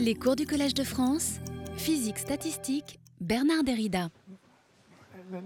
[0.00, 1.38] Les cours du Collège de France,
[1.76, 4.10] physique statistique, Bernard Derrida.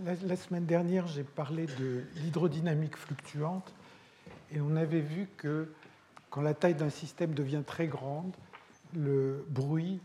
[0.04, 3.72] La, semaine dernière, j'ai parlé de l'hydrodynamique fluctuante
[4.54, 5.68] et on avait vu que
[6.30, 8.32] quand la taille d'un système devient très grande,
[8.94, 10.00] le bruit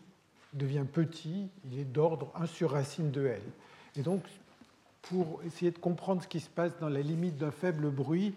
[0.53, 3.41] devient petit, il est d'ordre 1 sur racine de L.
[3.95, 4.23] Et donc,
[5.03, 8.33] pour essayer de comprendre ce qui se passe dans la limite d'un faible bruit,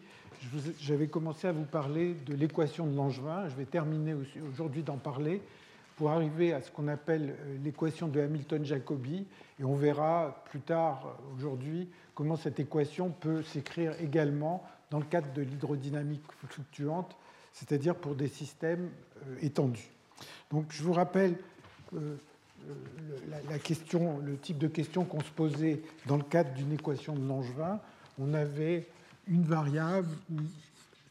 [0.81, 3.49] j'avais commencé à vous parler de l'équation de Langevin.
[3.49, 4.15] Je vais terminer
[4.53, 5.43] aujourd'hui d'en parler
[5.97, 9.27] pour arriver à ce qu'on appelle euh, l'équation de Hamilton-Jacobi.
[9.59, 15.05] Et on verra plus tard euh, aujourd'hui comment cette équation peut s'écrire également dans le
[15.05, 17.15] cadre de l'hydrodynamique fluctuante,
[17.53, 18.89] c'est-à-dire pour des systèmes
[19.27, 19.91] euh, étendus.
[20.51, 21.37] Donc je vous rappelle
[23.51, 27.27] la, question, le type de question qu'on se posait dans le cadre d'une équation de
[27.27, 27.79] Langevin.
[28.19, 28.87] On avait
[29.27, 30.09] une variable,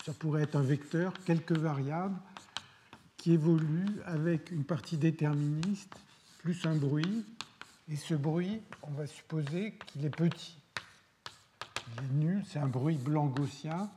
[0.05, 2.17] ça pourrait être un vecteur, quelques variables
[3.17, 5.94] qui évoluent avec une partie déterministe
[6.40, 7.26] plus un bruit.
[7.91, 10.58] Et ce bruit, on va supposer qu'il est petit.
[11.98, 13.89] Il est nul, c'est un bruit blanc gaussien,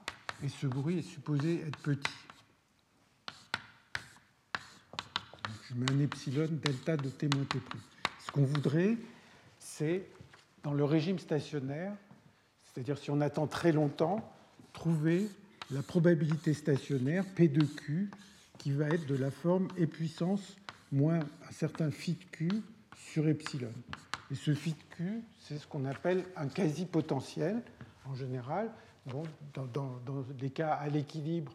[0.43, 2.11] et ce bruit est supposé être petit.
[5.73, 7.59] je mets un epsilon delta de t moins t.
[8.27, 8.97] Ce qu'on voudrait,
[9.59, 10.07] c'est,
[10.63, 11.95] dans le régime stationnaire,
[12.73, 14.33] c'est-à-dire si on attend très longtemps,
[14.73, 15.29] trouver
[15.71, 18.11] la probabilité stationnaire P de Q
[18.59, 20.57] qui va être de la forme E puissance
[20.91, 22.49] moins un certain phi de Q
[22.97, 23.73] sur epsilon.
[24.31, 27.63] Et ce phi de Q, c'est ce qu'on appelle un quasi-potentiel
[28.05, 28.71] en général.
[29.07, 31.53] dans, dans, des cas à l'équilibre,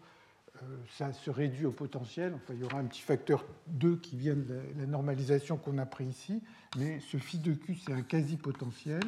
[0.63, 2.33] euh, ça se réduit au potentiel.
[2.35, 5.85] Enfin, il y aura un petit facteur 2 qui vient de la normalisation qu'on a
[5.85, 6.41] pris ici.
[6.77, 9.01] Mais ce phi de Q, c'est un quasi-potentiel.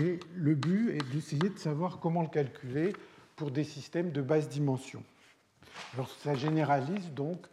[0.00, 2.92] Et le but est d'essayer de savoir comment le calculer
[3.36, 5.02] pour des systèmes de basse dimension.
[5.94, 7.46] Alors ça généralise donc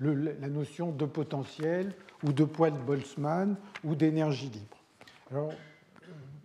[0.00, 4.78] la notion de potentiel ou de poids de Boltzmann ou d'énergie libre.
[5.30, 5.52] Alors,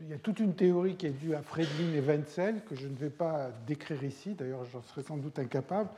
[0.01, 2.87] il y a toute une théorie qui est due à Friedlin et Wenzel, que je
[2.87, 5.89] ne vais pas décrire ici, d'ailleurs j'en serais sans doute incapable,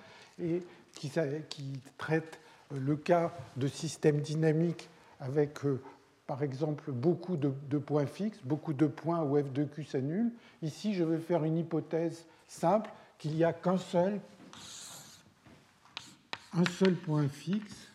[0.41, 0.61] et
[0.93, 1.11] qui,
[1.49, 2.39] qui traite
[2.71, 5.81] le cas de systèmes dynamiques avec euh,
[6.27, 10.29] par exemple, beaucoup de, points fixes, beaucoup de points où f de q s'annule.
[10.61, 14.19] Ici, je vais faire une hypothèse simple qu'il n'y a qu'un seul,
[16.53, 17.87] un seul point fixe,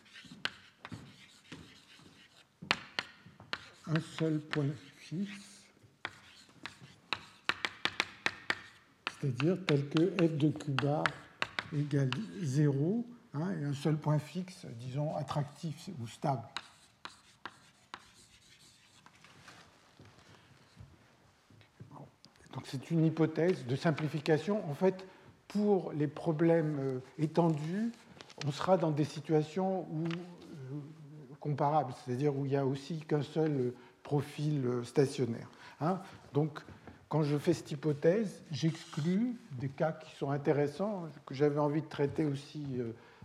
[3.85, 5.67] un seul point fixe,
[9.11, 11.03] c'est-à-dire tel que f de q bar
[11.71, 12.09] égale
[12.41, 13.05] 0,
[13.35, 16.41] hein, et un seul point fixe, disons, attractif ou stable.
[22.52, 24.61] Donc c'est une hypothèse de simplification.
[24.69, 25.05] En fait,
[25.47, 27.91] pour les problèmes euh, étendus,
[28.45, 30.79] on sera dans des situations où, euh,
[31.39, 35.49] comparables, c'est-à-dire où il n'y a aussi qu'un seul euh, profil stationnaire.
[35.79, 35.99] Hein.
[36.33, 36.59] Donc,
[37.09, 41.87] quand je fais cette hypothèse, j'exclus des cas qui sont intéressants, que j'avais envie de
[41.87, 42.65] traiter aussi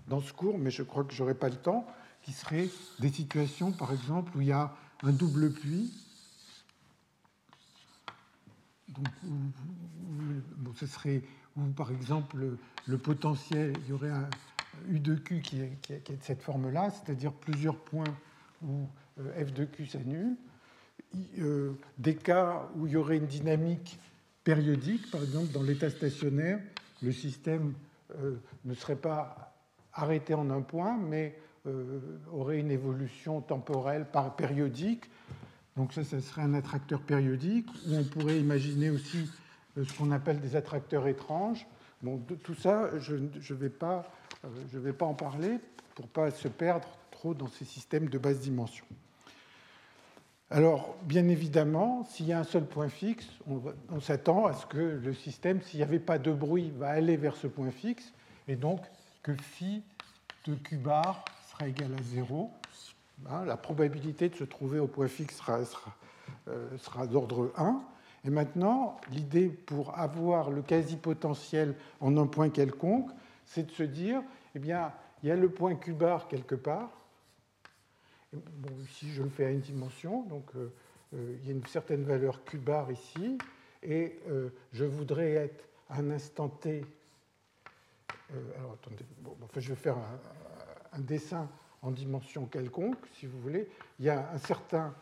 [0.08, 1.86] dans ce cours, mais je crois que je n'aurai pas le temps,
[2.22, 2.68] qui seraient
[2.98, 5.90] des situations, par exemple, où il y a un double puits
[10.58, 11.22] donc, ce serait
[11.76, 14.28] par exemple, le potentiel, il y aurait un
[14.88, 18.04] U de Q qui est, de cette forme-là, c'est-à-dire plusieurs points
[18.62, 18.86] où
[19.20, 20.36] euh, F de Q s'annule.
[21.38, 23.98] Euh, des cas où il y aurait une dynamique
[24.44, 26.60] périodique, par exemple, dans l'état stationnaire,
[27.02, 27.74] le système
[28.16, 29.54] euh, ne serait pas
[29.92, 31.38] arrêté en un point, mais
[32.32, 34.06] aurait une évolution temporelle
[34.38, 35.10] périodique
[35.78, 39.30] donc ça, ça serait un attracteur périodique, ou on pourrait imaginer aussi
[39.78, 41.68] euh, ce qu'on appelle des attracteurs étranges.
[42.02, 44.10] Bon, de tout ça, je ne vais, pas,
[44.44, 45.60] euh, vais pas en parler
[45.94, 48.84] pour ne pas se perdre trop dans ces systèmes de basse dimension.
[50.50, 54.66] Alors, bien évidemment, s'il y a un seul point fixe, on, on s'attend à ce
[54.66, 58.12] que le système, s'il n'y avait pas de bruit, va aller vers ce point fixe,
[58.48, 58.80] et donc
[59.22, 59.84] que phi
[60.44, 62.50] de q bar sera égal à 0.
[63.26, 65.58] Hein, la probabilité de se trouver au point fixe sera,
[66.48, 67.82] euh, d'ordre 1.
[68.24, 73.10] Et maintenant, l'idée pour avoir le quasi-potentiel en un point quelconque,
[73.44, 74.22] c'est de se dire,
[74.54, 74.92] eh bien,
[75.22, 76.90] il y a le point Q bar quelque part.
[78.32, 80.72] bon, ici, je le fais à une dimension, donc euh,
[81.14, 83.38] euh, il y a une certaine valeur Q bar ici,
[83.82, 84.18] et
[84.72, 86.84] je voudrais être à un instant T.
[88.56, 89.04] alors, attendez,
[89.44, 89.96] enfin, je vais faire
[90.92, 91.48] un dessin
[91.82, 93.68] en dimension quelconque, si vous voulez.
[93.98, 94.94] Il y a un certain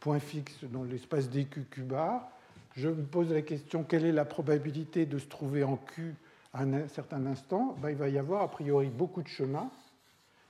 [0.00, 2.28] point fixe dans l'espace dq q bar.
[2.76, 6.14] Je me pose la question quelle est la probabilité de se trouver en Q
[6.52, 9.70] à un certain instant, ben, il va y avoir a priori beaucoup de chemins,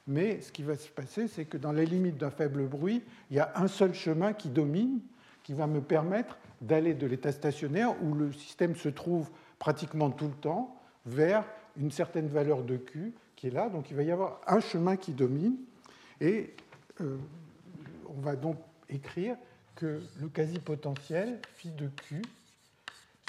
[0.06, 3.36] mais ce qui va se passer, c'est que dans les limites d'un faible bruit, il
[3.36, 5.00] y a un seul chemin qui domine,
[5.42, 10.28] qui va me permettre d'aller de l'état stationnaire, où le système se trouve pratiquement tout
[10.28, 10.76] le temps,
[11.06, 11.44] vers
[11.76, 13.68] une certaine valeur de Q qui est là.
[13.68, 15.56] Donc il va y avoir un chemin qui domine,
[16.24, 16.54] et
[17.02, 17.18] euh,
[18.08, 18.56] on va donc
[18.88, 19.36] écrire
[19.74, 22.22] que le quasi-potentiel phi de Q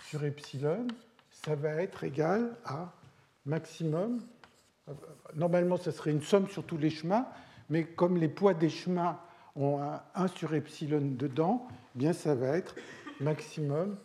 [0.07, 0.87] sur epsilon,
[1.29, 2.93] ça va être égal à
[3.45, 4.21] maximum.
[5.33, 7.27] Normalement, ça serait une somme sur tous les chemins,
[7.69, 9.19] mais comme les poids des chemins
[9.57, 12.75] ont un 1 sur epsilon dedans, eh bien ça va être
[13.19, 13.97] maximum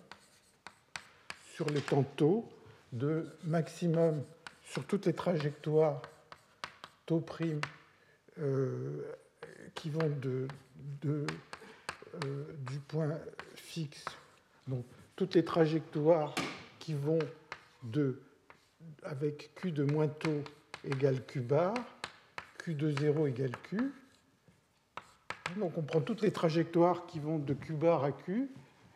[1.54, 2.48] sur les tantôt
[2.92, 4.24] de maximum
[4.64, 6.02] sur toutes les trajectoires
[7.06, 7.60] taux prime
[9.74, 10.46] qui vont de,
[12.24, 13.18] euh, du point
[13.54, 14.04] fixe,
[14.66, 14.84] donc
[15.16, 16.34] toutes les trajectoires
[16.78, 17.18] qui vont
[17.82, 18.20] de,
[19.02, 20.42] avec Q de moins taux
[20.84, 21.74] égale Q bar,
[22.58, 23.92] Q de 0 égale Q.
[25.56, 28.50] Donc on prend toutes les trajectoires qui vont de Q bar à Q,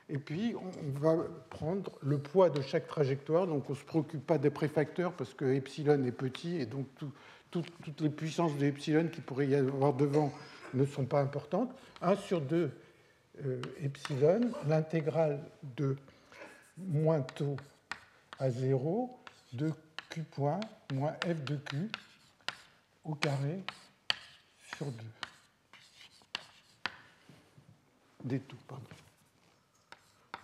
[0.08, 1.16] et puis on va
[1.50, 3.46] prendre le poids de chaque trajectoire.
[3.46, 6.86] Donc on ne se préoccupe pas des préfacteurs parce que epsilon est petit, et donc
[7.62, 10.32] toutes les puissances de epsilon qui pourrait y avoir devant
[10.74, 11.70] ne sont pas importantes.
[12.02, 12.70] 1 sur 2
[13.44, 15.40] euh, epsilon, l'intégrale
[15.76, 15.96] de
[16.78, 17.56] moins taux
[18.38, 19.18] à 0
[19.52, 19.72] de
[20.10, 20.60] q point
[20.92, 21.90] moins f de q
[23.04, 23.62] au carré
[24.76, 24.92] sur 2.
[28.24, 28.84] Des taux, pardon.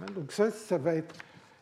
[0.01, 1.15] Hein, donc ça, ça va être...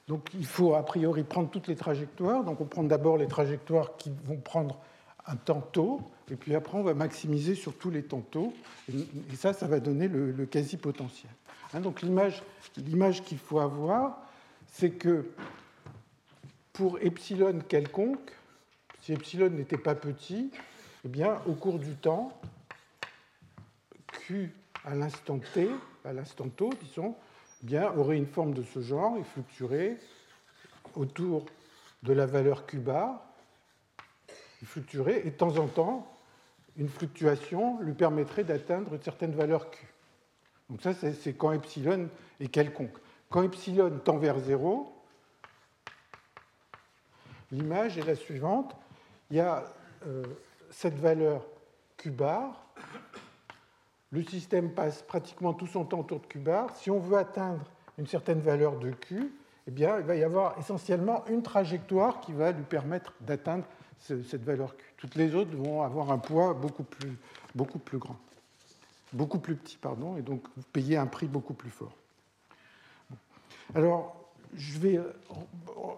[0.09, 2.43] Donc il faut a priori prendre toutes les trajectoires.
[2.45, 4.81] Donc on prend d'abord les trajectoires qui vont prendre
[5.29, 8.53] un tantôt, et puis après on va maximiser sur tous les tantôt,
[8.91, 11.31] et ça, ça va donner le, quasi-potentiel.
[11.73, 14.19] Hein, donc l'image qu'il faut avoir,
[14.67, 15.27] c'est que
[16.73, 18.33] pour epsilon quelconque,
[19.03, 20.51] si epsilon n'était pas petit,
[21.05, 22.33] eh bien, au cours du temps,
[24.13, 24.53] Q
[24.85, 25.69] à l'instant t,
[26.05, 27.15] à l'instant tau, disons,
[27.63, 29.99] eh bien, aurait une forme de ce genre et fluctuerait
[30.95, 31.45] autour
[32.03, 33.28] de la valeur Q bar,
[34.67, 36.07] fluctuerait, et de temps en temps,
[36.77, 39.87] une fluctuation lui permettrait d'atteindre une certaine valeur Q.
[40.71, 42.09] Donc ça, c'est quand epsilon
[42.41, 42.97] est quelconque.
[43.31, 44.93] Quand epsilon tend vers 0,
[47.53, 48.77] l'image est la suivante.
[49.31, 49.65] Il y a
[50.07, 50.23] euh,
[50.71, 51.45] cette valeur
[51.97, 52.65] Q bar.
[54.11, 56.75] Le système passe pratiquement tout son temps autour de Q bar.
[56.77, 57.65] Si on veut atteindre
[57.99, 59.33] une certaine valeur de Q,
[59.67, 63.65] eh bien, il va y avoir essentiellement une trajectoire qui va lui permettre d'atteindre
[64.01, 64.85] cette valeur Q.
[64.97, 67.17] Toutes les autres vont avoir un poids beaucoup plus,
[67.55, 68.19] beaucoup plus grand,
[69.13, 71.95] beaucoup plus petit, pardon, et donc vous payez un prix beaucoup plus fort.
[73.75, 74.17] Alors,
[74.57, 75.01] je vais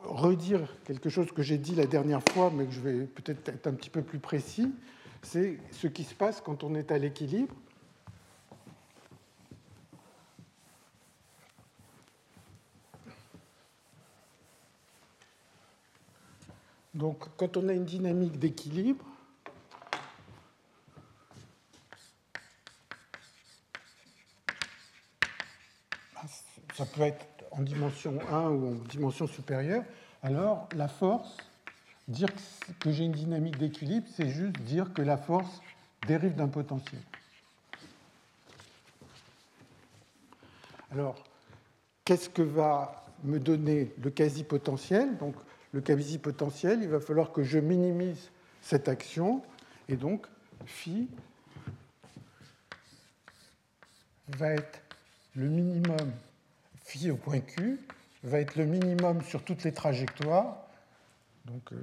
[0.05, 3.67] redire quelque chose que j'ai dit la dernière fois, mais que je vais peut-être être
[3.67, 4.73] un petit peu plus précis.
[5.23, 7.55] C'est ce qui se passe quand on est à l'équilibre.
[17.00, 19.06] Donc, quand on a une dynamique d'équilibre,
[26.75, 29.82] ça peut être en dimension 1 ou en dimension supérieure,
[30.23, 31.38] alors la force,
[32.06, 32.29] dire
[32.81, 35.62] que j'ai une dynamique d'équilibre, c'est juste dire que la force
[36.07, 37.00] dérive d'un potentiel.
[40.92, 41.16] Alors,
[42.04, 45.16] qu'est-ce que va me donner le quasi-potentiel?
[45.16, 45.35] Donc,
[45.72, 48.30] le quasi-potentiel, il va falloir que je minimise
[48.62, 49.42] cette action,
[49.88, 50.26] et donc
[50.66, 51.08] phi
[54.36, 54.80] va être
[55.34, 56.12] le minimum
[56.84, 57.78] phi au point Q,
[58.24, 60.56] va être le minimum sur toutes les trajectoires,
[61.46, 61.76] donc euh,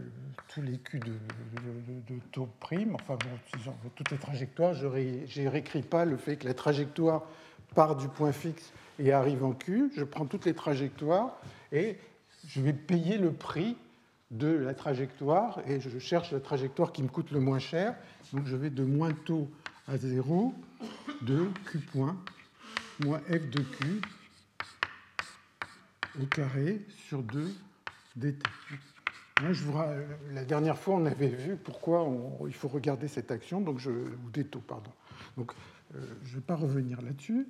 [0.50, 1.14] tous les Q de,
[2.32, 6.54] taux prime, enfin bon, toutes les trajectoires, je ne réécris pas le fait que la
[6.54, 7.24] trajectoire
[7.74, 11.40] part du point fixe et arrive en Q, je prends toutes les trajectoires
[11.72, 11.98] et
[12.48, 13.78] je vais payer le prix
[14.32, 17.96] de la trajectoire et je cherche la trajectoire qui me coûte le moins cher.
[18.34, 19.50] Donc je vais de moins taux
[19.88, 20.54] à 0
[21.22, 22.18] de Q point
[23.04, 24.02] moins F de Q
[26.20, 27.54] au carré sur 2
[28.16, 28.44] dt.
[29.40, 29.78] vous,
[30.32, 32.08] la dernière fois, on avait vu pourquoi
[32.48, 34.92] il faut regarder cette action, donc ou des taux, pardon.
[35.38, 35.52] Donc,
[35.96, 37.48] euh, je ne vais pas revenir là-dessus.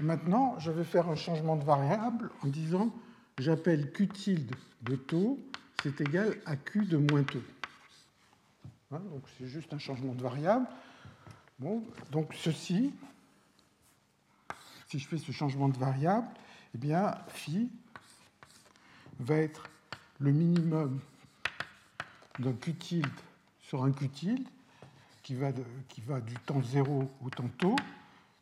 [0.00, 2.94] Maintenant, je vais faire un changement de variable en disant
[3.38, 5.38] j'appelle Q tilde de taux,
[5.82, 7.42] c'est égal à Q de moins taux.
[8.90, 10.66] Hein, donc c'est juste un changement de variable.
[11.58, 12.92] Bon, donc ceci,
[14.88, 16.28] si je fais ce changement de variable,
[16.74, 17.70] eh bien phi
[19.20, 19.64] va être
[20.20, 21.00] le minimum
[22.38, 23.06] d'un q tilde
[23.60, 24.48] sur un q tilde
[25.22, 25.52] qui va,
[25.88, 27.76] qui va du temps 0 au temps tau,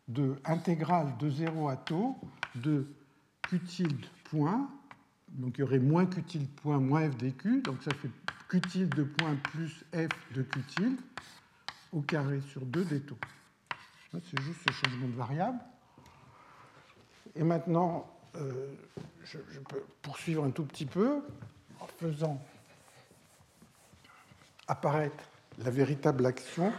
[0.09, 2.17] de intégrale de 0 à tau
[2.55, 2.87] de
[3.49, 4.71] q tilde point,
[5.37, 6.23] donc il y aurait moins q
[6.62, 8.11] point moins f dq, donc ça fait
[8.49, 10.99] q de point plus f de q
[11.93, 13.02] au carré sur 2 des.
[14.12, 15.59] C'est juste ce changement de variable.
[17.35, 18.75] Et maintenant, euh,
[19.25, 19.38] je,
[19.69, 21.23] peux poursuivre un tout petit peu
[21.81, 22.40] en faisant
[24.69, 25.25] apparaître
[25.59, 26.73] la véritable action.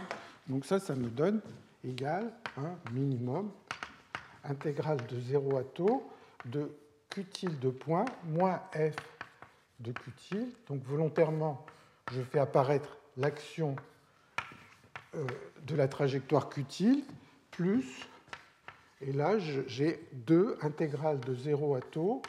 [0.47, 1.41] Donc ça, ça me donne
[1.83, 3.51] égal un minimum
[4.43, 6.09] intégrale de 0 à taux
[6.45, 6.71] de
[7.17, 8.95] q tilde de point moins f
[9.79, 10.53] de q tilde.
[10.67, 11.65] Donc volontairement,
[12.11, 13.75] je fais apparaître l'action
[15.15, 15.25] euh,
[15.63, 17.05] de la trajectoire q tilde
[17.49, 18.07] plus,
[19.01, 22.21] et là j'ai 2 intégrales de 0 à taux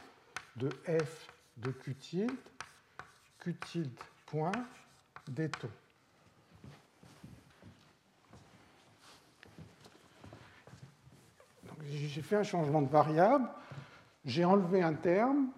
[0.56, 1.28] de f
[1.58, 2.30] de q tilde,
[3.40, 4.52] q tilde point
[5.28, 5.68] des taux.
[11.90, 13.48] J'ai fait un changement de variable,
[14.24, 15.48] j'ai enlevé un terme,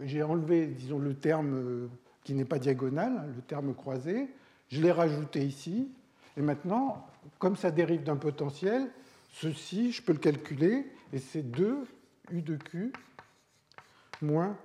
[0.00, 1.88] j'ai enlevé, disons, le terme euh,
[2.24, 4.28] qui n'est pas diagonal, hein, le terme croisé,
[4.68, 5.90] je l'ai rajouté ici,
[6.36, 7.06] et maintenant,
[7.38, 8.90] comme ça dérive d'un potentiel,
[9.32, 11.86] ceci, je peux le calculer, et c'est 2
[12.30, 12.92] U de Q
[14.22, 14.56] moins,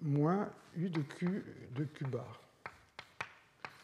[0.00, 1.44] moins U de Q
[1.74, 2.40] de Q bar.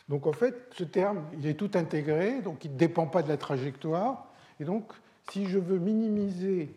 [0.09, 3.29] Donc en fait, ce terme, il est tout intégré, donc il ne dépend pas de
[3.29, 4.33] la trajectoire.
[4.61, 4.93] Et donc,
[5.31, 6.73] si je veux minimiser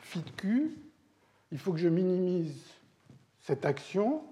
[0.00, 0.81] phi de Q,
[1.52, 2.54] il faut que je minimise
[3.40, 4.22] cette action.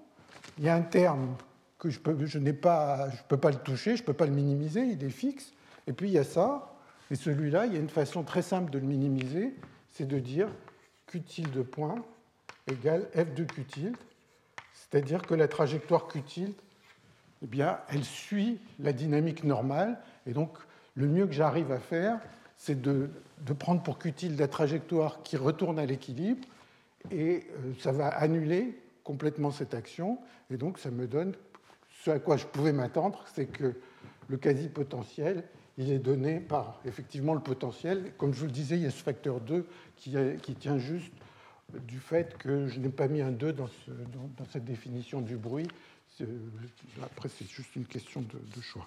[0.57, 1.35] Il y a un terme
[1.77, 5.03] que je, n'ai pas, peux pas le toucher, je ne peux pas le minimiser, il
[5.03, 5.53] est fixe.
[5.87, 6.75] Et puis il y a ça,
[7.09, 9.55] et celui-là, il y a une façon très simple de le minimiser,
[9.91, 10.47] c'est de dire
[11.07, 11.95] q tilde de point
[12.67, 13.97] égale f de q tilde,
[14.73, 16.53] c'est-à-dire que la trajectoire q tilde,
[17.43, 20.57] eh bien, elle suit la dynamique normale, et donc
[20.95, 22.19] le mieux que j'arrive à faire,
[22.57, 23.09] c'est de,
[23.39, 26.47] de, prendre pour q tilde la trajectoire qui retourne à l'équilibre,
[27.09, 31.33] et euh, ça va annuler complètement cette action, et donc ça me donne
[32.03, 33.75] ce à quoi je pouvais m'attendre, c'est que
[34.27, 35.43] le quasi-potentiel,
[35.77, 38.13] il est donné par effectivement le potentiel.
[38.17, 39.65] Comme je vous le disais, il y a ce facteur 2
[39.97, 40.15] qui,
[40.59, 41.13] tient juste
[41.87, 43.69] du fait que je n'ai pas mis un 2 dans,
[44.49, 45.67] cette définition du bruit.
[47.01, 48.85] Après, c'est juste une question de, choix.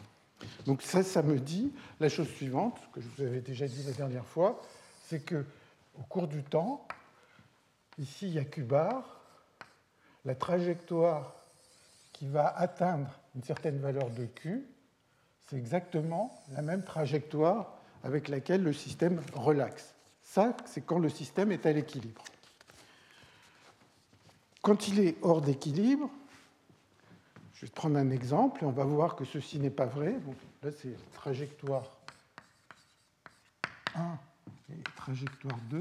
[0.67, 3.93] Donc ça, ça me dit la chose suivante, que je vous avais déjà dit la
[3.93, 4.61] dernière fois,
[5.05, 5.45] c'est que
[5.99, 6.87] au cours du temps,
[7.99, 9.21] ici il y a Q bar,
[10.25, 11.35] la trajectoire
[12.13, 14.65] qui va atteindre une certaine valeur de Q,
[15.43, 19.95] c'est exactement la même trajectoire avec laquelle le système relaxe.
[20.23, 22.25] Ça, c'est quand le système est à l'équilibre.
[24.63, 26.11] Quand il est hors d'équilibre,
[27.55, 30.17] je vais prendre un exemple et on va voir que ceci n'est pas vrai.
[30.63, 31.91] là, c'est trajectoire
[33.95, 34.19] 1
[34.71, 35.81] et trajectoire 2.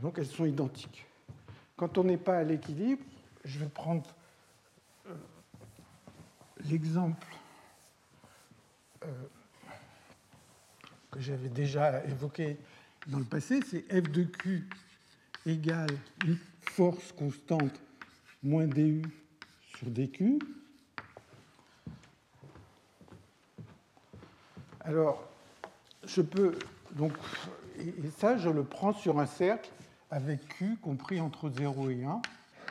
[0.00, 1.06] Donc elles sont identiques.
[1.76, 3.04] Quand on n'est pas à l'équilibre,
[3.44, 4.14] je vais prendre
[5.06, 5.14] euh,
[6.68, 7.26] l'exemple
[9.04, 9.08] euh,
[11.10, 12.58] que j'avais déjà évoqué
[13.06, 14.68] dans le passé, c'est f de q
[15.46, 15.90] égale
[16.24, 17.80] une force constante
[18.42, 19.02] moins du
[19.76, 20.38] sur dq.
[24.80, 25.22] Alors,
[26.06, 26.58] je peux
[26.92, 27.12] donc,
[27.78, 29.70] et ça, je le prends sur un cercle
[30.14, 32.22] avec q compris entre 0 et 1.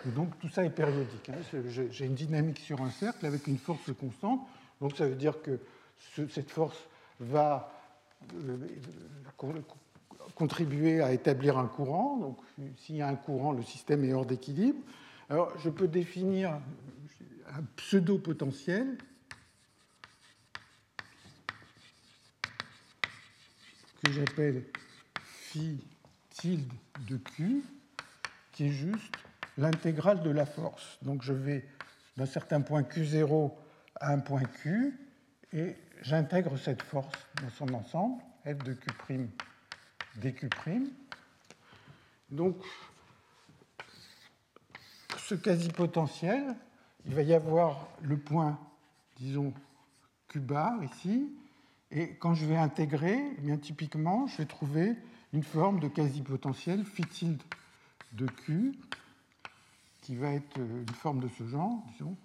[0.08, 1.30] Et donc tout ça est périodique.
[1.30, 1.60] Hein.
[1.68, 4.48] J'ai une dynamique sur un cercle avec une force constante.
[4.80, 5.60] Donc ça veut dire que
[6.30, 6.78] cette force
[7.20, 7.70] va
[8.34, 8.58] euh,
[10.36, 12.18] contribuer à établir un courant.
[12.18, 12.38] Donc,
[12.78, 14.80] s'il y a un courant, le système est hors d'équilibre.
[15.30, 16.60] Alors, je peux définir
[17.54, 18.98] un pseudo-potentiel
[24.04, 24.64] que j'appelle
[25.14, 25.78] phi
[26.30, 26.72] tilde
[27.02, 27.64] de Q,
[28.52, 29.16] qui est juste
[29.58, 30.98] l'intégrale de la force.
[31.02, 31.66] Donc, je vais
[32.18, 33.52] d'un certain point Q0
[34.00, 35.00] à un point Q,
[35.54, 39.30] et j'intègre cette force dans son ensemble, f de q'
[40.18, 40.92] dq'.
[42.30, 42.58] Donc,
[45.18, 46.56] ce quasi-potentiel,
[47.06, 48.60] il va y avoir le point,
[49.18, 49.54] disons,
[50.28, 51.32] q bar ici,
[51.92, 54.96] et quand je vais intégrer, eh bien, typiquement, je vais trouver
[55.34, 57.42] une forme de quasi-potentiel tilde
[58.14, 58.74] de q,
[60.02, 62.16] qui va être une forme de ce genre, disons,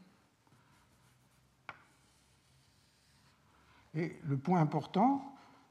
[3.94, 5.22] Et le point important,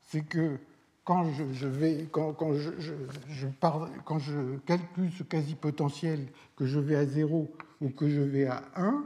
[0.01, 0.57] c'est que
[1.03, 2.71] quand je, vais, quand, je,
[4.03, 6.27] quand je calcule ce quasi-potentiel,
[6.57, 7.49] que je vais à 0
[7.81, 9.05] ou que je vais à 1,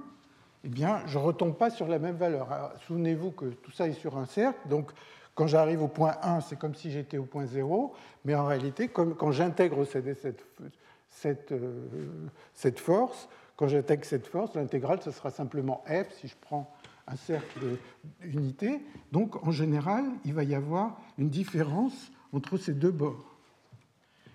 [0.63, 2.73] eh bien, je ne retombe pas sur la même valeur.
[2.87, 4.91] Souvenez-vous que tout ça est sur un cercle, donc
[5.35, 7.93] quand j'arrive au point 1, c'est comme si j'étais au point 0,
[8.25, 12.07] mais en réalité, quand j'intègre cette, euh,
[12.53, 16.73] cette, force, quand j'intègre cette force, l'intégrale, ce sera simplement f si je prends
[17.07, 17.77] un cercle
[18.21, 18.81] d'unité.
[19.11, 23.35] Donc, en général, il va y avoir une différence entre ces deux bords.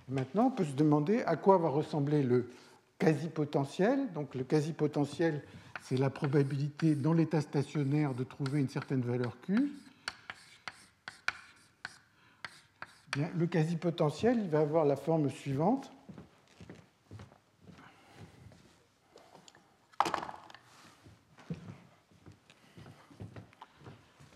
[0.09, 2.49] Maintenant, on peut se demander à quoi va ressembler le
[2.99, 4.12] quasi-potentiel.
[4.12, 5.43] Donc, le quasi-potentiel,
[5.83, 9.73] c'est la probabilité dans l'état stationnaire de trouver une certaine valeur Q.
[13.37, 15.91] le quasi-potentiel, il va avoir la forme suivante.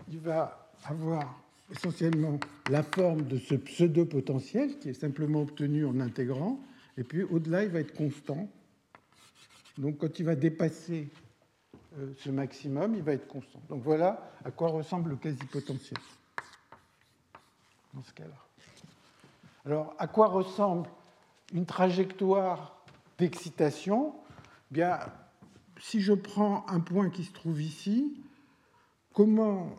[0.08, 6.58] Il va avoir essentiellement la forme de ce pseudo-potentiel qui est simplement obtenu en intégrant,
[6.96, 8.48] et puis au-delà, il va être constant.
[9.78, 11.08] Donc quand il va dépasser
[11.98, 13.60] euh, ce maximum, il va être constant.
[13.68, 15.98] Donc voilà à quoi ressemble le quasi-potentiel
[17.94, 18.49] dans ce cas-là.
[19.66, 20.88] Alors, à quoi ressemble
[21.52, 22.76] une trajectoire
[23.18, 24.14] d'excitation?
[24.70, 24.98] Bien,
[25.78, 28.20] si je prends un point qui se trouve ici,
[29.12, 29.70] comment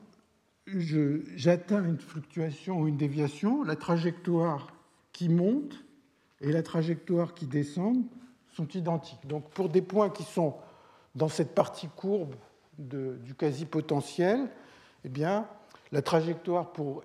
[0.67, 3.63] j'atteins une fluctuation ou une déviation?
[3.63, 4.67] La trajectoire
[5.13, 5.83] qui monte
[6.41, 8.03] et la trajectoire qui descend
[8.49, 9.25] sont identiques.
[9.27, 10.55] Donc, pour des points qui sont
[11.15, 12.35] dans cette partie courbe
[12.77, 14.49] du quasi-potentiel,
[15.03, 15.47] eh bien,
[15.91, 17.03] la trajectoire pour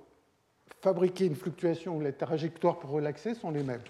[0.87, 3.83] fabriquer une fluctuation ou la trajectoire pour relaxer sont les mêmes.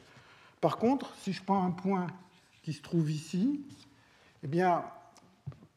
[0.62, 2.06] Par contre, si je prends un point
[2.62, 3.60] qui se trouve ici,
[4.42, 4.82] eh bien,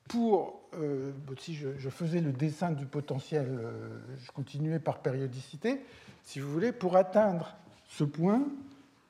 [0.08, 5.82] pour, euh, si je, faisais le dessin du potentiel, euh, je continuais par périodicité,
[6.24, 7.54] si vous voulez, pour atteindre
[7.90, 8.42] ce point,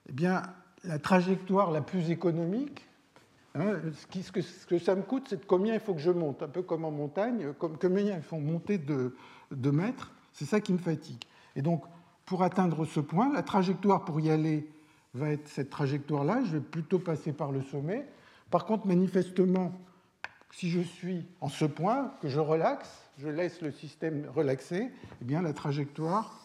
[0.09, 0.41] eh bien,
[0.85, 2.87] la trajectoire la plus économique,
[3.53, 3.75] hein,
[4.15, 6.47] ce, que, ce, que, ça me coûte, c'est combien il faut que je monte, un
[6.47, 9.15] peu comme en montagne, comme, combien il faut monter de,
[9.51, 11.23] de mètres, c'est ça qui me fatigue.
[11.55, 11.83] Et donc,
[12.29, 14.69] pour atteindre ce point, la trajectoire pour y aller
[15.15, 16.43] va être cette trajectoire-là.
[16.45, 18.05] Je vais plutôt passer par le sommet.
[18.51, 19.73] Par contre, manifestement,
[20.51, 25.25] si je suis en ce point, que je relaxe, je laisse le système relaxer, eh
[25.25, 26.39] bien la trajectoire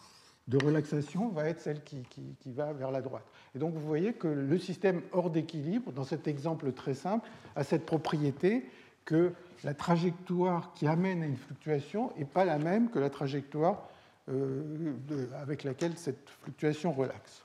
[0.49, 2.03] de relaxation va être celle qui,
[2.41, 3.27] qui, va vers la droite.
[3.55, 7.63] Et donc vous voyez que le système hors d'équilibre, dans cet exemple très simple, a
[7.63, 8.65] cette propriété
[9.05, 13.87] que la trajectoire qui amène à une fluctuation n'est pas la même que la trajectoire
[14.29, 14.95] euh,
[15.41, 17.43] avec laquelle cette fluctuation relaxe.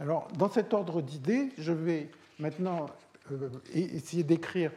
[0.00, 2.86] Alors, dans cet ordre d'idées, je vais maintenant
[3.32, 4.72] euh, essayer d'écrire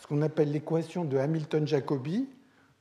[0.00, 2.28] ce qu'on appelle l'équation de Hamilton-Jacobi,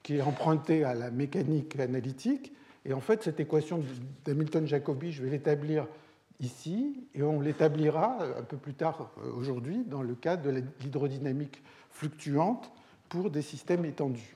[0.03, 2.53] qui est empruntée à la mécanique analytique.
[2.85, 3.83] Et en fait, cette équation
[4.25, 5.87] d'Hamilton-Jacobi, je vais l'établir
[6.39, 11.63] ici, et on l'établira un peu plus tard euh, aujourd'hui dans le cas de l'hydrodynamique
[11.89, 12.71] fluctuante
[13.09, 14.35] pour des systèmes étendus.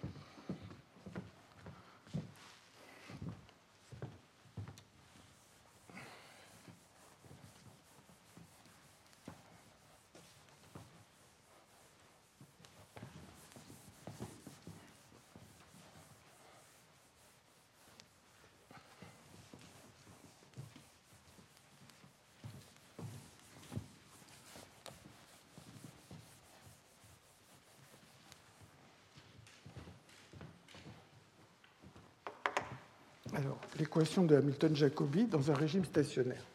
[33.99, 36.45] De Hamilton-Jacobi dans un régime stationnaire.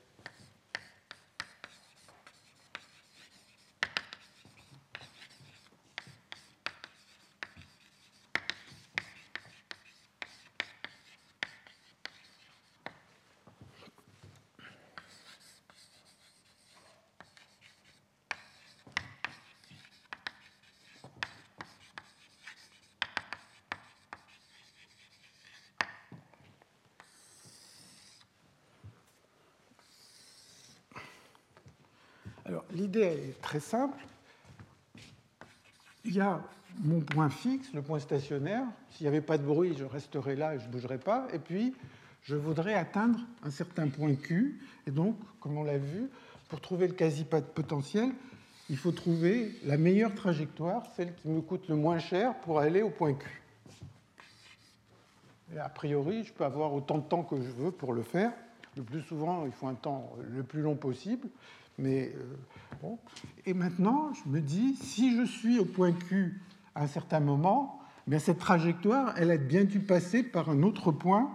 [32.75, 34.05] l'idée est très simple.
[36.05, 36.43] Il y a
[36.83, 38.65] mon point fixe, le point stationnaire.
[38.91, 41.29] S'il n'y avait pas de bruit, je resterais là et je ne bougerais pas.
[41.33, 41.73] Et puis,
[42.25, 44.61] je voudrais atteindre un certain point Q.
[44.89, 46.11] Et donc, comme on l'a vu,
[46.49, 48.11] pour trouver le quasi-potentiel,
[48.71, 52.83] il faut trouver la meilleure trajectoire, celle qui me coûte le moins cher pour aller
[52.83, 53.43] au point Q.
[55.55, 58.33] Et a priori, je peux avoir autant de temps que je veux pour le faire.
[58.77, 61.29] Le plus souvent, il faut un temps le plus long possible.
[61.79, 62.37] Mais euh,
[62.83, 62.99] bon.
[63.47, 66.41] Et maintenant, je me dis, si je suis au point Q
[66.75, 70.93] à un certain moment, bien cette trajectoire, elle a bien dû passer par un autre
[70.93, 71.31] point,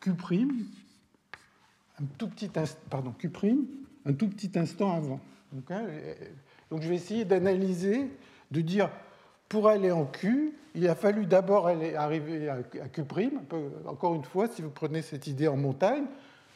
[0.00, 0.10] Q',
[2.00, 2.50] un tout petit,
[2.88, 3.30] pardon, Q',
[4.06, 5.20] un tout petit instant avant.
[5.52, 5.82] Donc, hein,
[6.70, 8.10] donc je vais essayer d'analyser,
[8.50, 8.90] de dire
[9.48, 13.02] pour aller en Q, il a fallu d'abord arriver à Q'.
[13.86, 16.04] Encore une fois, si vous prenez cette idée en montagne,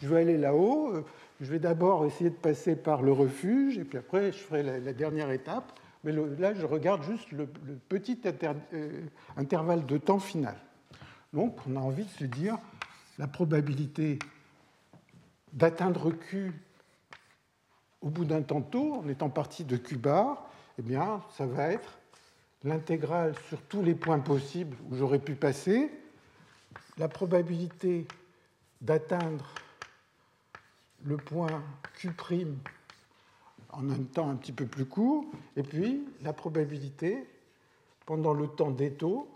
[0.04, 1.02] je vais aller là-haut, euh,
[1.40, 4.92] je vais d'abord essayer de passer par le refuge, et puis après, je ferai la,
[4.92, 5.72] dernière étape.
[6.04, 7.46] Mais là, je regarde juste le,
[7.88, 9.00] petit euh,
[9.38, 10.56] intervalle de temps final.
[11.32, 12.58] Donc, on a envie de se dire
[13.18, 14.18] la probabilité
[15.54, 16.52] d'atteindre Q
[18.02, 21.98] au bout d'un temps en étant parti de Q bar, eh bien, ça va être
[22.62, 25.90] l'intégrale sur tous les points possibles où j'aurais pu passer,
[26.98, 28.06] la probabilité
[28.82, 29.46] d'atteindre
[31.04, 31.62] le point
[31.94, 32.08] Q'
[33.70, 35.24] en un temps un petit peu plus court,
[35.56, 37.26] et puis la probabilité,
[38.06, 39.28] pendant le temps d'étau,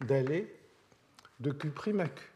[0.00, 0.54] d'aller
[1.40, 2.32] de Q' à Q.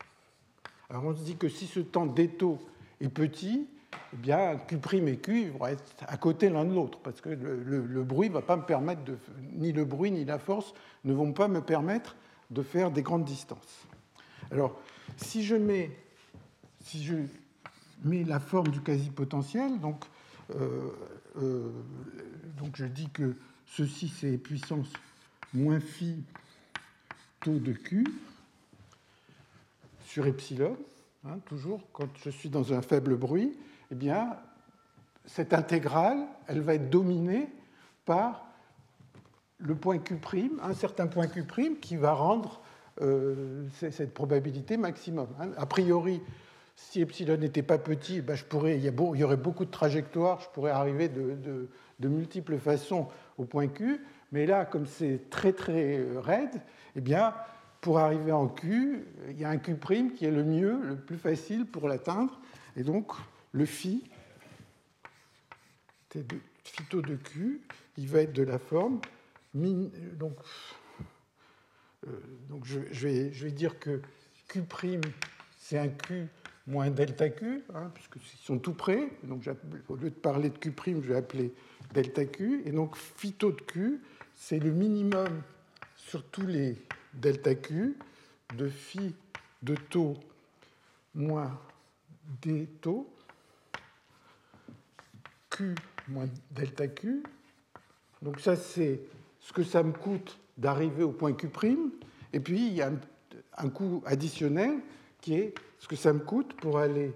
[0.91, 2.59] Alors on se dit que si ce temps d'étau
[3.01, 3.67] est petit,
[4.13, 8.03] eh bien Q' et Q vont être à côté l'un de l'autre, parce que le,
[8.03, 9.19] bruit va pas me permettre de,
[9.55, 12.17] ni le bruit ni la force ne vont pas me permettre
[12.51, 13.87] de faire des grandes distances.
[14.51, 14.79] Alors,
[15.17, 15.91] si je mets,
[18.05, 20.05] mets la forme du quasi-potentiel, donc,
[20.55, 20.91] euh,
[21.41, 21.71] euh,
[22.59, 23.35] donc je dis que
[23.67, 24.93] ceci c'est puissance
[25.55, 26.23] moins phi
[27.41, 28.07] taux de Q
[30.05, 30.77] sur epsilon,
[31.27, 33.57] hein, toujours quand je suis dans un faible bruit,
[33.91, 34.37] eh bien,
[35.25, 37.49] cette intégrale, elle va être dominée
[38.05, 38.47] par
[39.59, 40.19] le point Q',
[40.63, 42.61] un certain point Q' qui va rendre
[43.01, 45.29] euh, cette probabilité maximum.
[45.41, 45.51] Hein.
[45.57, 46.21] A priori,
[46.75, 50.49] si epsilon n'était pas petit, ben je pourrais, il, y aurait beaucoup de trajectoires, je
[50.51, 51.69] pourrais arriver de,
[52.01, 53.09] multiples façons
[53.39, 54.01] au point Q,
[54.33, 56.61] mais là, comme c'est très très raide,
[56.97, 57.35] eh bien,
[57.81, 61.19] pour arriver en Q, il y a un Q' qui est le mieux, le plus
[61.19, 62.41] facile pour l'atteindre,
[62.77, 63.13] et donc
[63.53, 64.03] le phi,
[66.65, 67.61] phyto de Q,
[67.97, 69.01] il va être de la forme
[69.55, 70.37] donc,
[72.07, 72.11] euh,
[72.49, 74.01] donc je, vais, je, vais, dire que
[74.49, 74.63] Q'
[75.59, 76.29] c'est un Q
[76.67, 79.09] moins delta Q, hein, puisqu'ils sont tout près.
[79.25, 79.49] Donc
[79.89, 81.53] au lieu de parler de Q', je vais appeler
[81.93, 82.63] delta Q.
[82.65, 84.01] Et donc phyto de Q,
[84.35, 85.43] c'est le minimum
[85.97, 86.77] sur tous les
[87.15, 87.97] delta Q
[88.57, 89.15] de phi
[89.63, 90.15] de taux
[91.15, 91.59] moins
[92.43, 93.09] d taux
[95.51, 95.75] Q
[96.09, 97.23] moins delta Q.
[98.23, 99.01] Donc ça, c'est
[99.41, 101.49] ce que ça me coûte d'arriver au point Q'.
[102.33, 102.91] Et puis, il y a
[103.59, 104.79] un, coût additionnel
[105.21, 107.13] qui est ce que ça me coûte pour aller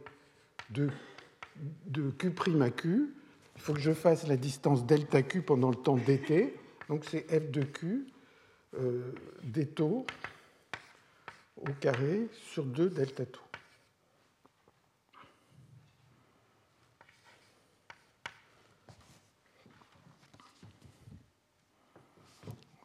[0.70, 0.90] de,
[1.86, 3.14] de Q' à Q.
[3.54, 6.52] Il faut que je fasse la distance delta Q pendant le temps dt.
[6.88, 8.08] Donc c'est f de Q
[8.74, 9.12] euh,
[9.44, 10.04] d taux
[11.56, 13.40] au carré sur 2 delta taux.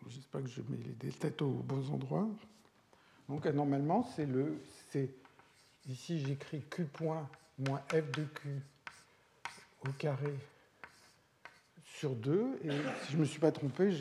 [0.07, 2.29] J'espère que je mets les delta aux bons endroits.
[3.27, 4.59] Donc normalement, c'est le.
[5.89, 8.49] Ici, j'écris Q point moins F de Q
[9.87, 10.33] au carré
[11.83, 12.59] sur 2.
[12.63, 13.91] Et si je ne me suis pas trompé,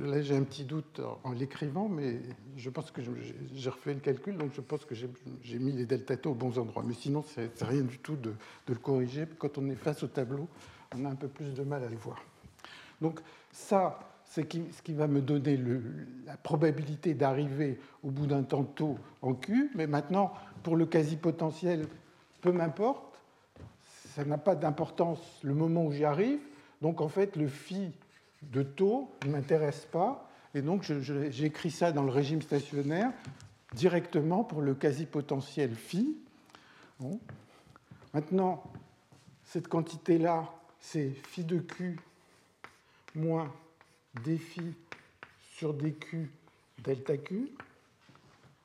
[0.00, 2.20] là j'ai un petit doute en l'écrivant, mais
[2.56, 6.14] je pense que j'ai refait le calcul, donc je pense que j'ai mis les delta
[6.28, 6.82] aux bons endroits.
[6.84, 8.30] Mais sinon, c'est rien du tout de,
[8.66, 9.26] de, le corriger.
[9.38, 10.48] Quand on est face au tableau,
[10.96, 12.22] on a un peu plus de mal à le voir.
[13.00, 13.20] Donc
[13.52, 13.98] ça,
[14.28, 15.58] c'est ce qui va me donner
[16.26, 19.70] la probabilité d'arriver au bout d'un temps tôt en Q.
[19.74, 21.86] Mais maintenant, pour le quasi-potentiel,
[22.42, 23.18] peu m'importe,
[24.14, 26.40] ça n'a pas d'importance le moment où j'y arrive.
[26.82, 27.90] Donc en fait, le phi
[28.42, 30.28] de taux ne m'intéresse pas.
[30.54, 33.12] Et donc j'ai écrit ça dans le régime stationnaire
[33.74, 36.16] directement pour le quasi-potentiel phi.
[38.12, 38.62] Maintenant,
[39.44, 41.98] cette quantité-là, c'est phi de q
[43.14, 43.50] moins
[44.24, 44.60] dφ
[45.56, 46.30] sur dq
[46.84, 47.48] delta q,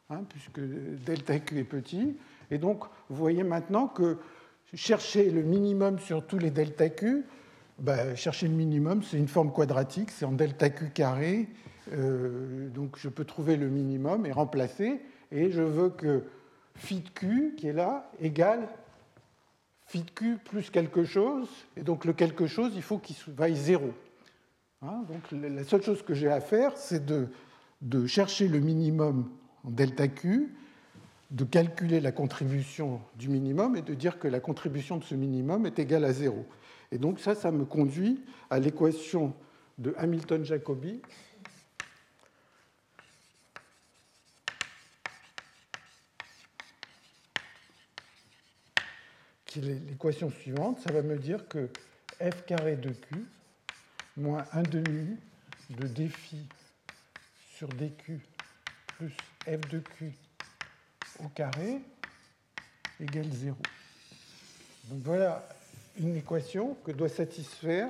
[0.09, 2.15] hein, puisque delta q est petit.
[2.51, 4.17] Et donc, vous voyez maintenant que
[4.73, 7.23] chercher le minimum sur tous les delta q,
[7.79, 11.47] bah, chercher le minimum, c'est une forme quadratique, c'est en delta q carré.
[11.91, 15.01] Euh, donc je peux trouver le minimum et remplacer.
[15.31, 16.23] Et je veux que
[16.75, 18.67] phi de q, qui est là, égale
[19.87, 21.49] phi de q plus quelque chose.
[21.75, 23.91] Et donc le quelque chose, il faut qu'il vaille zéro.
[24.85, 27.29] Hein, donc la seule chose que j'ai à faire, c'est de,
[27.81, 29.31] de, chercher le minimum
[29.63, 30.53] en delta q,
[31.31, 35.65] de calculer la contribution du minimum et de dire que la contribution de ce minimum
[35.65, 36.45] est égale à zéro.
[36.91, 39.33] Et donc ça, ça me conduit à l'équation
[39.77, 41.01] de Hamilton-Jacobi.
[49.45, 50.79] qui est l'équation suivante.
[50.79, 51.69] Ça va me dire que
[52.19, 53.23] f carré de q
[54.17, 55.17] moins 1 demi
[55.69, 56.45] de défi
[57.55, 58.19] sur dq
[58.97, 60.13] plus f de q
[61.23, 61.81] au carré
[62.99, 63.55] égale 0.
[64.85, 65.47] Donc voilà
[65.99, 67.89] une équation que doit satisfaire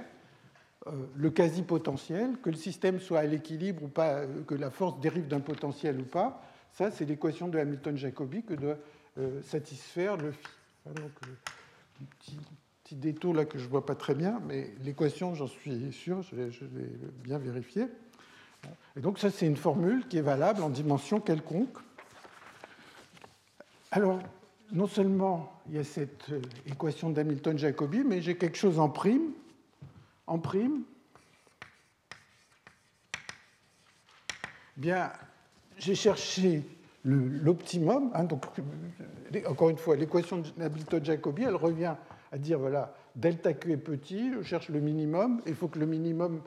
[0.88, 5.00] euh, le quasi-potentiel, que le système soit à l'équilibre ou pas, euh, que la force
[5.00, 6.44] dérive d'un potentiel ou pas.
[6.74, 8.78] Ça, c'est l'équation de Hamilton-Jacobi que doit
[9.18, 10.50] euh, satisfaire le phi.
[12.84, 16.22] Petit, détour là que je ne vois pas très bien, mais l'équation, j'en suis sûr,
[16.22, 16.90] je l'ai
[17.24, 17.88] bien vérifié.
[18.96, 21.78] Et donc ça, c'est une formule qui est valable en dimension quelconque.
[23.92, 24.20] Alors,
[24.72, 29.32] non seulement il y a cette euh, équation d'Hamilton-Jacobi, mais j'ai quelque chose en prime.
[30.26, 30.84] En prime,
[34.78, 35.12] bien,
[35.78, 36.64] j'ai cherché
[37.04, 38.12] l'optimum.
[38.14, 38.46] Hein, donc,
[39.48, 41.96] encore une fois, l'équation d'Hamilton-Jacobi, elle revient
[42.34, 45.86] à dire voilà, delta Q est petit, je cherche le minimum, il faut que le
[45.86, 46.42] minimum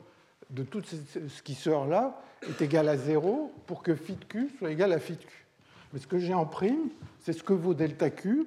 [0.49, 4.49] de tout ce qui sort là est égal à 0 pour que phi de Q
[4.59, 5.45] soit égal à phi de Q.
[5.93, 6.89] Mais ce que j'ai en prime,
[7.21, 8.45] c'est ce que vaut delta Q.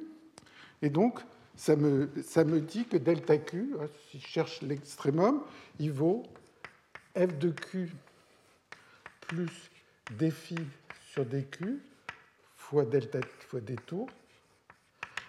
[0.83, 1.21] Et donc,
[1.57, 5.41] ça me, ça me dit que delta Q, hein, si je cherche l'extrémum,
[5.79, 6.23] il vaut
[7.17, 7.91] f de Q
[9.21, 9.71] plus
[10.19, 10.53] dφ
[11.11, 11.81] sur dq
[12.57, 14.09] fois delta fois détour.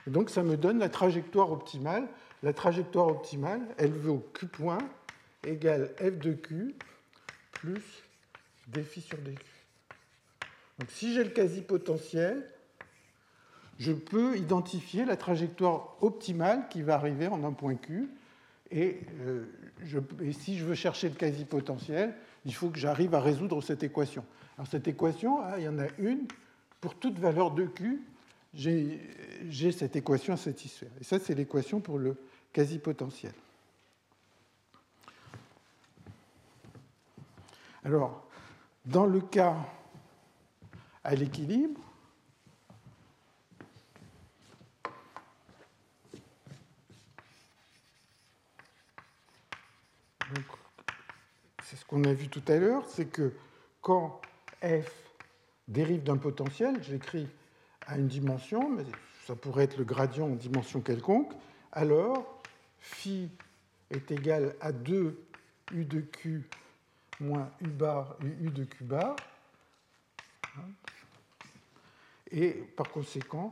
[0.07, 2.07] Donc, ça me donne la trajectoire optimale.
[2.43, 4.79] La trajectoire optimale, elle vaut Q point
[5.45, 6.75] égale f de Q
[7.51, 8.03] plus
[8.67, 9.39] dφ sur dq.
[10.79, 12.49] Donc si j'ai le quasi-potentiel,
[13.77, 18.09] je peux identifier la trajectoire optimale qui va arriver en un point Q.
[18.71, 19.45] Et, euh,
[20.31, 24.25] si je veux chercher le quasi-potentiel, il faut que j'arrive à résoudre cette équation.
[24.57, 26.25] Alors cette équation, hein, il y en a une.
[26.79, 28.01] Pour toute valeur de Q,
[28.53, 30.91] j'ai cette équation à satisfaire.
[30.99, 32.17] Et ça, c'est l'équation pour le
[32.51, 33.33] quasi-potentiel.
[37.83, 38.27] Alors,
[38.85, 39.57] dans le cas
[41.03, 41.81] à l'équilibre.
[51.63, 53.33] C'est ce qu'on a vu tout à l'heure, c'est que
[53.81, 54.21] quand
[54.61, 54.91] f
[55.67, 57.27] dérive d'un potentiel, j'écris
[57.87, 58.83] à une dimension, mais
[59.25, 61.33] ça pourrait être le gradient en dimension quelconque,
[61.71, 62.41] alors
[62.79, 63.29] phi
[63.89, 65.17] est égal à 2
[65.73, 66.49] u de q
[67.19, 69.15] moins u bar u de q bar.
[72.31, 73.49] Et par conséquent,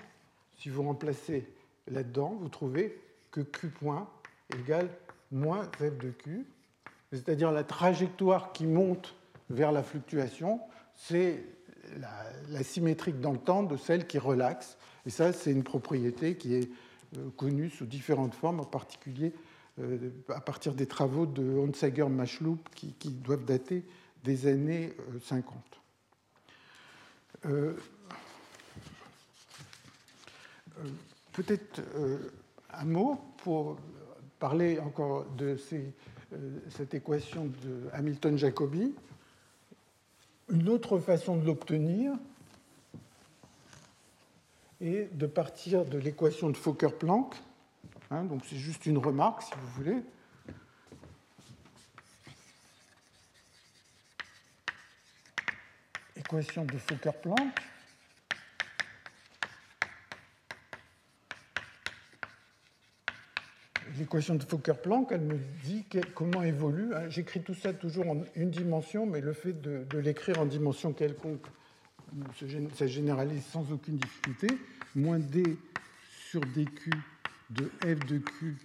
[0.58, 1.48] si vous remplacez
[1.88, 3.00] là-dedans, vous trouvez
[3.32, 4.10] que Q point
[4.58, 4.90] égale
[5.32, 6.46] moins f de Q,
[7.12, 9.16] c'est-à-dire la trajectoire qui monte
[9.50, 10.62] vers la fluctuation,
[10.96, 11.44] c'est
[11.98, 14.78] la, symétrique dans le temps de celle qui relaxe.
[15.06, 16.70] Et ça, c'est une propriété qui est
[17.18, 19.34] euh, connue sous différentes formes, en particulier
[19.80, 23.86] euh, à partir des travaux de Honsager-Machloup qui, qui, doivent dater
[24.24, 25.58] des années 50.
[27.46, 27.74] Euh,
[31.32, 31.82] peut-être
[32.72, 33.78] un mot pour
[34.40, 35.58] parler encore de
[36.70, 38.94] cette équation de Hamilton-Jacobi.
[40.52, 42.14] Une autre façon de l'obtenir
[44.82, 47.36] est de partir de l'équation de Fokker-Planck.
[48.10, 50.04] Hein, donc c'est juste une remarque, si vous voulez.
[56.16, 57.69] Équation de Fokker-Planck.
[64.00, 65.86] L'équation de Fokker-Planck, elle me dit
[66.16, 66.94] comment évolue.
[66.96, 67.10] Hein.
[67.10, 71.46] J'écris tout ça toujours en une dimension, mais le fait de, l'écrire en dimension quelconque,
[72.76, 74.48] ça généralise sans aucune difficulté.
[74.96, 75.58] Moins d
[76.30, 76.90] sur dq
[77.52, 78.58] de f de q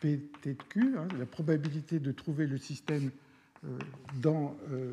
[0.00, 3.10] pt de q, hein, la probabilité de trouver le système
[3.64, 3.78] euh,
[4.20, 4.92] dans, euh,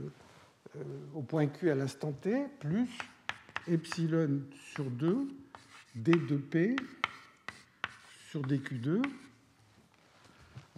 [0.75, 0.83] euh,
[1.15, 2.87] au point q à l'instant t, plus
[3.67, 4.41] epsilon
[4.73, 5.27] sur 2
[5.95, 6.75] d de p
[8.29, 9.01] sur dq2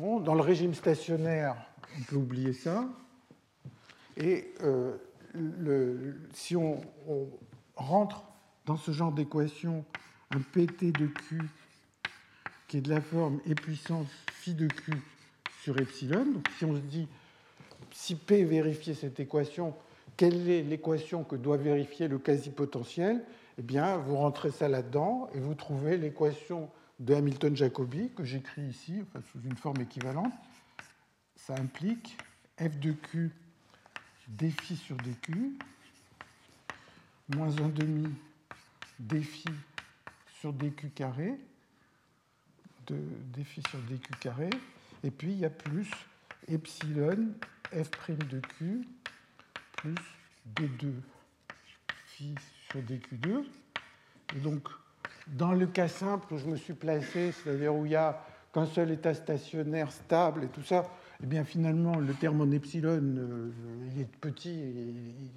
[0.01, 1.55] dans le régime stationnaire,
[1.99, 2.85] on peut oublier ça.
[4.17, 4.97] Et euh,
[6.33, 6.81] si on,
[7.75, 8.23] rentre
[8.65, 9.85] dans ce genre d'équation
[10.31, 11.41] un pt de q
[12.67, 14.91] qui est de la forme e puissance phi de q
[15.63, 17.07] sur epsilon, donc si on se dit
[17.91, 19.73] si p vérifiait cette équation,
[20.17, 23.23] quelle est l'équation que doit vérifier le quasi-potentiel?
[23.57, 26.69] Eh bien, vous rentrez ça là-dedans et vous trouvez l'équation
[27.01, 30.33] de Hamilton Jacobi, que j'écris ici sous une forme équivalente,
[31.35, 32.15] ça implique
[32.59, 33.31] f de q
[34.27, 35.35] défi sur dq
[37.29, 38.07] moins 1 demi
[38.99, 39.49] défi
[40.39, 41.39] sur dq carré
[42.85, 42.99] de
[43.33, 44.49] défi sur dq carré
[45.03, 45.89] et puis il y a plus
[46.47, 47.33] epsilon
[47.73, 48.87] f prime de q
[49.77, 49.95] plus
[50.55, 50.93] d2
[52.05, 52.35] phi
[52.69, 53.43] sur dq2
[54.35, 54.69] et donc
[55.27, 58.65] dans le cas simple où je me suis placé, c'est-à-dire où il n'y a qu'un
[58.65, 60.85] seul état stationnaire stable et tout ça,
[61.23, 63.51] eh bien finalement, le terme en epsilon, euh,
[63.93, 64.59] il est petit,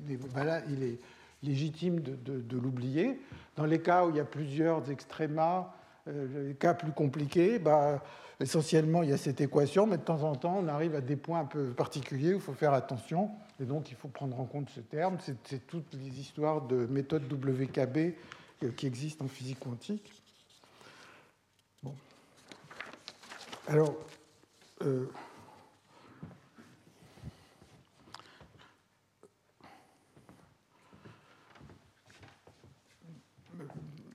[0.09, 0.99] il est,
[1.43, 3.21] légitime de, l'oublier.
[3.57, 5.67] Dans les cas où il y a plusieurs extrémas,
[6.09, 8.03] euh, les cas plus compliqués, bah,
[8.41, 11.17] essentiellement, il y a cette équation, mais de temps en temps, on arrive à des
[11.17, 14.45] points un peu particuliers où il faut faire attention, et donc il faut prendre en
[14.45, 15.19] compte ce terme.
[15.45, 18.15] C'est toutes les histoires de méthode WKB
[18.71, 20.13] qui existent en physique quantique.
[21.83, 21.95] Bon.
[23.69, 23.95] Alors,
[24.83, 25.07] euh,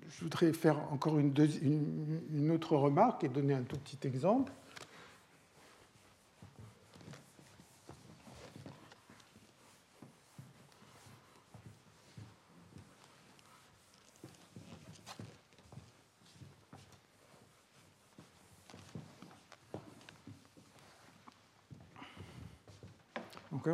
[0.10, 1.34] je voudrais faire encore une,
[2.32, 4.52] une, autre remarque et donner un tout petit exemple.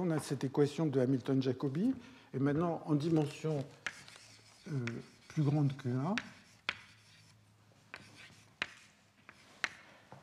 [0.05, 1.93] On a cette équation de Hamilton-Jacobi.
[2.33, 3.65] Et maintenant, en dimension
[4.71, 4.85] euh,
[5.29, 6.15] plus grande que 1,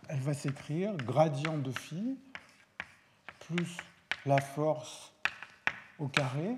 [0.09, 2.18] elle va s'écrire gradient de phi
[3.40, 3.77] plus
[4.27, 5.12] la force
[5.99, 6.57] au carré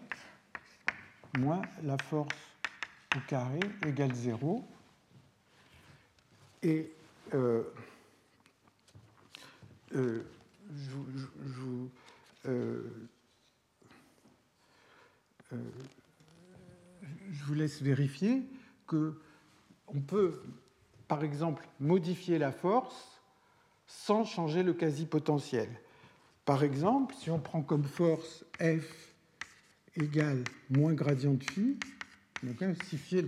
[1.38, 2.36] moins la force
[3.16, 4.64] au carré égale 0.
[6.62, 6.92] Et
[7.32, 7.62] euh,
[9.94, 10.24] euh,
[10.74, 11.88] je,
[12.46, 13.08] euh,
[17.30, 18.42] je vous laisse vérifier
[18.86, 19.14] que
[19.88, 20.40] on peut,
[21.08, 23.20] par exemple, modifier la force
[23.86, 25.68] sans changer le quasi-potentiel.
[26.44, 29.14] Par exemple, si on prend comme force F
[29.96, 31.78] égale moins gradient de phi,
[32.46, 33.26] on peut simplifier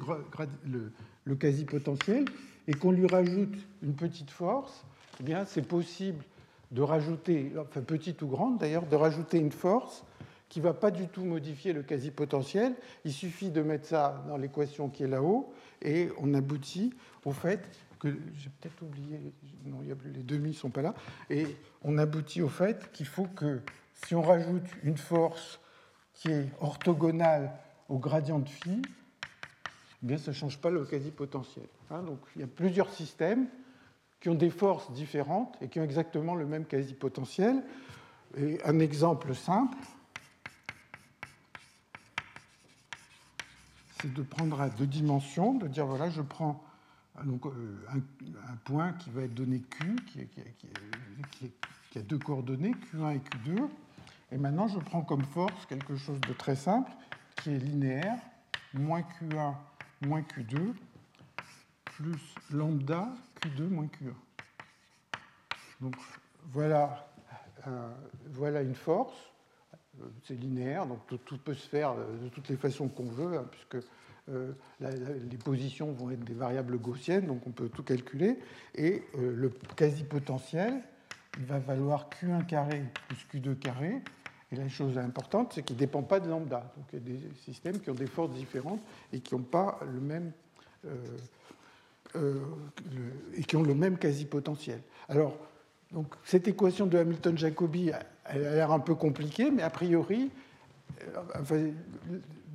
[0.64, 0.92] le,
[1.24, 2.24] le quasi-potentiel,
[2.68, 4.84] et qu'on lui rajoute une petite force,
[5.20, 6.24] eh bien c'est possible
[6.72, 10.04] de rajouter, enfin petite ou grande d'ailleurs, de rajouter une force
[10.48, 12.74] qui ne va pas du tout modifier le quasi-potentiel.
[13.04, 17.68] Il suffit de mettre ça dans l'équation qui est là-haut et on aboutit au fait
[17.98, 19.32] que, j'ai peut-être oublié,
[19.64, 20.94] non, les demi ne sont pas là,
[21.30, 21.46] et
[21.82, 23.62] on aboutit au fait qu'il faut que
[23.94, 25.60] si on rajoute une force
[26.12, 27.52] qui est orthogonale
[27.88, 31.66] au gradient de phi, eh bien ça ne change pas le quasi-potentiel.
[31.90, 32.02] Hein.
[32.02, 33.46] donc il y a plusieurs systèmes
[34.20, 37.62] qui ont des forces différentes et qui ont exactement le même quasi-potentiel.
[38.64, 39.76] Un exemple simple,
[44.06, 46.62] de prendre à deux dimensions, de dire voilà, je prends
[47.24, 47.50] donc, euh,
[47.92, 50.26] un, point qui va être donné Q, qui,
[51.90, 53.68] qui, a deux coordonnées, Q1 et Q2,
[54.32, 56.90] et maintenant je prends comme force quelque chose de très simple,
[57.36, 58.18] qui est linéaire,
[58.74, 59.54] moins Q1
[60.02, 60.74] moins Q2,
[61.84, 63.08] plus lambda
[63.40, 64.12] Q2 moins Q1.
[65.80, 65.94] Donc
[66.52, 67.08] voilà,
[67.66, 67.94] euh,
[68.30, 69.16] voilà une force,
[70.24, 73.86] c'est linéaire, donc tout, peut se faire de toutes les façons qu'on veut, hein, puisque
[74.28, 78.38] euh, les positions vont être des variables gaussiennes, donc on peut tout calculer.
[78.74, 80.82] Et euh, le quasi-potentiel,
[81.38, 84.02] il va valoir Q1 carré plus Q2 carré.
[84.52, 86.72] Et la chose importante, c'est qu'il ne dépend pas de lambda.
[86.76, 88.80] Donc il y a des systèmes qui ont des forces différentes
[89.12, 90.32] et qui n'ont pas le même
[90.84, 92.38] euh,
[93.34, 94.80] et qui ont le même quasi-potentiel.
[95.08, 95.36] Alors,
[95.92, 97.90] donc, cette équation de Hamilton-Jacobi,
[98.28, 100.30] elle a l'air un peu compliquée, mais a priori,
[101.02, 101.70] euh,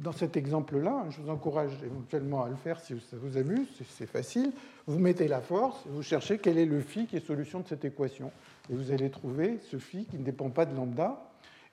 [0.02, 4.10] dans cet exemple-là, je vous encourage éventuellement à le faire si ça vous amuse, c'est
[4.10, 4.52] facile.
[4.88, 7.86] Vous mettez la force, vous cherchez quel est le phi qui est solution de cette
[7.86, 8.32] équation.
[8.70, 11.22] Et vous allez trouver ce phi qui ne dépend pas de lambda.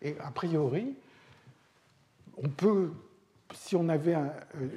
[0.03, 0.95] Et a priori,
[2.37, 2.91] on peut
[3.55, 4.29] si on avait euh,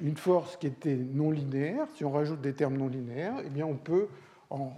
[0.01, 3.65] une force qui était non linéaire, si on rajoute des termes non linéaires, eh bien
[3.65, 4.07] on peut,
[4.49, 4.71] en,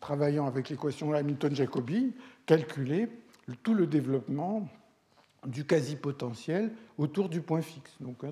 [0.00, 2.12] travaillant avec l'équation Hamilton-Jacobi,
[2.46, 3.08] calculer
[3.56, 4.68] tout le développement
[5.46, 7.92] du quasi-potentiel autour du point fixe.
[8.00, 8.30] Donc hein,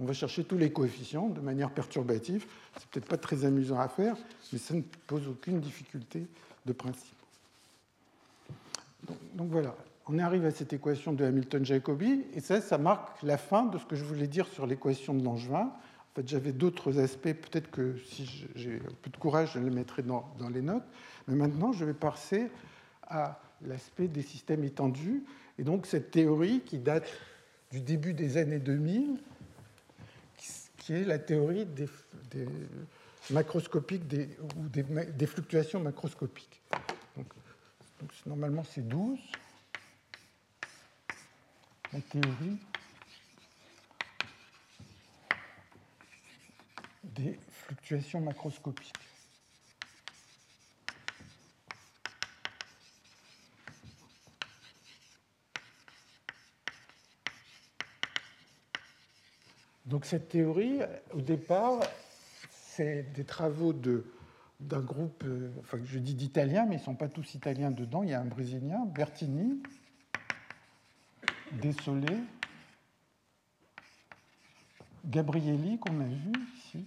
[0.00, 2.46] on, va, chercher tous les coefficients de manière perturbative.
[2.76, 4.16] C'est peut-être pas très amusant à faire,
[4.52, 6.26] mais ça ne pose aucune difficulté
[6.66, 7.16] de principe.
[9.34, 9.76] donc voilà
[10.08, 13.84] on arrive à cette équation de Hamilton-Jacobi, et ça, ça marque la fin de ce
[13.84, 15.70] que je voulais dire sur l'équation de Langevin.
[15.70, 19.70] En fait, j'avais d'autres aspects, peut-être que si j'ai un peu de courage, je les
[19.70, 20.84] mettrai dans, les notes.
[21.28, 22.50] Mais maintenant, je vais passer
[23.06, 25.22] à l'aspect des systèmes étendus,
[25.58, 27.08] et donc cette théorie qui date
[27.70, 29.18] du début des années 2000,
[30.78, 31.88] qui est la théorie des,
[33.30, 34.02] macroscopiques
[34.56, 36.60] ou des, fluctuations macroscopiques.
[38.26, 39.18] Normalement, c'est 12.
[41.92, 42.58] la théorie
[47.04, 49.11] des fluctuations macroscopiques.
[59.92, 60.78] Donc cette théorie,
[61.12, 61.78] au départ,
[62.48, 67.10] c'est des travaux d'un groupe, euh, enfin je dis d'Italiens, mais ils ne sont pas
[67.10, 68.02] tous italiens dedans.
[68.02, 69.62] Il y a un Brésilien, Bertini,
[71.60, 72.16] Desolé,
[75.04, 76.86] Gabrielli, qu'on a vu ici,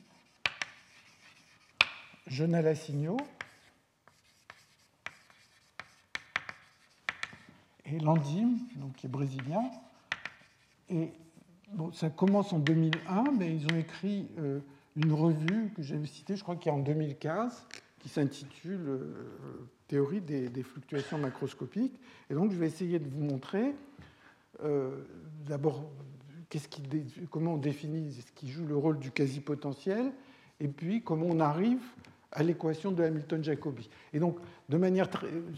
[2.25, 3.17] Jonalasigno
[7.85, 9.69] et Landim, donc qui est brésilien.
[10.89, 11.11] Et
[11.93, 14.59] ça commence en 2001, mais ils ont écrit euh,
[14.95, 17.65] une revue que j'avais citée, je crois qu'il y a en 2015,
[17.99, 19.13] qui s'intitule euh,
[19.87, 21.99] Théorie des, fluctuations macroscopiques.
[22.29, 23.75] Et donc, je vais essayer de vous montrer
[24.63, 25.03] euh,
[25.45, 25.83] d'abord
[27.29, 30.11] comment on définit ce qui joue le rôle du quasi-potentiel,
[30.59, 31.81] et puis comment on arrive
[32.31, 33.89] à l'équation de Hamilton-Jacobi.
[34.13, 34.37] Et donc,
[34.69, 35.09] de manière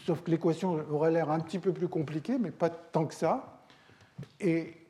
[0.05, 3.63] sauf que l'équation aurait l'air un petit peu plus compliquée, mais pas tant que ça.
[4.39, 4.86] Et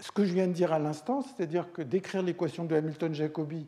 [0.00, 3.66] ce que je viens de dire à l'instant, c'est-à-dire que d'écrire l'équation de Hamilton-Jacobi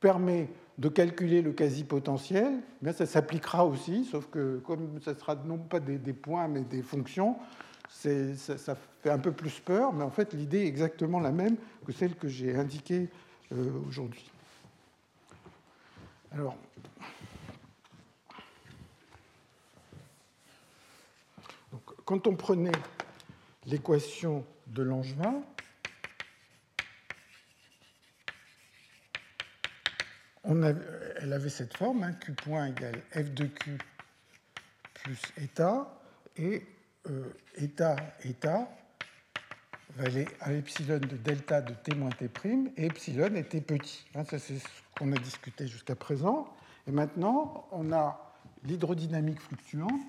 [0.00, 0.48] permet
[0.78, 5.80] de calculer le quasi-potentiel, mais ça s'appliquera aussi, sauf que comme ça sera non pas
[5.80, 7.36] des, points mais des fonctions,
[7.88, 11.56] ça, ça, fait un peu plus peur, mais en fait l'idée est exactement la même
[11.86, 13.08] que celle que j'ai indiquée
[13.52, 14.30] euh, aujourd'hui.
[16.32, 16.56] Alors,
[22.04, 22.72] quand on prenait
[23.66, 25.42] l'équation de Langevin,
[30.48, 33.78] elle avait cette forme, hein, Q point égale F de Q
[34.94, 36.00] plus état,
[36.36, 36.66] et
[37.08, 38.68] euh, état, état
[39.96, 42.28] valait à epsilon de delta de t moins t',
[42.76, 44.04] et epsilon était petit.
[44.14, 44.68] Hein, ça, c'est ce
[44.98, 46.54] qu'on a discuté jusqu'à présent.
[46.86, 48.34] Et maintenant, on a
[48.64, 50.00] l'hydrodynamique fluctuante.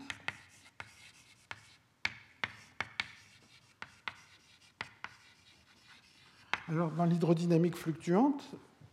[6.70, 8.44] Alors, dans l'hydrodynamique fluctuante,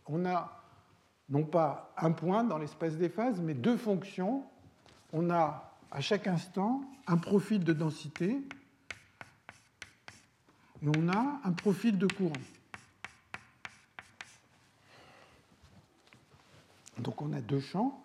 [0.07, 0.64] on a
[1.29, 4.43] non pas un point dans l'espace des phases, mais deux fonctions.
[5.13, 8.41] On a à chaque instant un profil de densité
[10.81, 12.33] et on a un profil de courant.
[16.99, 18.03] Donc on a deux champs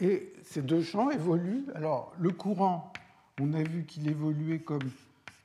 [0.00, 1.66] et ces deux champs évoluent.
[1.74, 2.92] Alors le courant,
[3.40, 4.90] on a vu qu'il évoluait comme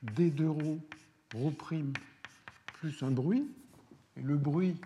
[0.06, 0.80] d2 ρ,
[1.36, 1.94] ρ'
[2.74, 3.48] plus un bruit.
[4.18, 4.78] Et le bruit,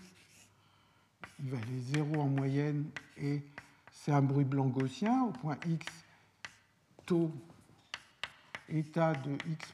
[1.40, 3.42] il va aller 0 en moyenne et
[3.92, 5.86] c'est un bruit blanc gaussien au point x
[7.06, 7.32] taux
[8.70, 9.74] état de x'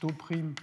[0.00, 0.54] taux prime,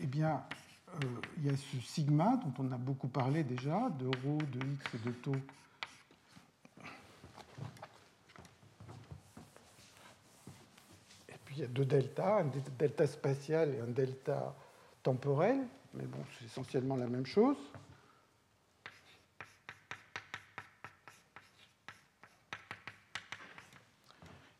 [0.00, 0.42] eh bien,
[0.88, 1.06] euh,
[1.38, 4.94] il y a ce sigma dont on a beaucoup parlé déjà, de ρ, de x
[4.94, 5.32] et de taux.
[11.28, 14.54] Et puis il y a deux deltas, un delta spatial et un delta
[15.02, 17.56] temporel, mais bon, c'est essentiellement la même chose.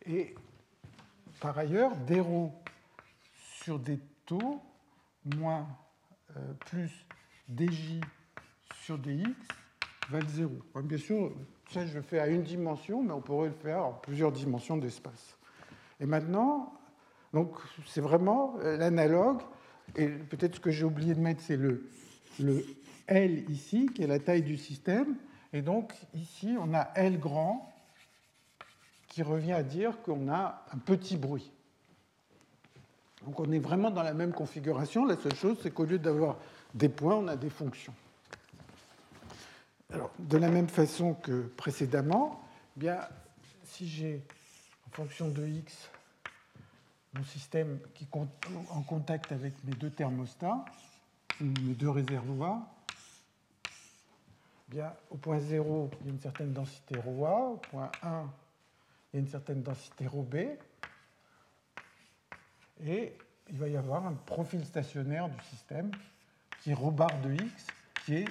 [0.09, 0.35] Et
[1.41, 2.23] par ailleurs, des
[3.63, 4.61] sur des taux
[5.37, 5.67] moins
[6.37, 7.07] euh, plus
[7.49, 8.01] dj
[8.83, 9.27] sur dx
[10.09, 10.53] valent 0.
[10.83, 11.33] Bien sûr,
[11.71, 14.79] ça je le fais à une dimension, mais on pourrait le faire en plusieurs dimensions
[14.79, 15.37] d'espace.
[16.01, 16.73] Et maintenant,
[17.35, 19.43] donc c'est vraiment l'analogue,
[19.95, 21.87] et peut-être ce que j'ai oublié de mettre, c'est le
[23.07, 25.17] L ici, qui est la taille du système,
[25.53, 27.71] et donc ici on a L grand
[29.09, 31.51] qui revient à dire qu'on a un petit bruit.
[33.25, 35.05] Donc on est vraiment dans la même configuration.
[35.05, 36.37] La seule chose, c'est qu'au lieu d'avoir
[36.75, 37.95] des points, on a des fonctions.
[39.93, 42.41] Alors, de la même façon que précédemment,
[42.77, 42.99] eh bien,
[43.65, 44.23] si j'ai
[44.87, 45.91] en fonction de x
[47.15, 48.17] mon système qui est
[48.71, 50.65] en contact avec mes deux thermostats,
[51.41, 52.61] mes deux réservoirs,
[54.69, 58.27] eh bien, au point 0, il y a une certaine densité ρA, au point 1,
[59.13, 60.37] il y a une certaine densité ρB,
[62.87, 63.13] et
[63.51, 65.91] il va y avoir un profil stationnaire du système
[66.63, 67.67] qui est ρ bar de x,
[68.05, 68.29] qui est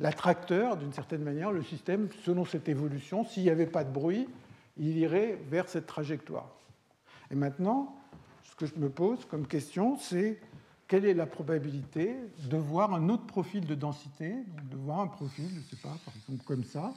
[0.00, 4.28] l'attracteur, d'une certaine manière, le système, selon cette évolution, s'il n'y avait pas de bruit,
[4.76, 6.50] il irait vers cette trajectoire.
[7.30, 7.96] Et maintenant,
[8.44, 10.38] ce que je me pose comme question, c'est
[10.86, 14.34] quelle est la probabilité de voir un autre profil de densité,
[14.70, 16.92] de voir un profil, je ne sais pas, par exemple comme ça,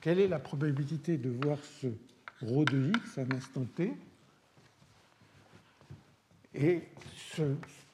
[0.00, 1.86] quelle est la probabilité de voir ce
[2.42, 3.90] ρ de x à un instant t
[6.54, 6.82] Et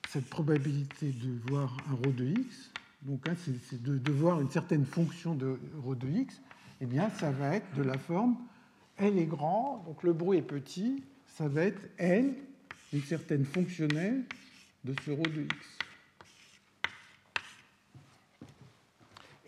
[0.08, 2.72] cette probabilité de voir un ρ de x,
[3.02, 6.40] donc hein, c'est de, voir une certaine fonction de ρ de x,
[6.80, 8.36] eh bien, ça va être de la forme
[8.98, 12.34] L est grand, donc le bruit est petit, ça va être L,
[12.92, 14.24] une certaine fonctionnelle
[14.84, 15.78] de ce ρ de x.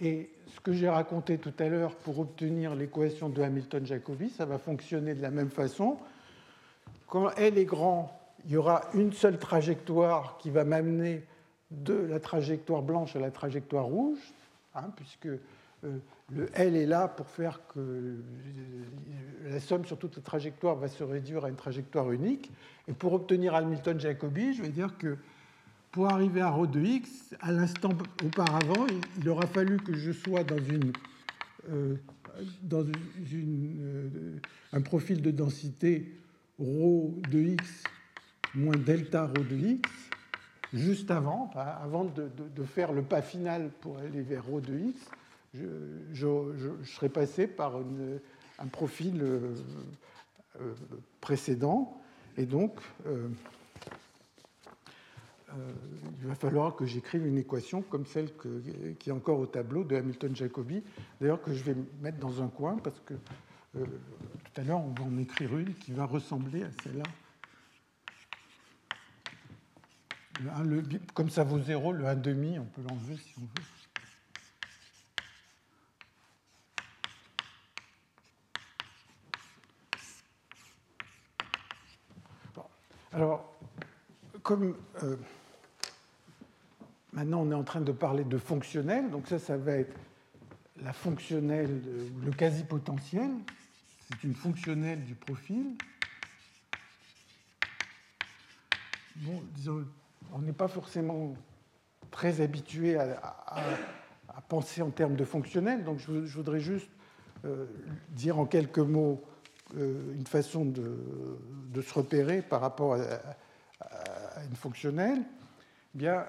[0.01, 4.58] Et ce que j'ai raconté tout à l'heure pour obtenir l'équation de Hamilton-Jacobi, ça va
[4.58, 5.98] fonctionner de la même façon.
[7.06, 11.24] Quand L est grand, il y aura une seule trajectoire qui va m'amener
[11.70, 14.18] de la trajectoire blanche à la trajectoire rouge,
[14.74, 16.00] hein, puisque euh,
[16.32, 18.16] le L est là pour faire que euh,
[19.46, 22.52] la somme sur toute la trajectoire va se réduire à une trajectoire unique.
[22.88, 25.18] Et pour obtenir Hamilton-Jacobi, je vais dire que
[25.97, 27.91] pour arriver à ρ de x, à l'instant
[28.25, 28.87] auparavant,
[29.19, 30.93] il aura fallu que je sois dans, une,
[31.71, 31.97] euh,
[32.63, 32.85] dans
[33.31, 34.41] une,
[34.73, 36.17] un profil de densité
[36.59, 37.85] ρ de x
[38.55, 39.91] moins delta ρ de x,
[40.73, 44.99] juste avant, avant de, de, faire le pas final pour aller vers ρ de x,
[45.55, 45.65] je,
[46.15, 47.75] je, serais passé par
[48.59, 49.55] un profil euh,
[50.61, 50.75] euh,
[51.21, 51.99] précédent.
[52.37, 53.29] Et donc, euh,
[55.50, 58.30] il va falloir que j'écrive une équation comme celle
[59.00, 60.84] qui est encore au tableau de Hamilton-Jacobi,
[61.22, 63.14] d'ailleurs que je vais mettre dans un coin parce que
[63.74, 67.04] tout à l'heure on va en écrire une qui va ressembler à celle-là.
[71.14, 73.48] comme ça vaut 0, le 1,5, on peut l'enlever si on veut.
[83.14, 83.58] Alors,
[84.44, 85.16] comme euh,
[87.14, 89.96] maintenant on est en train de parler de fonctionnel, donc ça, ça va être
[90.82, 91.82] la fonctionnelle,
[92.24, 93.32] le quasi-potentiel,
[94.10, 95.76] c'est une fonctionnelle du profil.
[99.18, 99.86] Bon, disons,
[100.32, 101.36] on n'est pas forcément
[102.12, 103.36] très habitué à,
[104.48, 106.90] penser en termes de fonctionnel, donc je, voudrais juste
[107.44, 107.66] euh,
[108.10, 109.22] dire en quelques mots
[109.76, 115.20] euh, une façon de, se repérer par rapport à, une fonctionnelle.
[115.96, 116.26] Eh bien,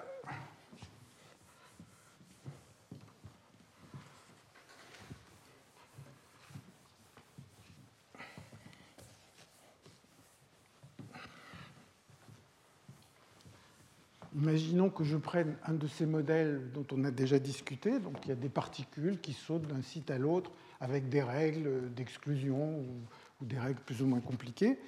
[14.39, 17.99] Imaginons que je prenne un de ces modèles dont on a déjà discuté.
[17.99, 21.93] Donc il y a des particules qui sautent d'un site à l'autre avec des règles
[21.93, 24.79] d'exclusion ou, des règles plus ou moins compliquées.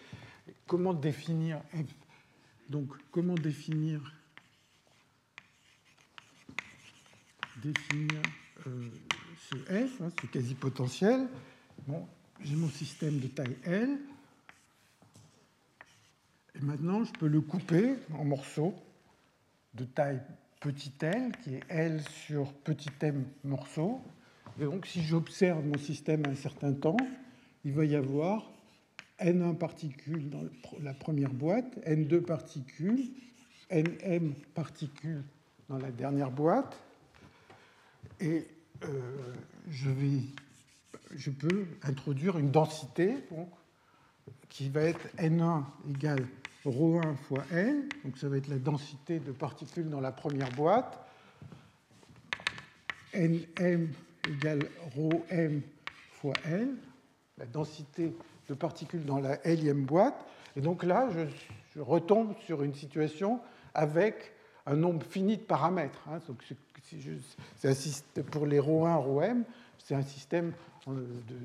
[0.69, 1.61] Comment définir
[2.69, 4.01] Donc comment définir
[7.57, 8.23] définir
[8.69, 8.89] euh,
[9.51, 11.27] ce F, hein, ce quasi-potentiel?
[11.89, 12.07] Bon,
[12.41, 13.99] j'ai mon système de taille L.
[16.55, 18.75] Et maintenant, je peux le couper en morceaux
[19.75, 20.21] de taille
[20.61, 24.01] petit l, qui est L sur petit m morceau.
[24.61, 26.97] Et donc, si j'observe mon système un certain temps,
[27.65, 28.51] il va y avoir
[29.21, 30.43] N1 particules dans
[30.83, 33.11] la première boîte, N2 particules,
[33.71, 35.23] Nm particules
[35.69, 36.77] dans la dernière boîte.
[38.19, 38.47] Et
[38.85, 39.35] euh,
[39.71, 40.21] je, vais,
[41.15, 43.15] je peux introduire une densité
[44.49, 46.27] qui va être N1 égale
[46.65, 50.51] rho 1 fois n, donc ça va être la densité de particules dans la première
[50.51, 50.99] boîte,
[53.15, 53.91] nm
[54.29, 54.61] égale
[54.95, 55.63] rho m
[56.13, 56.77] fois n,
[57.39, 58.15] la densité
[58.49, 60.27] de particules dans la lième boîte.
[60.57, 63.41] Et donc là, je, retombe sur une situation
[63.75, 64.33] avec
[64.67, 66.03] un nombre fini de paramètres.
[66.09, 66.19] Hein.
[66.27, 66.43] Donc,
[68.31, 69.45] pour les rho 1, rho m,
[69.79, 70.53] c'est un système
[70.89, 71.37] euh, de,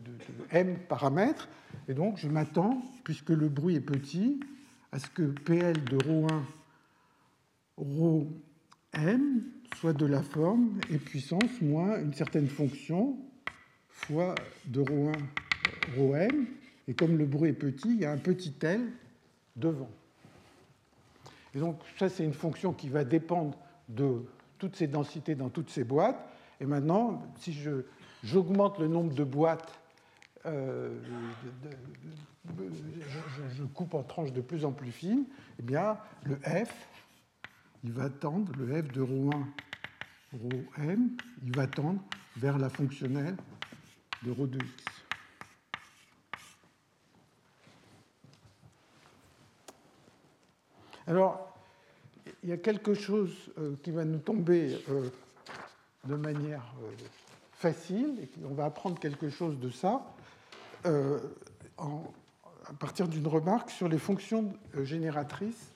[0.52, 1.48] m paramètres.
[1.88, 4.40] Et donc je m'attends, puisque le bruit est petit,
[4.95, 6.43] à ce que PL de ρ1,
[7.79, 9.43] ρm
[9.77, 13.17] soit de la forme et puissance moins une certaine fonction
[13.89, 14.35] fois
[14.67, 15.15] de ρ1,
[15.97, 16.47] ρm.
[16.89, 18.91] Et comme le bruit est petit, il y a un petit L
[19.57, 19.91] devant.
[21.55, 23.57] Et donc ça, c'est une fonction qui va dépendre
[23.89, 24.25] de
[24.59, 26.21] toutes ces densités dans toutes ces boîtes.
[26.61, 27.57] Et maintenant, si
[28.23, 29.81] j'augmente le nombre de boîtes
[30.47, 30.99] euh,
[33.57, 35.25] je, coupe en tranches de plus en plus fines,
[35.59, 36.89] eh bien, le f,
[37.85, 39.45] il va tendre, le f de ρ1,
[40.33, 41.11] ρm,
[41.45, 42.01] il va tendre
[42.37, 43.37] vers la fonctionnelle
[44.23, 44.85] de ρ de x.
[51.07, 51.55] Alors,
[52.43, 55.11] il y a quelque chose euh, qui va nous tomber euh,
[56.05, 56.73] de manière
[57.53, 60.03] facile, et on va apprendre quelque chose de ça.
[61.78, 62.04] En,
[62.68, 65.72] à partir d'une remarque sur les fonctions euh, génératrices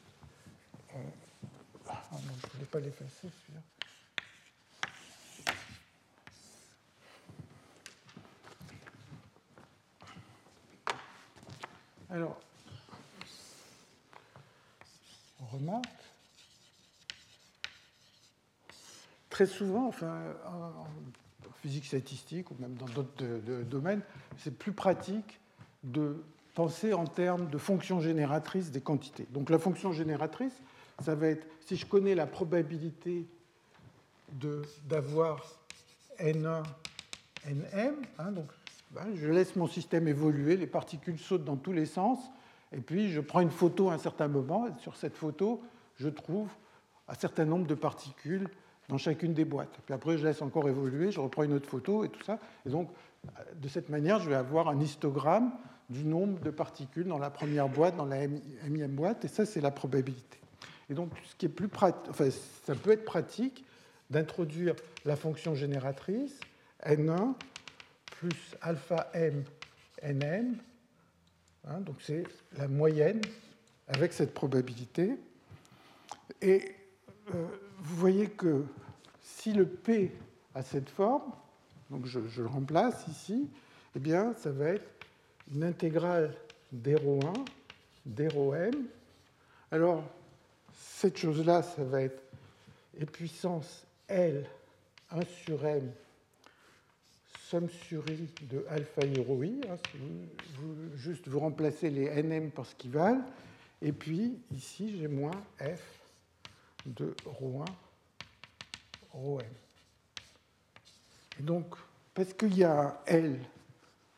[2.11, 3.61] ah non, je ne voulais pas l'effacer celui-là.
[12.11, 12.39] Alors,
[15.39, 15.85] on remarque
[19.29, 20.85] très souvent, enfin, en
[21.61, 23.23] physique statistique ou même dans d'autres
[23.63, 24.01] domaines,
[24.37, 25.39] c'est plus pratique
[25.83, 26.23] de
[26.55, 29.27] penser en termes de fonction génératrice des quantités.
[29.31, 30.53] Donc la fonction génératrice,
[31.03, 33.25] ça va être, si je connais la probabilité
[34.87, 35.59] d'avoir
[36.19, 36.63] N1,
[37.47, 38.47] Nm, hein, donc
[38.91, 42.19] ben, je laisse mon système évoluer, les particules sautent dans tous les sens,
[42.71, 45.61] et puis je prends une photo à un certain moment, et sur cette photo,
[45.95, 46.49] je trouve
[47.07, 48.49] un certain nombre de particules
[48.89, 49.79] dans chacune des boîtes.
[49.85, 52.39] Puis après, je laisse encore évoluer, je reprends une autre photo et tout ça.
[52.65, 52.89] Et donc,
[53.55, 55.51] de cette manière, je vais avoir un histogramme
[55.89, 58.27] du nombre de particules dans la première boîte, dans la
[58.67, 60.39] millième boîte, et ça, c'est la probabilité.
[60.89, 61.69] Et donc, ce qui est plus
[62.09, 62.29] enfin,
[62.65, 63.63] ça peut être pratique
[64.09, 64.75] d'introduire
[65.05, 66.39] la fonction génératrice
[66.83, 67.35] n1
[68.05, 69.43] plus alpha m
[70.03, 70.55] nm,
[71.67, 72.23] hein, donc c'est
[72.57, 73.21] la moyenne
[73.87, 75.15] avec cette probabilité.
[76.41, 76.75] Et
[77.33, 77.45] euh,
[77.79, 78.65] vous voyez que
[79.37, 80.11] si le P
[80.55, 81.31] a cette forme,
[81.89, 83.49] donc je, le remplace ici,
[83.95, 84.89] eh bien, ça va être
[85.53, 86.35] une intégrale
[86.73, 87.33] d1,
[88.05, 88.87] d m.
[89.71, 90.03] Alors,
[90.73, 92.21] cette chose-là, ça va être
[93.01, 94.45] e puissance L
[95.11, 95.91] 1 sur m
[97.49, 99.59] somme sur i de alpha i rho i.
[100.95, 103.25] Juste vous remplacez les nm par ce qu'ils valent.
[103.81, 105.81] Et puis ici, j'ai moins f
[106.85, 107.65] de ρ1,
[109.12, 109.40] ρm.
[111.38, 111.74] Et donc,
[112.14, 113.40] parce qu'il y a un L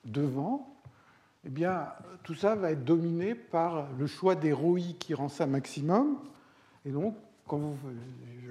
[0.05, 0.77] devant,
[1.45, 1.89] eh bien,
[2.25, 6.19] tout ça va être dominé par le choix des ρi qui rend ça maximum.
[6.85, 7.17] Et donc,
[7.47, 7.79] quand vous,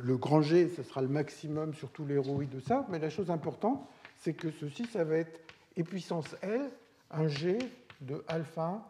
[0.02, 2.86] le grand G, ce sera le maximum sur tous les ρi de ça.
[2.90, 3.86] Mais la chose importante,
[4.18, 5.42] c'est que ceci, ça va être
[5.78, 6.70] e puissance L,
[7.12, 7.58] un G
[8.02, 8.82] de alpha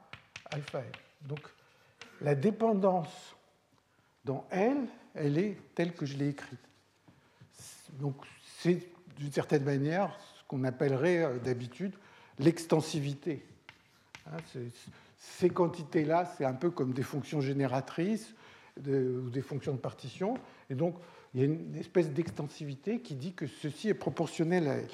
[0.51, 0.91] 1, alpha L.
[1.27, 1.41] Donc,
[2.21, 3.35] la dépendance
[4.23, 4.77] dans L,
[5.15, 6.59] elle est telle que je l'ai écrite.
[7.98, 8.16] Donc
[8.58, 8.80] c'est
[9.16, 11.94] d'une certaine manière ce qu'on appellerait euh, d'habitude
[12.38, 13.44] l'extensivité.
[14.26, 14.38] Hein,
[15.16, 18.34] ces quantités-là, c'est un peu comme des fonctions génératrices
[18.78, 20.38] ou des fonctions de partition.
[20.70, 20.96] Et donc,
[21.34, 24.88] il y a une espèce d'extensivité qui dit que ceci est proportionnel à L.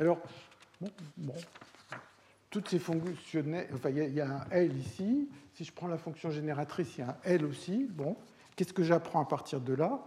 [0.00, 0.18] Alors,
[1.18, 1.34] bon,
[2.48, 3.44] toutes ces fonctions,
[3.74, 5.28] enfin, il y, a un L ici.
[5.52, 7.86] Si je prends la fonction génératrice, il y a un L aussi.
[7.90, 8.16] Bon,
[8.56, 10.00] Qu'est-ce que j'apprends à partir de là?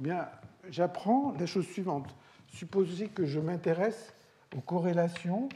[0.00, 0.26] Eh bien,
[0.68, 2.14] J'apprends la chose suivante.
[2.48, 4.12] Supposez que je m'intéresse
[4.56, 5.48] aux corrélations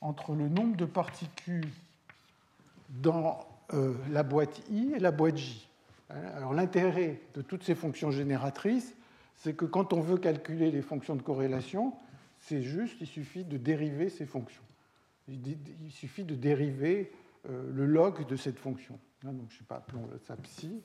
[0.00, 1.68] entre le nombre de particules
[2.88, 5.68] dans euh, la boîte I et la boîte J.
[6.08, 8.94] Alors l'intérêt de toutes ces fonctions génératrices,
[9.34, 11.92] c'est que quand on veut calculer les fonctions de corrélation,
[12.38, 14.62] c'est juste, il suffit de dériver ces fonctions.
[15.28, 17.10] Il suffit de dériver
[17.48, 18.98] euh, le log de cette fonction.
[19.22, 20.80] Donc, je ne sais pas, appelons ça psi.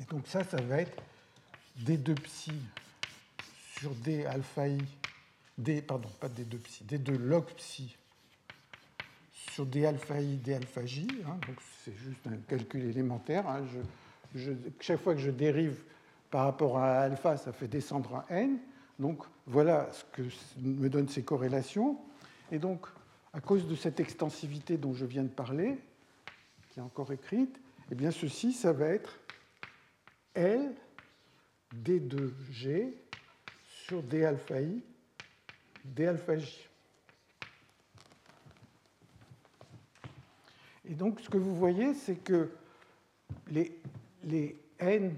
[0.00, 1.02] Et donc ça, ça va être
[1.80, 2.52] D2 psi
[3.78, 4.78] sur D alpha i,
[5.86, 7.96] pardon, pas D2 psi, D2 log psi
[9.52, 11.06] sur D alpha i, D alpha j.
[11.26, 13.46] Hein, donc c'est juste un calcul élémentaire.
[13.48, 13.64] Hein,
[14.80, 15.82] chaque fois que je dérive
[16.30, 18.58] par rapport à alpha, ça fait descendre à n.
[18.98, 20.22] Donc voilà ce que
[20.58, 21.98] me donnent ces corrélations.
[22.50, 22.86] Et donc,
[23.32, 25.78] à cause de cette extensivité dont je viens de parler,
[26.70, 29.18] qui est encore écrite, eh bien ceci, ça va être
[30.34, 30.74] L
[31.74, 32.94] D2G
[33.66, 34.82] sur D alpha I,
[35.84, 36.68] D alpha J.
[40.88, 42.50] Et donc, ce que vous voyez, c'est que
[43.50, 43.78] les,
[44.78, 45.14] N,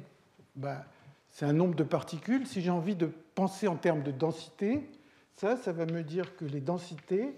[0.56, 0.84] bah,
[1.30, 2.46] c'est un nombre de particules.
[2.46, 4.88] Si j'ai envie de penser en termes de densité,
[5.32, 7.34] ça, ça va me dire que les densités,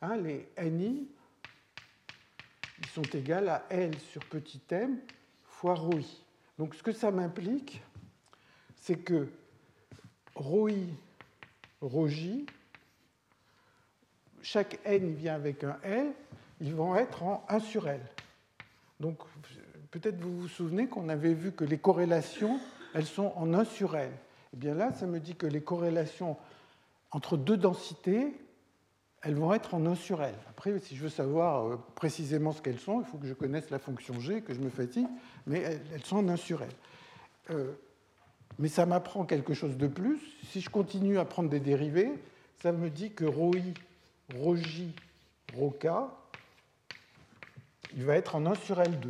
[0.00, 1.08] hein, les NI,
[2.78, 4.98] ils sont égales à L sur petit m
[5.44, 6.24] fois ρ i.
[6.62, 7.82] Donc ce que ça m'implique,
[8.76, 9.26] c'est que
[10.36, 10.90] ρi,
[11.82, 12.44] ρj,
[14.42, 16.12] chaque n vient avec un L,
[16.60, 18.00] ils vont être en 1 sur L.
[19.00, 19.18] Donc
[19.90, 22.60] peut-être vous vous souvenez qu'on avait vu que les corrélations,
[22.94, 24.10] elles sont en 1 sur L.
[24.12, 24.14] Et
[24.52, 26.36] eh bien là, ça me dit que les corrélations
[27.10, 28.36] entre deux densités,
[29.21, 30.35] elles vont être en 1 sur L.
[30.49, 33.69] Après, si je veux savoir euh, précisément ce qu'elles sont, il faut que je connaisse
[33.69, 35.07] la fonction G, que je me fatigue,
[35.45, 35.59] mais
[35.93, 36.69] elles sont en 1 sur L.
[37.49, 37.73] Euh,
[38.59, 40.19] mais ça m'apprend quelque chose de plus.
[40.49, 42.11] Si je continue à prendre des dérivés,
[42.61, 43.73] ça me dit que ρi,
[44.33, 44.83] ρj,
[45.55, 45.87] ρk,
[47.95, 49.09] il va être en 1 sur L2.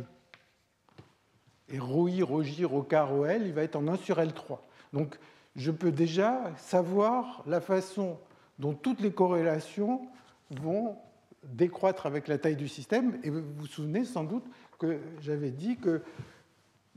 [1.70, 4.58] Et ρi, ρj, ρk, ρl, il va être en 1 sur L3.
[4.92, 5.18] Donc
[5.56, 8.18] je peux déjà savoir la façon
[8.59, 10.07] dont toutes les corrélations
[10.51, 10.97] vont
[11.43, 13.19] décroître avec la taille du système.
[13.23, 14.45] Et vous vous souvenez sans doute
[14.79, 16.01] que j'avais dit que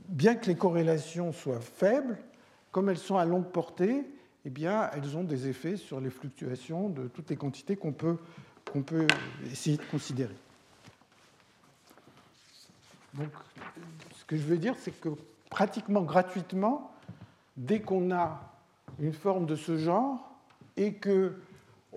[0.07, 2.17] bien que les corrélations soient faibles,
[2.71, 4.05] comme elles sont à longue portée,
[4.45, 8.17] eh bien, elles ont des effets sur les fluctuations de toutes les quantités qu'on peut,
[8.71, 9.07] qu'on peut
[9.51, 10.35] essayer de considérer.
[13.13, 13.29] Donc,
[14.15, 15.09] ce que je veux dire, c'est que
[15.49, 16.91] pratiquement gratuitement,
[17.57, 18.39] dès qu'on a
[18.99, 20.31] une forme de ce genre
[20.77, 21.33] et que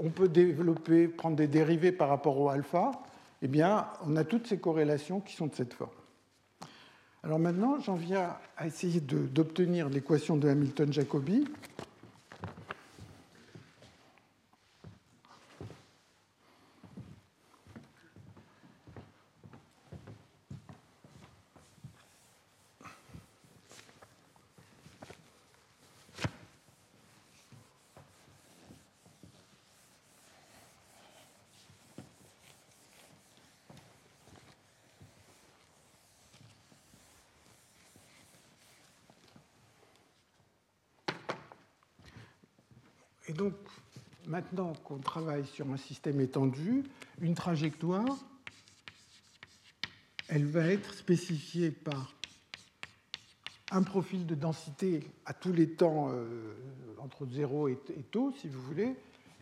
[0.01, 2.91] on peut développer, prendre des dérivés par rapport au alpha,
[3.43, 5.91] eh bien, on a toutes ces corrélations qui sont de cette forme.
[7.23, 11.45] Alors maintenant, j'en viens à essayer d'obtenir l'équation de Hamilton-Jacobi.
[43.31, 43.55] Et donc,
[44.51, 46.83] maintenant qu'on travaille sur un système étendu,
[47.21, 48.19] une trajectoire,
[50.29, 52.13] elle va être spécifiée par
[53.71, 56.55] un profil de densité à tous les temps euh,
[56.99, 57.77] entre 0 et,
[58.11, 58.97] taux, si vous voulez,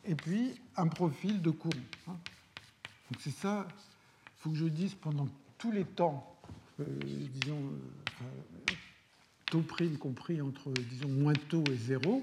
[0.04, 1.74] et puis un profil de courant.
[2.09, 2.16] Hein.
[3.11, 6.36] Donc c'est ça, il faut que je dise pendant tous les temps,
[6.80, 6.84] euh,
[7.40, 7.62] disons,
[8.20, 8.74] euh,
[9.46, 12.22] taux prime compris entre, disons, moins taux et 0,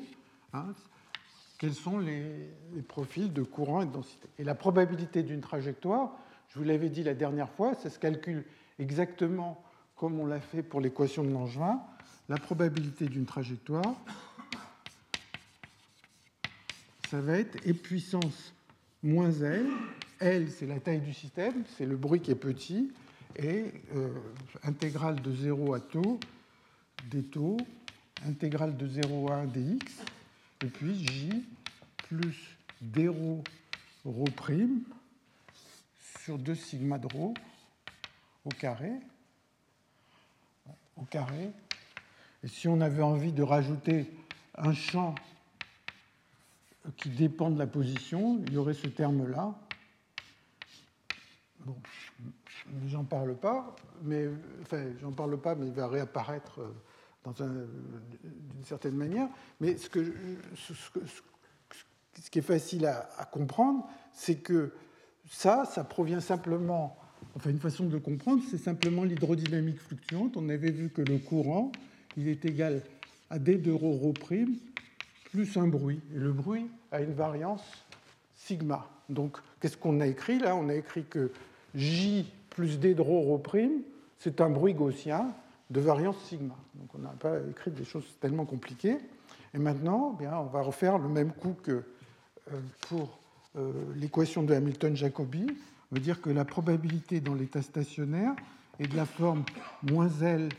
[1.58, 2.52] quels sont les,
[2.88, 4.28] profils de courant et de densité.
[4.40, 6.18] Et la probabilité d'une trajectoire,
[6.50, 8.44] je vous l'avais dit la dernière fois, ça se calcule
[8.80, 9.64] exactement
[9.96, 11.82] comme on l'a fait pour l'équation de Langevin.
[12.28, 13.96] La probabilité d'une trajectoire,
[17.10, 18.54] ça va être E puissance
[19.04, 19.68] moins L.
[20.20, 22.92] L, c'est la taille du système, c'est le bruit qui est petit,
[23.36, 24.10] et euh,
[24.64, 26.20] intégrale de 0 à taux,
[27.12, 27.58] des taux,
[28.28, 29.80] intégrale de 0 à 1 dx,
[30.64, 31.46] et puis J
[31.98, 33.44] plus d rho,
[34.04, 34.84] rho prime
[36.24, 37.34] sur 2 sigma de rho
[38.46, 38.92] au carré.
[40.98, 41.52] Au carré.
[42.44, 44.06] Et si on avait envie de rajouter
[44.56, 45.16] un champ
[46.98, 49.56] qui dépend de la position, il y aurait ce terme-là.
[51.66, 51.76] Bon,
[52.88, 54.30] j'en parle pas, mais
[54.62, 56.74] enfin, j'en parle pas, mais il va réapparaître euh,
[57.34, 59.28] d'une certaine manière.
[59.60, 59.90] Mais ce,
[62.30, 64.74] qui est facile à, comprendre, c'est que
[65.30, 66.98] ça, ça provient simplement,
[67.36, 70.38] enfin une façon de comprendre, c'est simplement l'hydrodynamique fluctuante.
[70.38, 71.72] On avait vu que le courant,
[72.18, 72.82] il est égal
[73.30, 74.56] à d de rho prime
[75.32, 76.00] plus un bruit.
[76.16, 77.64] Et le bruit a une variance
[78.36, 78.88] sigma.
[79.10, 80.56] Donc, qu'est-ce qu'on a écrit là?
[80.56, 81.32] On a écrit que
[81.74, 83.82] J plus D de rho prime,
[84.18, 85.34] c'est un bruit gaussien
[85.70, 86.56] de variance sigma.
[86.76, 88.98] Donc on n'a pas écrit des choses tellement compliquées.
[89.54, 91.84] Et maintenant, eh bien, on va refaire le même coup que
[92.52, 92.60] euh,
[92.90, 93.20] pour
[93.56, 95.48] euh, l'équation de Hamilton-Jacobi.
[95.92, 98.36] On veut dire que la probabilité dans l'état stationnaire
[98.80, 99.44] est de la forme
[99.82, 100.50] moins L,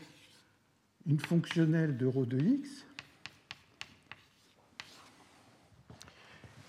[1.05, 2.85] une fonctionnelle de ρ de x.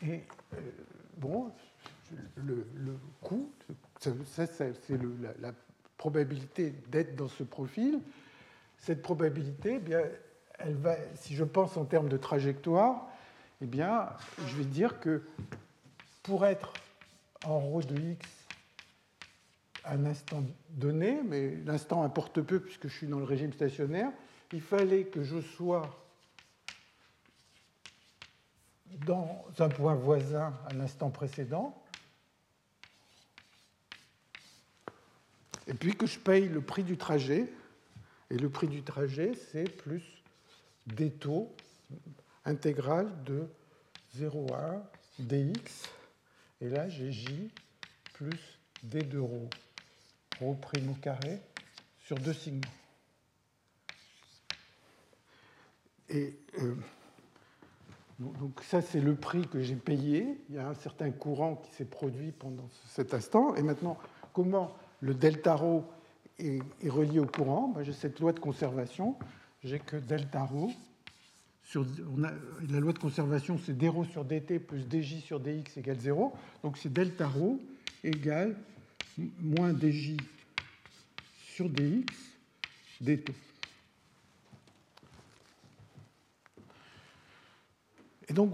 [0.03, 0.21] Et
[0.55, 0.61] euh,
[1.17, 1.51] bon,
[2.37, 2.65] le,
[3.21, 3.51] coût,
[3.99, 4.75] ça, c'est
[5.41, 5.53] la
[5.97, 8.01] probabilité d'être dans ce profil
[8.79, 10.67] cette probabilité, eh
[11.17, 13.07] si je pense en termes de trajectoire,
[13.61, 15.23] eh je vais dire que
[16.23, 16.73] pour être
[17.45, 18.27] en ρ de x
[19.85, 24.11] à un instant donné, mais l'instant importe peu puisque je suis dans le régime stationnaire,
[24.53, 25.83] il fallait que je sois
[29.07, 31.81] dans un point voisin à l'instant précédent,
[35.67, 37.53] et puis que je paye le prix du trajet
[38.31, 40.23] et le prix du trajet, c'est plus
[40.87, 41.55] des taux
[42.45, 43.49] intégral de
[44.19, 44.83] 0,1
[45.19, 45.89] dx.
[46.61, 47.51] Et là, j'ai j
[48.15, 49.49] plus d de rho,
[50.41, 51.41] rho prime au carré,
[52.01, 52.67] sur 2 sigma.
[56.11, 56.75] Et euh,
[58.19, 60.41] donc ça, c'est le prix que j'ai payé.
[60.49, 63.55] Il y a un certain courant qui s'est produit pendant cet instant.
[63.55, 63.99] Et maintenant,
[64.33, 65.85] comment le delta rho
[66.39, 69.17] est, relié au courant, j'ai cette loi de conservation,
[69.65, 70.71] j'ai que delta rho.
[71.65, 71.85] Sur,
[72.17, 72.31] on a,
[72.71, 76.33] la loi de conservation, c'est d rho sur dt plus dj sur dx égale 0.
[76.63, 77.61] Donc c'est delta rho
[78.03, 78.57] égale
[79.41, 80.17] moins dj
[81.45, 82.07] sur dx
[83.01, 83.33] dt.
[88.29, 88.53] Et donc,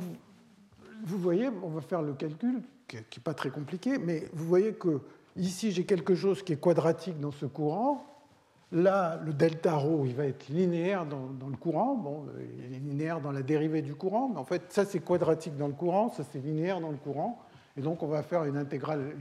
[1.05, 4.75] vous voyez, on va faire le calcul, qui n'est pas très compliqué, mais vous voyez
[4.75, 5.01] que
[5.37, 8.07] ici, j'ai quelque chose qui est quadratique dans ce courant.
[8.73, 11.95] Là, le delta rho, il va être linéaire dans, le courant.
[11.95, 12.27] Bon,
[12.67, 15.69] il est linéaire dans la dérivée du courant, mais en fait, ça, c'est quadratique dans
[15.69, 17.41] le courant, ça, c'est linéaire dans le courant.
[17.77, 19.17] Et donc, on va faire une intégrale,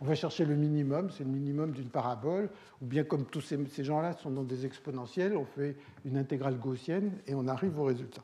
[0.00, 2.48] on va chercher le minimum, c'est le minimum d'une parabole,
[2.80, 7.12] ou bien comme tous ces, gens-là sont dans des exponentielles, on fait une intégrale gaussienne
[7.26, 8.22] et on arrive au résultat.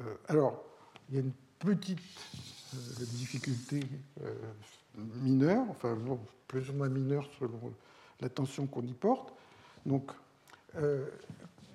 [0.00, 0.64] Euh, alors,
[1.08, 1.98] il y a une petite
[2.74, 3.80] euh, difficulté
[4.22, 4.34] euh,
[4.96, 5.96] mineure, enfin
[6.48, 7.72] plus ou moins mineure selon
[8.20, 9.32] la tension qu'on y porte.
[9.84, 10.10] Donc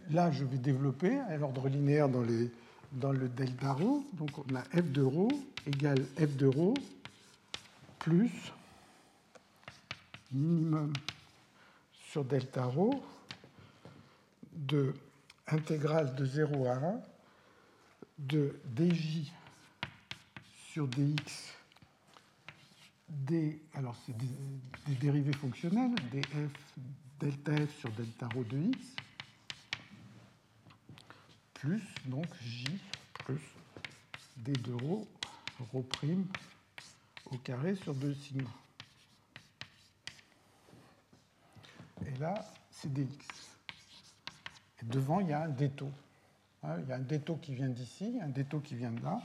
[0.10, 2.26] là, je vais développer à l'ordre linéaire dans,
[2.92, 4.04] dans le delta rho.
[4.14, 5.30] Donc on a f de rho
[5.68, 6.74] égale f de rho
[8.00, 8.52] plus
[10.32, 10.94] minimum
[11.94, 13.04] sur delta rho
[14.54, 14.94] de
[15.48, 17.02] intégrale de 0 à 1
[18.20, 19.32] de dj
[20.72, 21.56] sur dx
[23.12, 26.50] d, alors c'est des, dérivés fonctionnels, df
[27.20, 28.96] delta f sur delta rho de x,
[31.54, 32.66] plus donc j
[33.14, 33.42] plus
[34.38, 35.08] d de rho,
[35.72, 36.26] rho prime
[37.32, 38.50] au carré sur 2 sigma.
[42.06, 42.34] Et là,
[42.72, 43.26] c'est dx.
[44.82, 45.92] Et devant, il y a un détaux.
[46.64, 49.22] Hein, il y a un détaux qui vient d'ici, un détaux qui vient de là.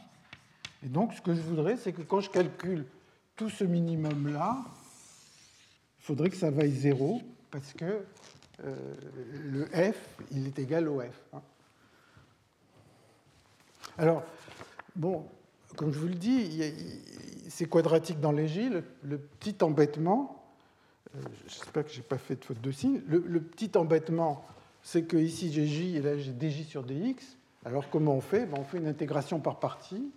[0.84, 2.86] Et donc, ce que je voudrais, c'est que quand je calcule
[3.36, 4.56] tout ce minimum-là,
[5.98, 7.20] il faudrait que ça vaille 0,
[7.50, 8.02] parce que
[8.64, 8.94] euh,
[9.44, 9.98] le f,
[10.32, 11.22] il est égal au f.
[11.34, 11.42] Hein.
[13.98, 14.22] Alors,
[14.94, 15.26] bon,
[15.76, 16.62] comme je vous le dis,
[17.48, 18.70] c'est quadratique dans les J.
[19.02, 20.42] Le, petit embêtement,
[21.14, 24.44] euh, j'espère que je n'ai pas fait de faute de signe, le, petit embêtement,
[24.82, 27.36] c'est que ici j'ai j et là j'ai dj sur dx.
[27.64, 28.46] Alors comment on fait?
[28.46, 30.10] Ben, On fait une intégration par partie.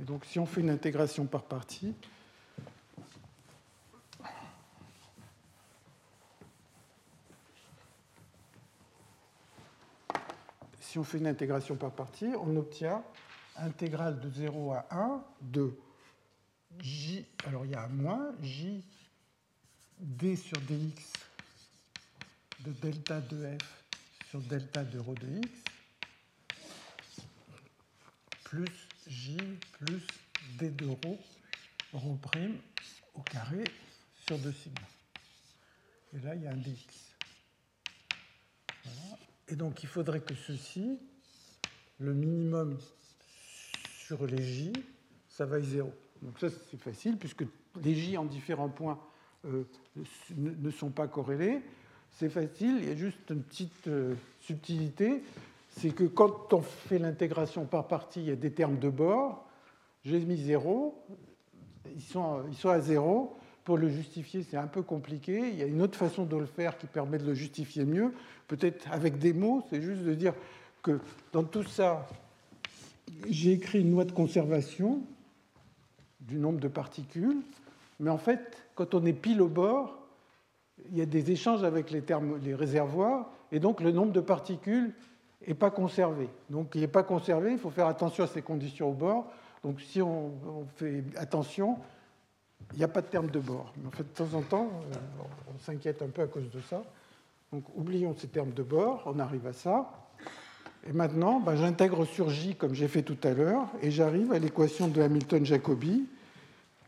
[0.00, 1.94] Et donc si on fait une intégration par partie,
[10.80, 13.02] si on fait une intégration par partie, on obtient
[13.56, 15.78] intégrale de 0 à 1 de
[16.80, 18.84] j, alors il y a un moins, j
[19.98, 21.12] d sur dx
[22.60, 23.84] de delta de f
[24.28, 25.48] sur delta de rho de x
[28.44, 29.36] plus j
[29.78, 30.06] plus
[30.58, 31.18] d de rho,
[31.92, 32.56] rho prime
[33.14, 33.64] au carré
[34.26, 34.80] sur 2 sigma.
[36.14, 36.86] Et là, il y a un dx.
[39.48, 40.98] Et donc, il faudrait que ceci,
[41.98, 42.78] le minimum
[44.06, 44.72] sur les j,
[45.28, 45.92] ça vaille 0.
[46.22, 47.44] Donc ça, c'est facile, puisque
[47.82, 49.00] les j en différents points
[49.44, 49.64] euh,
[50.36, 51.62] ne sont pas corrélés
[52.18, 55.22] c'est facile, il y a juste une petite euh, subtilité,
[55.78, 59.46] c'est que quand on fait l'intégration par partie, il y a des termes de bord,
[60.04, 60.94] j'ai mis 0,
[61.94, 63.36] ils sont, à 0.
[63.64, 65.50] Pour le justifier, c'est un peu compliqué.
[65.50, 68.12] Il y a une autre façon de le faire qui permet de le justifier mieux.
[68.46, 70.34] Peut-être avec des mots, c'est juste de dire
[70.82, 71.00] que
[71.32, 72.06] dans tout ça,
[73.28, 75.02] j'ai écrit une loi de conservation
[76.20, 77.38] du nombre de particules,
[77.98, 79.98] mais en fait, quand on est pile au bord,
[80.90, 84.94] il y a des échanges avec les réservoirs, et donc le nombre de particules
[85.48, 86.28] n'est pas conservé.
[86.50, 89.26] Donc il n'est pas conservé, il faut faire attention à ces conditions au bord.
[89.62, 90.32] Donc si on,
[90.76, 91.78] fait attention,
[92.72, 93.72] il n'y a pas de terme de bord.
[93.76, 94.96] Mais en fait, de temps en temps, euh,
[95.54, 96.82] on s'inquiète un peu à cause de ça.
[97.52, 99.90] Donc oublions ces termes de bord, on arrive à ça.
[100.88, 104.38] Et maintenant, ben, j'intègre sur J comme j'ai fait tout à l'heure, et j'arrive à
[104.38, 106.06] l'équation de Hamilton-Jacobi,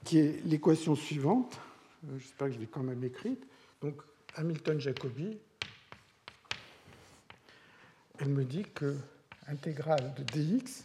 [0.04, 1.58] qui est l'équation suivante.
[2.04, 3.44] Euh, j'espère que je l'ai quand même écrite.
[3.82, 3.94] Donc,
[4.36, 5.38] Hamilton-Jacobi,
[8.20, 8.96] elle me dit que
[9.46, 10.84] intégrale de dx,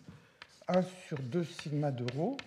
[0.68, 2.38] 1 sur 2 sigma de rho,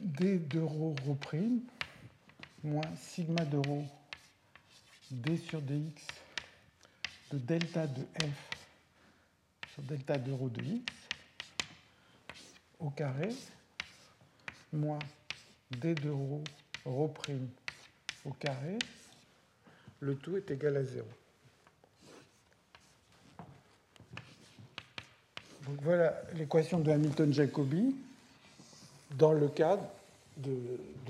[0.00, 1.60] d de rho rho prime,
[2.64, 3.84] moins sigma de rho
[5.10, 6.06] d sur dx
[7.30, 8.50] de delta de f
[9.72, 10.92] sur delta de rho de x
[12.78, 13.30] au carré,
[14.72, 14.98] moins
[15.70, 16.42] d de rho
[16.84, 17.48] rho prime
[18.24, 18.78] au carré,
[20.00, 21.06] le tout est égal à 0.
[25.80, 27.96] Voilà l'équation de Hamilton-Jacobi
[29.16, 29.88] dans le cadre
[30.36, 30.58] de,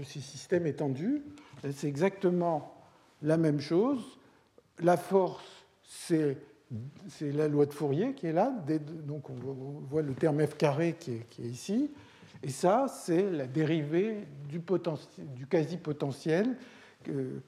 [0.04, 1.22] ces systèmes étendus.
[1.72, 2.74] C'est exactement
[3.22, 4.02] la même chose.
[4.80, 5.44] La force,
[5.86, 6.36] c'est
[7.20, 8.52] la loi de Fourier qui est là.
[9.06, 9.34] Donc on
[9.90, 11.90] voit le terme f carré qui est ici.
[12.42, 14.60] Et ça, c'est la dérivée du,
[15.48, 16.56] quasi-potentiel
[17.08, 17.38] euh,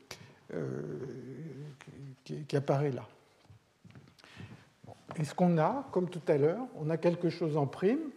[2.25, 3.07] qui, apparaît là.
[5.17, 8.11] Et ce qu'on a, comme tout à l'heure, on a quelque chose en prime.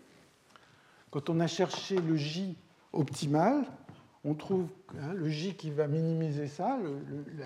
[1.11, 2.55] Quand on a cherché le J
[2.93, 3.65] optimal,
[4.23, 4.67] on trouve
[4.99, 6.77] hein, le J qui va minimiser ça.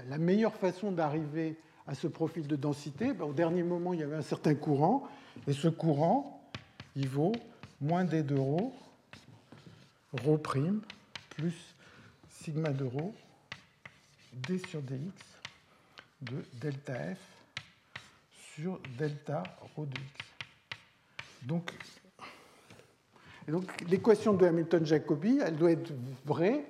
[0.09, 4.03] la meilleure façon d'arriver à ce profil de densité, ben, au dernier moment, il y
[4.03, 5.03] avait un certain courant,
[5.47, 6.41] et ce courant,
[6.95, 7.33] il vaut
[7.81, 8.73] moins d de rho,
[10.23, 10.81] rho prime,
[11.31, 11.75] plus
[12.29, 13.13] sigma de rho,
[14.33, 15.11] d sur dx
[16.21, 17.40] de delta f
[18.55, 19.43] sur delta
[19.75, 20.25] rho de x.
[21.43, 21.71] Donc,
[23.47, 25.91] donc l'équation de Hamilton-Jacobi, elle doit être
[26.25, 26.65] vraie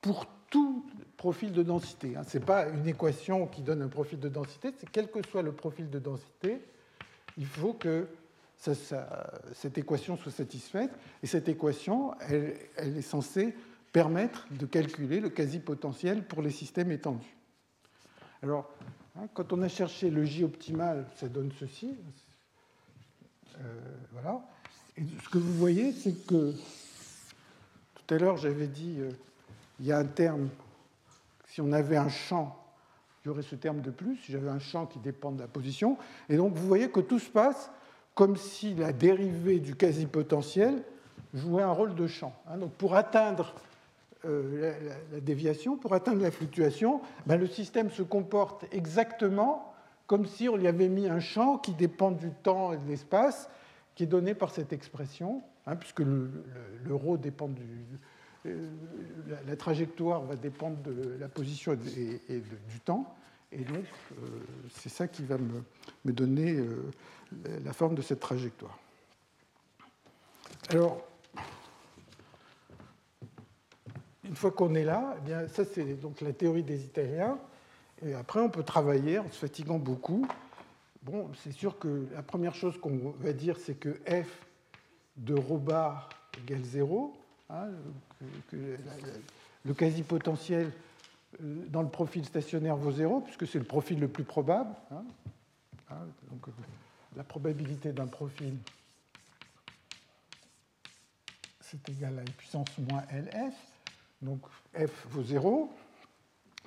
[0.00, 0.86] pour tout
[1.16, 2.16] profil de densité.
[2.16, 2.22] Hein.
[2.26, 5.42] Ce n'est pas une équation qui donne un profil de densité, c'est quel que soit
[5.42, 6.60] le profil de densité,
[7.36, 8.08] il faut que
[8.58, 10.90] cette équation soit satisfaite.
[11.22, 13.54] Et cette équation, elle, est censée
[13.92, 17.36] permettre de calculer le quasi-potentiel pour les systèmes étendus.
[18.42, 18.70] Alors,
[19.34, 21.96] quand on a cherché le J optimal, ça donne ceci.
[23.58, 23.62] Euh,
[24.12, 24.40] voilà.
[24.96, 26.54] Et ce que vous voyez, c'est que
[27.94, 29.10] tout à l'heure, j'avais dit, euh,
[29.80, 30.48] il y a un terme,
[31.48, 32.56] si on avait un champ,
[33.24, 35.48] il y aurait ce terme de plus, si j'avais un champ qui dépend de la
[35.48, 35.98] position.
[36.28, 37.70] Et donc, vous voyez que tout se passe
[38.14, 40.82] comme si la dérivée du quasi-potentiel
[41.34, 42.34] jouait un rôle de champ.
[42.48, 42.58] Hein.
[42.58, 43.54] Donc, pour atteindre
[44.26, 44.74] euh,
[45.12, 49.72] la, déviation, pour atteindre la fluctuation, ben, le système se comporte exactement
[50.06, 53.48] comme si on lui avait mis un champ qui dépend du temps et de l'espace,
[53.94, 56.30] qui est donné par cette expression, hein, puisque le,
[56.90, 57.62] rho dépend du.
[58.46, 58.68] Euh,
[59.46, 63.16] la, trajectoire va dépendre de la position et, du temps.
[63.50, 63.84] Et donc,
[64.22, 64.26] euh,
[64.70, 66.64] c'est ça qui va me, donner
[67.64, 68.78] la forme de cette trajectoire.
[70.68, 71.04] Alors,
[74.28, 77.38] une fois qu'on est là, eh bien, ça c'est donc la théorie des Italiens.
[78.04, 80.26] Et après, on peut travailler en se fatiguant beaucoup
[81.06, 84.44] Bon, c'est sûr que la première chose qu'on va dire, c'est que f
[85.16, 87.16] de rho bar égale 0,
[87.48, 87.68] hein,
[88.50, 88.76] que,
[89.64, 90.72] le quasi-potentiel
[91.40, 94.74] euh, dans le profil stationnaire vaut 0, puisque c'est le profil le plus probable.
[94.90, 95.04] Hein.
[95.90, 96.46] Hein, donc,
[97.14, 98.56] la probabilité d'un profil,
[101.60, 103.54] c'est égal à une puissance moins LF.
[104.26, 104.40] Donc
[104.74, 105.70] f vaut 0.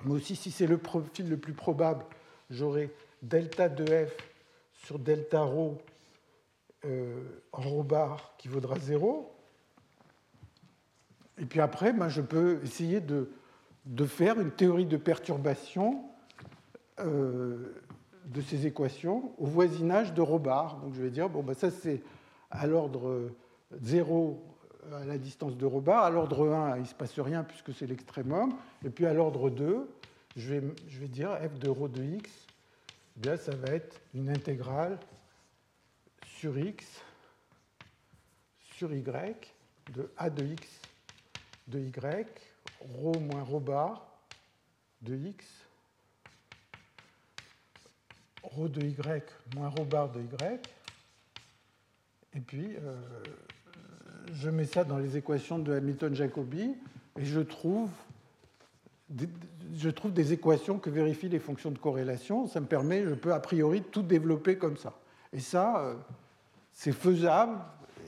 [0.04, 2.04] Mais aussi, si c'est le profil le plus probable,
[2.48, 2.90] j'aurai
[3.22, 4.16] delta de f
[4.72, 5.76] sur delta rho
[6.86, 9.30] euh, en rho bar qui vaudra 0.
[11.36, 13.28] Et puis après, ben, je peux essayer de,
[14.06, 16.02] faire une théorie de perturbation
[16.98, 17.74] euh,
[18.24, 20.78] de ces équations au voisinage de rho bar.
[20.78, 22.02] Donc je vais dire, bon, ben, ça c'est
[22.50, 23.30] à l'ordre
[23.82, 24.42] 0
[24.92, 26.04] à la distance de rho bar.
[26.04, 28.54] À l'ordre 1, il ne se passe rien puisque c'est l'extrémum.
[28.84, 29.88] Et puis à l'ordre 2,
[30.36, 32.30] je vais, je vais dire f de rho de x
[33.16, 34.98] bien, ça va être une intégrale
[36.24, 36.86] sur x
[38.60, 40.66] sur y de a de x
[41.68, 42.26] de y,
[42.80, 44.06] rho moins rho bar
[45.02, 45.46] de x,
[48.42, 49.22] rho de y
[49.54, 50.60] moins rho bar de y.
[52.32, 52.96] Et puis, euh,
[54.32, 56.74] je mets ça dans les équations de Hamilton-Jacobi
[57.18, 57.88] et je trouve
[59.74, 62.46] je trouve des équations que vérifient les fonctions de corrélation.
[62.46, 64.94] Ça me permet, je peux a priori tout développer comme ça.
[65.32, 65.94] Et ça, euh,
[66.72, 67.58] c'est faisable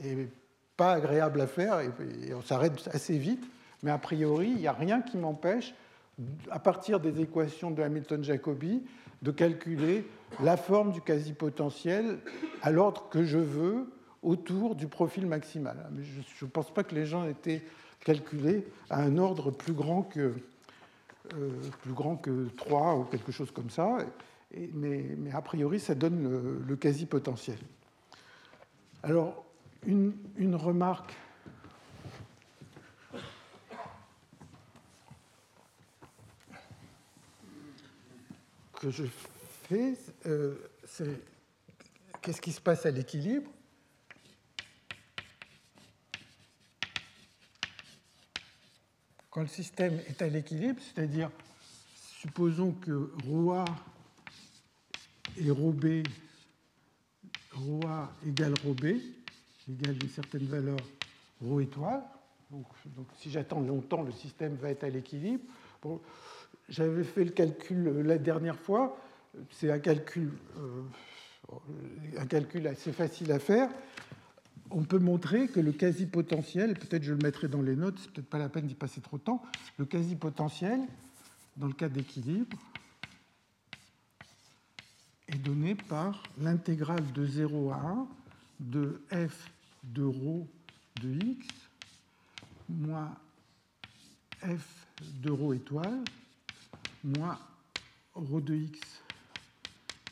[0.05, 0.29] et
[0.77, 1.91] pas agréable à faire, et,
[2.35, 3.45] on s'arrête assez vite,
[3.83, 5.75] mais a priori, il n'y a rien qui m'empêche,
[6.51, 8.83] à partir des équations de Hamilton-Jacobi,
[9.23, 10.07] de calculer
[10.41, 12.19] la forme du quasi-potentiel
[12.63, 13.87] à l'ordre que je veux
[14.23, 15.77] autour du profil maximal.
[15.93, 17.63] Mais je ne pense pas que les gens aient été
[18.01, 20.35] calculés à un ordre plus grand que,
[21.35, 21.51] euh,
[21.83, 23.99] plus grand que 3 ou quelque chose comme ça,
[24.75, 27.59] mais, a priori, ça donne le, quasi-potentiel.
[29.03, 29.45] Alors,
[29.87, 31.15] une, une, remarque.
[38.81, 39.05] que je
[39.69, 39.95] fais,
[40.27, 41.21] euh, c'est
[42.21, 43.49] qu'est-ce qui se passe à l'équilibre?
[49.32, 51.30] quand le système est à l'équilibre, c'est-à-dire,
[52.22, 53.66] supposons que ρ A
[55.38, 56.04] et ρ B,
[57.54, 58.86] ρ A égale ρ B,
[59.70, 60.80] égale une certaine valeur
[61.44, 62.04] ρ étoile.
[62.50, 62.66] Donc,
[63.18, 65.44] si j'attends longtemps, le système va être à l'équilibre.
[65.82, 66.02] Bon,
[66.70, 68.98] J'avais fait le calcul la dernière fois.
[69.52, 70.84] C'est un calcul, euh,
[72.18, 73.70] un calcul assez facile à faire
[74.73, 78.31] on peut montrer que le quasi-potentiel, peut-être je le mettrai dans les notes, c'est peut-être
[78.31, 79.43] pas la peine d'y passer trop de temps,
[79.79, 80.81] le quasi-potentiel,
[81.57, 82.57] dans le cas d'équilibre,
[85.29, 88.07] est donné par l'intégrale de 0 à 1
[88.61, 89.51] de f
[89.83, 90.47] de rho
[91.01, 91.47] de x
[92.69, 93.17] moins
[94.41, 94.87] f
[95.21, 96.05] de rho étoile
[97.03, 97.39] moins
[98.15, 98.79] rho de x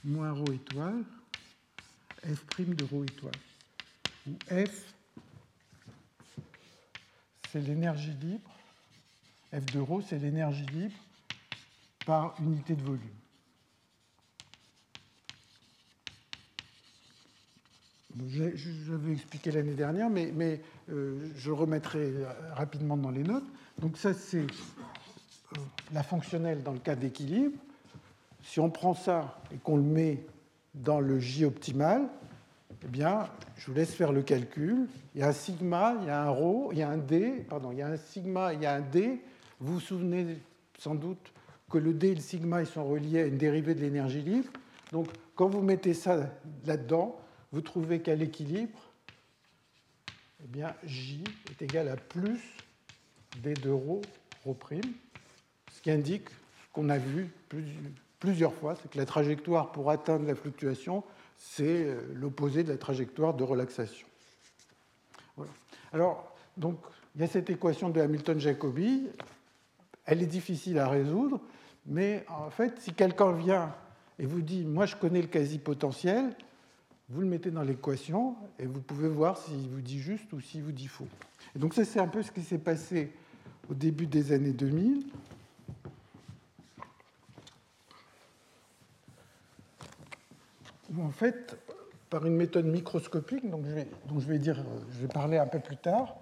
[0.05, 1.05] moins rho étoile
[2.25, 3.50] f prime de rho étoile
[4.27, 4.95] où f,
[7.51, 8.51] c'est l'énergie libre,
[9.53, 10.95] f de ρ, c'est l'énergie libre
[12.07, 13.01] par unité de volume.
[18.29, 20.61] J'avais expliqué l'année dernière, mais, mais
[20.91, 22.13] euh, je remettrai
[22.53, 23.47] rapidement dans les notes.
[23.79, 25.61] Donc ça, c'est euh,
[25.93, 27.57] la fonctionnelle dans le cas d'équilibre.
[28.43, 30.27] Si on prend ça et qu'on le met
[30.75, 32.09] dans le J optimal,
[32.85, 34.89] eh bien, je vous laisse faire le calcul.
[35.15, 37.45] Il y a un sigma, il y a un rho, il y a un d,
[37.49, 39.21] pardon, il y a un sigma, il y a un d.
[39.61, 40.39] Vous vous souvenez
[40.79, 41.33] sans doute
[41.71, 44.51] que le d et le sigma ils sont reliés à une dérivée de l'énergie libre.
[44.93, 46.31] Donc, quand vous mettez ça
[46.65, 47.19] là-dedans,
[47.53, 48.79] vous trouvez qu'à l'équilibre,
[50.43, 52.41] eh bien, J est égal à plus
[53.43, 54.01] d de rho,
[54.59, 54.81] prime,
[55.73, 57.29] ce qui indique ce qu'on a vu
[58.19, 61.05] plusieurs fois, c'est que la trajectoire pour atteindre la fluctuation,
[61.41, 64.07] c'est euh, l'opposé de la trajectoire de relaxation.
[65.93, 66.77] Alors, donc,
[67.15, 69.09] il y a cette équation de Hamilton-Jacobi,
[70.05, 71.41] elle est difficile à résoudre,
[71.87, 73.75] mais en fait, si quelqu'un vient
[74.19, 76.37] et vous dit, moi je connais le quasi-potentiel,
[77.09, 80.63] vous le mettez dans l'équation et vous pouvez voir s'il vous dit juste ou s'il
[80.63, 81.09] vous dit faux.
[81.57, 83.13] Et donc ça, c'est un peu ce qui s'est passé
[83.71, 85.07] au début des années 2000.
[90.99, 91.57] En fait,
[92.09, 95.47] par une méthode microscopique, donc je vais, dont je vais, dire, je vais parler un
[95.47, 96.17] peu plus tard,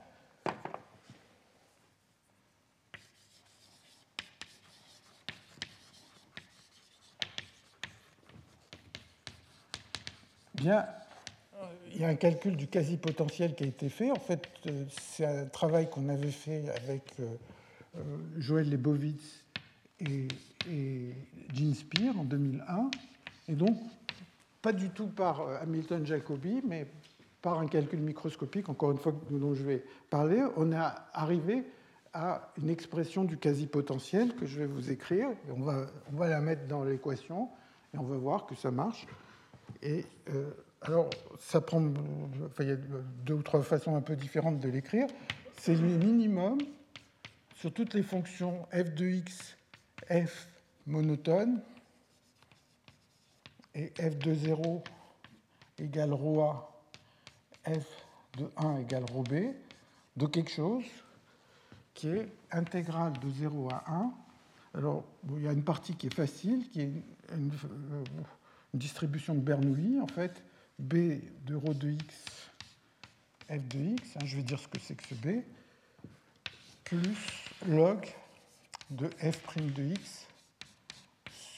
[10.55, 10.85] Bien,
[11.95, 14.11] il y a un calcul du quasi-potentiel qui a été fait.
[14.11, 17.27] En fait, euh, c'est un travail qu'on avait fait avec euh,
[17.97, 18.01] euh,
[18.39, 19.45] Joël Lebovitz
[20.01, 20.27] et,
[20.69, 21.15] et
[21.55, 22.91] Jean Spear en 2001.
[23.49, 23.79] Et donc,
[24.63, 26.87] pas du tout par Hamilton-Jacobi, mais
[27.43, 31.65] par un calcul microscopique, encore une fois dont je vais parler, on a arrivé
[32.13, 35.29] à une expression du quasi-potentiel que je vais vous écrire.
[35.55, 37.49] On, va, on va la mettre dans l'équation
[37.95, 39.07] et on va voir que ça marche.
[39.83, 40.51] Et euh,
[40.83, 41.83] alors, ça prend,
[42.61, 42.77] il y a
[43.25, 45.07] deux ou trois façons un peu différentes de l'écrire.
[45.59, 46.59] C'est le minimum
[47.55, 49.57] sur toutes les fonctions f de x,
[50.11, 50.49] f
[50.87, 51.61] monotone,
[53.78, 54.84] et f de 0
[55.80, 56.70] égale ρ a,
[57.68, 57.86] f
[58.38, 59.34] de 1 égale ρ b,
[60.18, 60.86] de quelque chose
[61.94, 64.14] qui est intégrale de 0 à 1.
[64.76, 65.04] Alors,
[65.36, 66.92] il y a une partie qui est facile, qui est
[67.34, 68.04] une, euh,
[68.74, 70.44] une distribution de Bernoulli, en fait,
[70.80, 72.50] B de ρ de x,
[73.48, 75.44] f de x, hein, je vais dire ce que c'est que ce B,
[76.84, 77.18] plus
[77.68, 78.08] log
[78.90, 80.28] de f' de x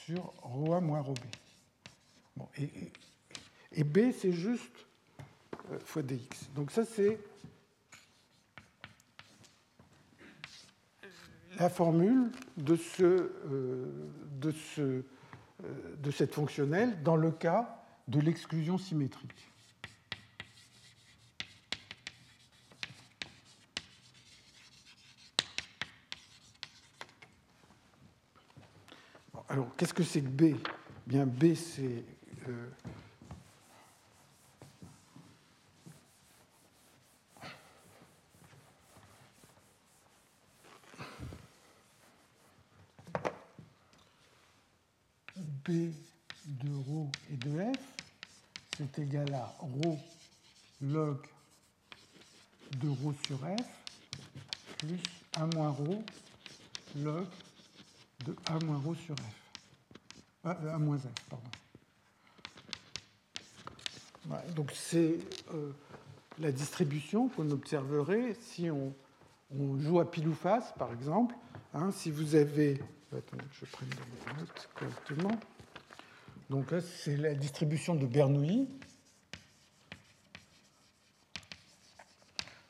[0.05, 1.17] sur ρa moins ρb.
[3.72, 4.86] Et, B, c'est juste
[5.70, 6.50] euh, fois dx.
[6.54, 7.18] Donc ça, c'est
[11.58, 13.86] la formule de, ce, euh,
[14.78, 15.02] euh,
[15.98, 19.50] de cette fonctionnelle dans le cas de l'exclusion symétrique.
[29.50, 30.56] Alors, qu'est-ce que c'est que B?
[31.06, 32.04] Bien, B, c'est
[32.47, 32.69] euh,
[45.63, 45.91] P
[46.45, 47.79] de ρ et de F,
[48.77, 49.97] c'est égal à ρ
[50.81, 51.17] log
[52.77, 53.65] de ρ sur F
[54.77, 54.99] plus
[55.37, 56.03] 1 moins ρ
[56.97, 57.27] log
[58.25, 59.21] de A moins ρ sur F.
[60.43, 61.58] Ah, A moins F, pardon.
[64.54, 65.18] donc c'est
[65.54, 65.72] euh,
[66.38, 68.92] la distribution qu'on observerait si on,
[69.78, 71.34] joue à pile ou face, par exemple.
[71.74, 72.80] Hein, si vous avez
[73.16, 75.40] Attendez je prenne les notes correctement.
[76.48, 78.68] Donc là, c'est la distribution de Bernoulli.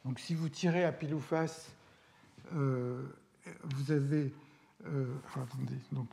[0.07, 1.71] Donc si vous tirez à pile ou face,
[2.55, 3.03] euh,
[3.65, 4.33] vous avez.
[4.87, 5.07] Euh,
[5.93, 6.09] donc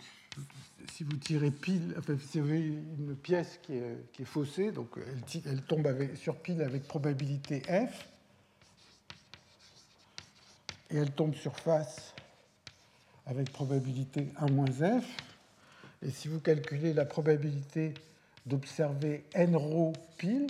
[0.91, 1.95] si vous tirez pile,
[2.29, 4.89] si vous avez une pièce qui est, faussée, donc
[5.45, 8.07] elle, tombe sur pile avec probabilité F,
[10.89, 12.13] et elle tombe sur face
[13.25, 15.05] avec probabilité 1 moins f.
[16.01, 17.93] Et si vous calculez la probabilité
[18.47, 20.47] d'observer n rho pile.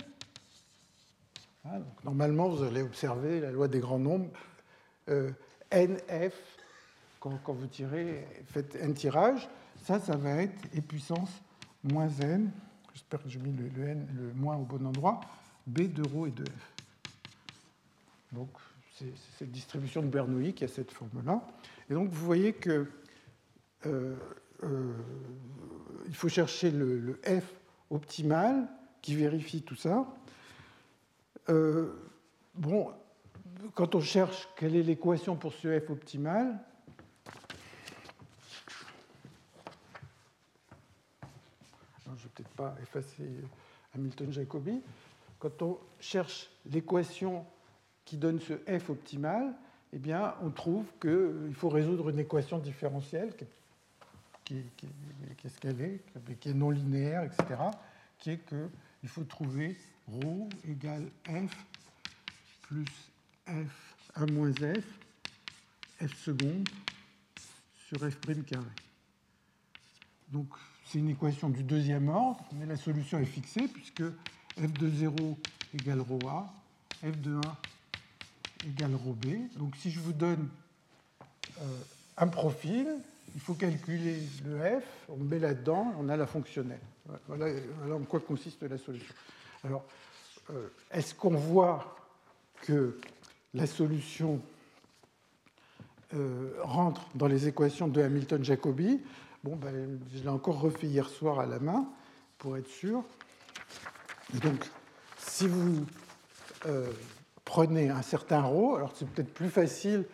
[1.64, 4.30] Hein, normalement, vous allez observer la loi des grands nombres,
[5.08, 5.30] euh,
[5.72, 6.32] nf,
[7.20, 9.48] quand, vous tirez, faites n tirages,
[9.82, 11.30] ça, ça va être e puissance
[11.84, 12.50] moins n,
[12.94, 15.20] j'espère que j'ai mis le, n, le moins au bon endroit,
[15.66, 16.74] b de rho et de f.
[18.32, 18.50] Donc,
[18.94, 21.40] c'est cette distribution de Bernoulli qui a cette forme-là.
[21.88, 22.86] Et donc, vous voyez que
[23.86, 24.16] euh,
[24.64, 24.92] euh,
[26.06, 27.44] il faut chercher le, f
[27.90, 28.68] optimal
[29.00, 30.06] qui vérifie tout ça.
[31.48, 31.92] Euh,
[32.54, 32.90] bon,
[33.74, 36.58] quand on cherche quelle est l'équation pour ce f optimal,
[42.04, 43.30] je ne vais peut-être pas effacer
[43.94, 44.82] Hamilton-Jacobi.
[45.38, 47.46] Quand on cherche l'équation
[48.04, 49.54] qui donne ce f optimal,
[49.92, 53.32] eh bien, on trouve qu'il faut résoudre une équation différentielle
[54.44, 54.58] qu'elle
[55.80, 57.62] est, qui est non linéaire, etc.,
[58.18, 59.76] qui est qu'il faut trouver
[60.10, 61.54] ρ égale f
[62.62, 62.84] plus
[63.46, 64.84] f 1 moins f,
[66.04, 66.68] f seconde
[67.86, 68.64] sur f prime carré.
[70.28, 70.48] Donc
[70.88, 75.38] c'est une équation du deuxième ordre, mais la solution est fixée puisque f de 0
[75.74, 76.52] égale ρ a,
[77.02, 77.40] f de 1
[78.70, 79.26] égale ρ b.
[79.58, 80.48] Donc si je vous donne
[81.60, 81.64] euh,
[82.16, 82.88] un profil,
[83.34, 86.80] il faut calculer le f, on met là-dedans, on a la fonctionnelle.
[87.26, 87.54] Voilà,
[87.92, 89.14] en quoi consiste la solution.
[89.64, 89.84] Alors,
[90.50, 91.96] euh, est-ce qu'on voit
[92.62, 92.98] que
[93.52, 94.40] la solution
[96.14, 99.00] euh, rentre dans les équations de Hamilton-Jacobi?
[99.43, 101.85] Bon, ben, je l'ai encore refait hier soir à la main
[102.37, 103.03] pour être sûr.
[104.41, 104.69] donc,
[105.17, 105.85] si vous
[106.65, 106.87] euh,
[107.45, 110.05] prenez un certain ρ, alors c'est peut-être plus facile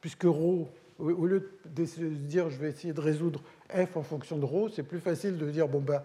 [0.00, 0.66] puisque ρ
[0.98, 4.70] au lieu de se dire je vais essayer de résoudre f en fonction de ρ,
[4.74, 6.02] c'est plus facile de dire bon ben,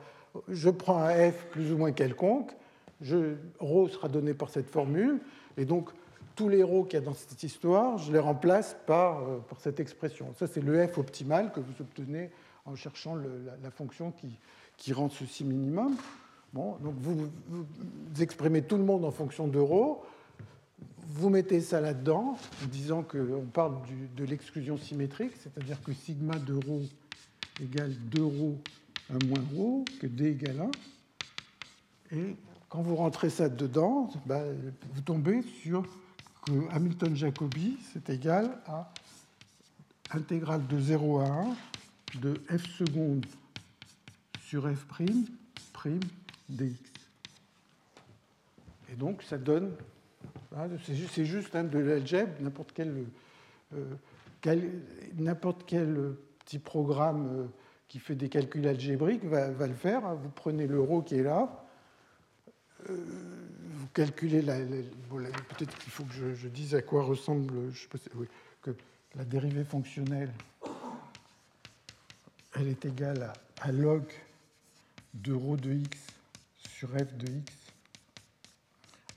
[0.50, 2.52] je prends un f plus ou moins quelconque,
[3.02, 5.20] je, ρ sera donné par cette formule,
[5.58, 5.90] et donc
[6.36, 9.60] tous les ρ qu'il y a dans cette histoire, je les remplace par, euh, par
[9.60, 10.34] cette expression.
[10.38, 12.30] Ça, c'est le f optimal que vous obtenez
[12.71, 14.13] en cherchant la, fonction
[14.77, 15.97] qui, rend ceci minimum.
[16.53, 17.29] Bon, donc vous,
[18.21, 20.03] exprimez tout le monde en fonction de rho,
[21.13, 23.77] vous mettez ça là-dedans, en disant qu'on parle
[24.17, 26.83] de l'exclusion symétrique, c'est-à-dire que sigma de rho
[27.61, 28.59] égale 2 rho
[29.27, 30.69] moins rho, que d égale
[32.13, 32.17] 1.
[32.17, 32.37] Et
[32.69, 34.43] quand vous rentrez ça dedans, bah,
[34.95, 35.85] vous tombez sur
[36.47, 38.93] que Hamilton-Jacobi, c'est égal à
[40.13, 41.57] intégrale de 0 à 1
[42.19, 43.27] de f seconde
[44.41, 45.27] sur f prime,
[45.73, 46.01] prime
[46.49, 46.75] dx.
[48.93, 49.73] Et donc, ça donne
[50.57, 53.05] ah, c'est juste, hein, de l'algèbre, n'importe quel,
[53.75, 53.95] euh,
[54.41, 54.83] quel
[56.45, 57.47] petit programme euh,
[57.87, 60.05] qui fait des calculs algébriques va, le faire.
[60.05, 60.15] Hein.
[60.15, 61.65] Vous prenez l'euro qui est là,
[62.89, 62.97] euh,
[63.73, 64.59] vous calculez la.
[64.59, 67.53] Peut-être qu'il faut que je, dise à quoi ressemble.
[68.63, 68.73] Que
[69.15, 70.31] la dérivée fonctionnelle,
[72.61, 73.33] elle est égale
[73.63, 74.03] à, log
[75.15, 75.99] de ρ de x
[76.59, 77.53] sur f de x,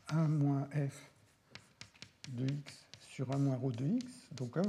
[0.09, 1.11] 1 moins f
[2.29, 4.05] de x sur 1 moins rho de x.
[4.37, 4.61] Donc hein,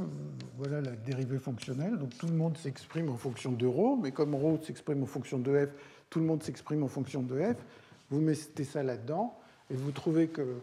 [0.56, 1.98] voilà la dérivée fonctionnelle.
[1.98, 5.38] Donc tout le monde s'exprime en fonction de rho, mais comme rho s'exprime en fonction
[5.38, 5.68] de f,
[6.10, 7.56] tout le monde s'exprime en fonction de f.
[8.10, 9.38] Vous mettez ça là-dedans
[9.70, 10.58] et vous trouvez que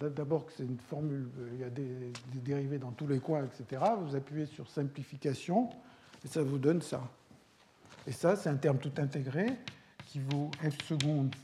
[0.00, 3.44] d'abord que c'est une formule, il y a des, des, dérivés dans tous les coins,
[3.44, 3.82] etc.
[4.00, 5.68] Vous appuyez sur simplification
[6.24, 7.02] et ça vous donne ça.
[8.07, 9.47] Et ça, c'est un terme tout intégré
[10.05, 11.35] qui vaut f seconde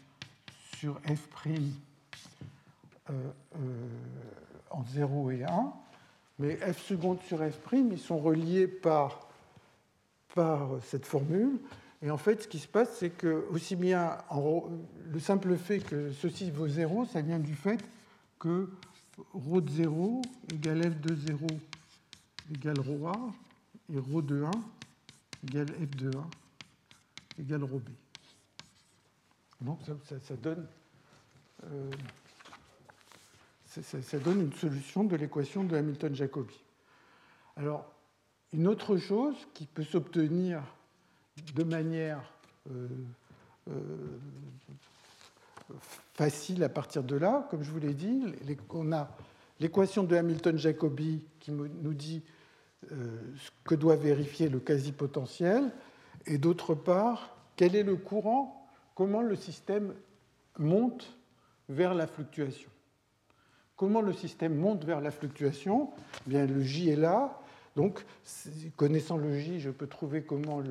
[0.78, 1.72] sur f prime
[3.10, 3.88] euh, euh,
[4.70, 5.74] en 0 et 1,
[6.40, 9.28] mais f seconde sur f prime, ils sont reliés par,
[10.34, 11.60] par cette formule.
[12.02, 14.64] Et en fait, ce qui se passe, c'est que aussi bien en,
[15.10, 17.80] le simple fait que ceci vaut 0, ça vient du fait
[18.40, 18.70] que
[19.34, 20.22] ρ de 0
[20.53, 21.48] égale f de 0
[22.53, 23.14] égale ρ a,
[23.94, 24.52] et ρ de 1
[25.48, 26.11] égale f de 1
[27.39, 27.89] égale ρ b.
[29.60, 30.66] Donc ça, ça, donne
[33.66, 36.55] ça, donne une solution de l'équation de Hamilton-Jacobi.
[37.56, 37.93] Alors,
[38.52, 40.62] une autre chose qui peut s'obtenir
[41.55, 42.32] de manière
[42.70, 42.89] euh,
[43.69, 44.19] euh,
[46.15, 48.23] facile à partir de là, comme je vous l'ai dit,
[48.70, 49.10] on a
[49.60, 52.23] l'équation de Hamilton-Jacobi qui nous dit
[52.93, 55.73] euh, ce que doit vérifier le quasi-potentiel,
[56.29, 59.95] et d'autre part, quel est le courant, comment le système
[60.59, 61.17] monte
[61.69, 62.71] vers la fluctuation?
[63.77, 65.91] Comment le système monte vers la fluctuation?
[66.27, 67.41] Eh Bien, Le J est là.
[67.77, 68.05] Donc,
[68.77, 70.63] connaissant le J, je peux trouver comment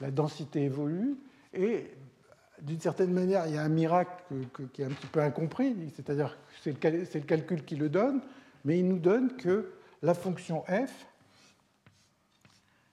[0.00, 1.16] la densité évolue.
[1.52, 1.90] Et
[2.62, 4.22] d'une certaine manière, il y a un miracle
[4.72, 6.72] qui est un petit peu incompris, c'est-à-dire que
[7.04, 8.20] c'est le, calcul qui le donne,
[8.64, 11.06] mais il nous donne que la fonction f,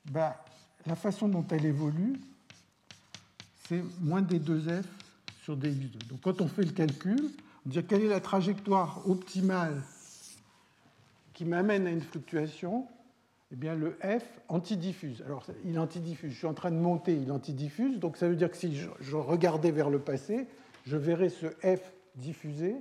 [0.05, 0.33] ben,
[0.85, 2.19] la façon dont elle évolue,
[3.67, 4.83] c'est moins d2f
[5.41, 6.07] sur dx2.
[6.09, 7.29] Donc quand on fait le calcul,
[7.65, 9.81] on dit quelle est la trajectoire optimale
[11.33, 12.87] qui m'amène à une fluctuation?
[13.51, 15.21] Eh bien, le F antidiffuse.
[15.27, 16.31] Alors, il antidiffuse.
[16.31, 17.99] Je suis en train de monter, il antidiffuse.
[17.99, 20.47] Donc, ça veut dire que si je regardais vers le passé,
[20.87, 21.79] je verrais ce F
[22.15, 22.75] diffuser.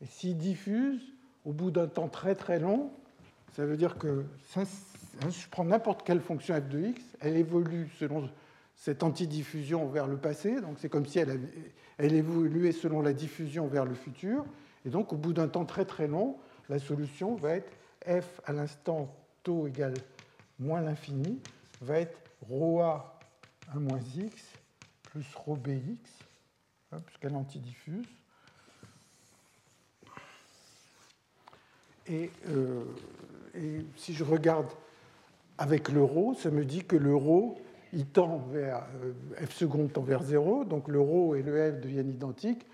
[0.00, 1.00] Et s'il diffuse,
[1.44, 2.90] au bout d'un temps très très long,
[3.54, 4.62] ça veut dire que ça,
[5.22, 8.28] je prends n'importe quelle fonction f de x, elle évolue selon
[8.74, 10.60] cette antidiffusion vers le passé.
[10.60, 11.40] Donc, c'est comme si elle,
[11.98, 14.44] évoluait selon la diffusion vers le futur.
[14.84, 16.36] Et donc, au bout d'un temps très très long,
[16.68, 17.72] la solution va être
[18.06, 19.94] f à l'instant taux égale
[20.58, 21.40] moins l'infini
[21.80, 22.18] va être
[22.48, 23.18] ρA
[23.74, 24.42] 1 moins x
[25.02, 25.98] plus ρBx,
[26.92, 28.06] hein, puisqu'elle antidiffuse.
[32.08, 32.84] Euh,
[33.54, 34.68] et, si je regarde
[35.58, 37.58] avec l'euro, ça me dit que l'euro,
[37.92, 42.10] il tend vers euh, f seconde tend vers 0, donc l'euro et le f deviennent
[42.10, 42.66] identiques.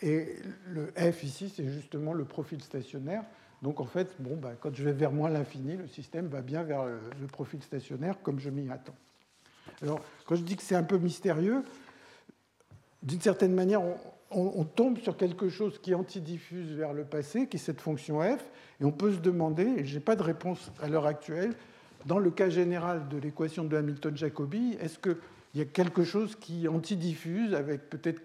[0.00, 0.36] Et
[0.66, 3.24] le f ici, c'est justement le profil stationnaire.
[3.60, 6.62] Donc en fait, bon, bah, quand je vais vers moins l'infini, le système va bien
[6.64, 8.96] vers le profil stationnaire comme je m'y attends.
[9.82, 11.62] Alors quand je dis que c'est un peu mystérieux,
[13.02, 13.82] d'une certaine manière,
[14.30, 18.44] on, tombe sur quelque chose qui antidiffuse vers le passé, qui est cette fonction f,
[18.80, 21.54] et on peut se demander, et je n'ai pas de réponse à l'heure actuelle,
[22.06, 25.16] dans le cas général de l'équation de Hamilton-Jacobi, est-ce qu'il
[25.54, 28.22] y a quelque chose qui antidiffuse avec peut-être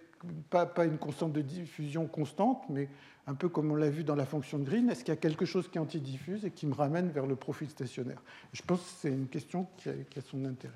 [0.49, 2.89] pas, pas, une constante de diffusion constante, mais
[3.27, 5.19] un peu comme on l'a vu dans la fonction de Green, est-ce qu'il y a
[5.19, 8.21] quelque chose qui antidiffuse et qui me ramène vers le profil stationnaire?
[8.53, 10.73] Je pense que c'est une question qui a, son intérêt.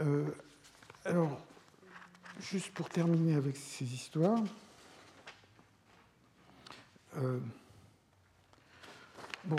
[0.00, 0.24] Euh,
[1.04, 1.40] alors,
[2.40, 4.42] juste pour terminer avec ces histoires,
[7.16, 7.38] euh,
[9.44, 9.56] bon,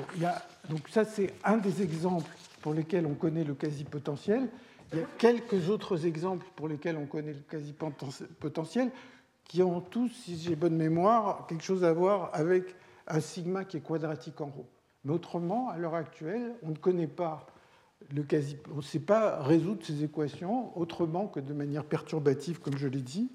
[0.70, 2.30] donc ça c'est un des exemples
[2.62, 4.50] pour lesquels on connaît le quasi-potentiel.
[4.92, 8.92] Il y a quelques autres exemples pour lesquels on connaît le quasi-potentiel
[9.44, 12.76] qui ont tous, si j'ai bonne mémoire, quelque chose à voir avec
[13.08, 14.66] un sigma qui est quadratique en rho.
[15.04, 17.48] Mais autrement, à l'heure actuelle, on ne connaît pas
[18.14, 22.78] le quasi, on ne sait pas résoudre ces équations autrement que de manière perturbative, comme
[22.78, 23.32] je l'ai dit.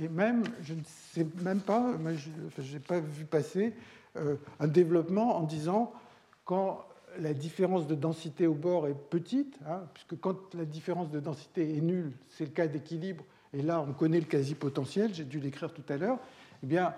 [0.00, 1.92] Et même, je ne sais même pas,
[2.58, 3.74] je n'ai pas vu passer
[4.14, 5.92] un développement en disant
[6.44, 6.84] quand
[7.18, 11.76] la différence de densité au bord est petite, hein, puisque quand la différence de densité
[11.76, 15.72] est nulle, c'est le cas d'équilibre, et là on connaît le quasi-potentiel, j'ai dû l'écrire
[15.72, 16.18] tout à l'heure,
[16.62, 16.94] eh bien,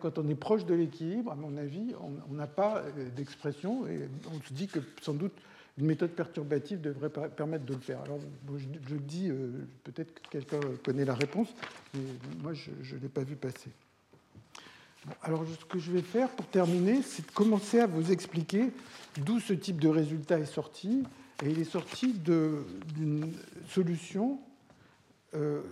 [0.00, 1.94] quand on est proche de l'équilibre, à mon avis,
[2.28, 5.32] on n'a pas euh, d'expression, et on se dit que sans doute
[5.78, 8.02] une méthode perturbative devrait permettre de le faire.
[8.02, 8.18] Alors,
[8.58, 11.48] je, le dis, euh, peut-être que quelqu'un connaît la réponse,
[11.94, 12.00] mais
[12.42, 13.70] moi, je ne l'ai pas vu passer.
[15.22, 18.70] Alors, ce que je vais faire pour terminer, c'est de commencer à vous expliquer
[19.18, 21.04] d'où ce type de résultat est sorti.
[21.42, 23.32] Et il est sorti d'une
[23.68, 24.38] solution
[25.34, 25.62] euh,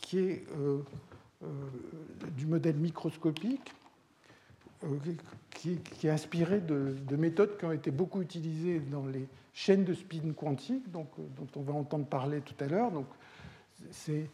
[0.00, 0.80] qui est euh,
[1.44, 1.46] euh,
[2.36, 3.72] du modèle microscopique,
[5.50, 10.32] qui, est inspiré de, méthodes qui ont été beaucoup utilisées dans les chaînes de spin
[10.34, 12.90] quantique, donc, dont on va entendre parler tout à l'heure.
[12.90, 13.06] Donc,
[13.92, 14.28] c'est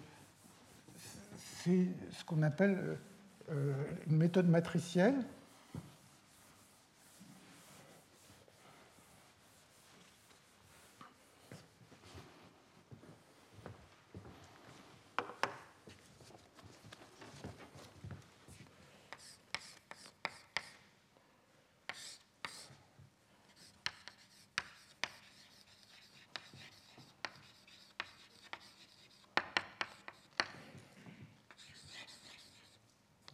[1.66, 2.96] ce qu'on appelle
[3.50, 5.24] une méthode matricielle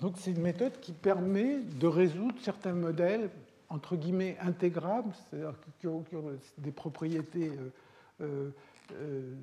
[0.05, 3.28] Donc c'est une méthode qui permet de résoudre certains modèles
[3.68, 6.02] entre guillemets intégrables, c'est-à-dire qui ont,
[6.56, 7.51] des propriétés.
[7.51, 8.51] Euh, euh,
[8.92, 9.34] euh,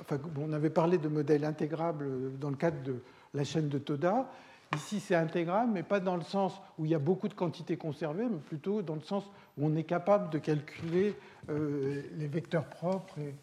[0.00, 3.02] enfin, on avait parlé de modèles intégrables dans le cadre de
[3.34, 4.30] la chaîne de Toda.
[4.76, 7.76] Ici, c'est intégrable, mais pas dans le sens où il y a beaucoup de quantités
[7.76, 9.24] conservées, mais plutôt dans le sens
[9.58, 11.14] où on est capable de calculer
[11.48, 13.34] les vecteurs propres et,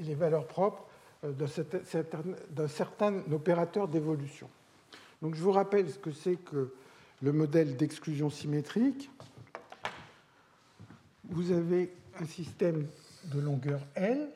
[0.00, 0.86] les valeurs propres
[1.24, 4.48] d'un certain opérateur d'évolution.
[5.22, 6.74] Donc je vous rappelle ce que c'est que
[7.22, 9.08] le modèle d'exclusion symétrique.
[11.30, 12.86] Vous avez un système
[13.32, 14.28] de longueur L.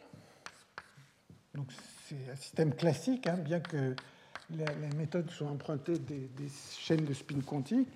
[1.55, 1.67] Donc
[2.09, 3.97] c'est un système classique, hein, bien que
[4.51, 6.49] les méthodes soient empruntées des,
[6.79, 7.89] chaînes de spin quantique.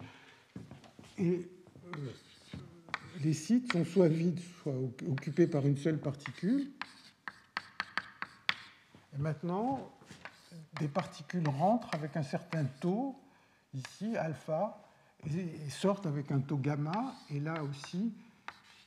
[1.17, 1.49] Et
[1.95, 1.97] euh,
[3.23, 4.75] les sites sont soit vides, soit
[5.09, 6.71] occupés par une seule particule.
[9.17, 9.93] maintenant,
[10.79, 13.17] des particules rentrent avec un certain taux,
[13.75, 14.83] ici, alpha,
[15.27, 18.13] et sortent avec un taux gamma, et là aussi,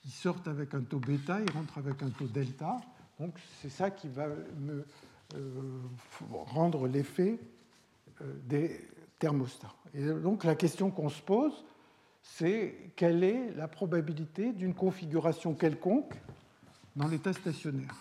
[0.06, 2.78] ils sortent avec un taux bêta, ils rentrent avec un taux delta.
[3.20, 4.86] Donc c'est ça qui va me
[5.36, 5.82] euh,
[6.32, 7.40] rendre l'effet
[8.22, 8.88] euh, des
[9.20, 9.74] thermostats.
[9.94, 11.64] Et donc la question qu'on se pose,
[12.22, 16.14] c'est quelle est la probabilité d'une configuration quelconque
[16.96, 17.96] dans l'état stationnaire.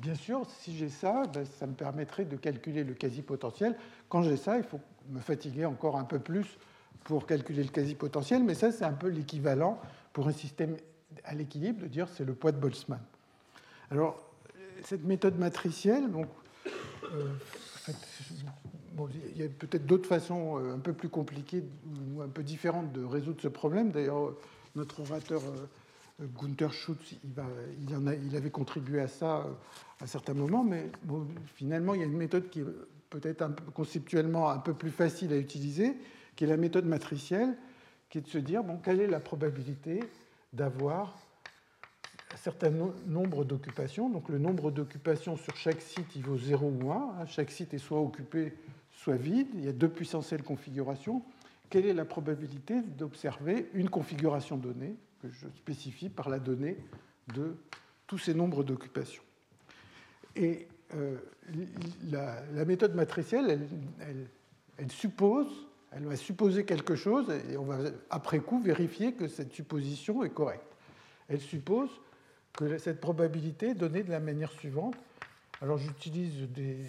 [0.00, 3.76] Bien sûr, si j'ai ça, ben, ça me permettrait de calculer le quasi-potentiel.
[4.08, 4.80] Quand j'ai ça, il faut
[5.10, 6.58] me fatiguer encore un peu plus
[7.04, 9.80] pour calculer le quasi-potentiel, mais ça, c'est un peu l'équivalent
[10.12, 10.76] pour un système
[11.24, 13.00] à l'équilibre de dire c'est le poids de Boltzmann.
[13.90, 14.22] Alors,
[14.84, 16.04] cette méthode matricielle,
[17.12, 17.34] euh,
[19.34, 21.64] il y a peut-être d'autres façons euh, un peu plus compliquées
[22.14, 23.90] ou un peu différentes de résoudre ce problème.
[23.90, 24.34] D'ailleurs,
[24.76, 25.66] notre orateur euh,
[26.20, 29.46] Gunther Schutz, il, avait contribué à ça
[30.00, 30.90] à certains moments, mais
[31.54, 32.66] finalement, il y a une méthode qui est
[33.10, 35.96] peut-être conceptuellement un peu plus facile à utiliser,
[36.34, 37.56] qui est la méthode matricielle,
[38.10, 40.00] qui est de se dire bon, quelle est la probabilité
[40.52, 41.16] d'avoir
[42.32, 42.70] un certain
[43.06, 44.10] nombre d'occupations.
[44.10, 46.96] Donc le nombre d'occupations sur chaque site, il vaut 0 ou 1.
[46.96, 47.26] Hein.
[47.26, 48.54] Chaque site est soit occupé,
[48.90, 49.48] soit vide.
[49.54, 51.22] Il y a deux puissance L configurations.
[51.70, 56.76] Quelle est la probabilité d'observer une configuration donnée, que je spécifie par la donnée
[57.34, 57.56] de
[58.06, 59.22] tous ces nombres d'occupations
[60.36, 61.16] Et euh,
[62.10, 63.68] la, méthode matricielle,
[64.78, 67.78] elle suppose elle va supposer quelque chose et on va
[68.10, 70.76] après coup vérifier que cette supposition est correcte.
[71.28, 71.88] Elle suppose
[72.52, 74.96] que cette probabilité est donnée de la manière suivante.
[75.62, 76.84] Alors j'utilise des,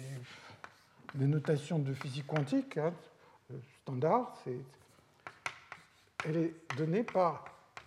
[1.14, 2.92] notations de physique quantique hein,
[3.82, 4.36] standard.
[6.26, 7.44] elle est donnée par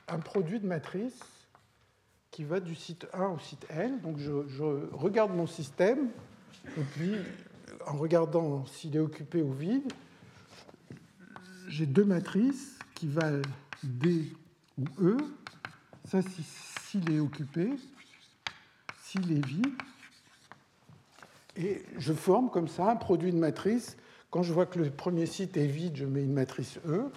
[0.08, 1.20] un produit de matrice
[2.32, 4.00] qui va du site 1 au site N.
[4.02, 6.10] Donc je, je regarde mon système
[6.78, 7.16] et puis
[7.86, 9.92] en regardant s'il est occupé ou vide,
[11.68, 13.42] j'ai deux matrices qui valent
[13.84, 14.32] D
[14.78, 15.18] ou E.
[16.06, 17.72] Ça, s'il est occupé,
[19.04, 19.74] s'il est vide.
[21.56, 23.98] Et je forme comme ça un produit de matrice.
[24.32, 27.12] Quand je vois que le premier site est vide, je mets une matrice E.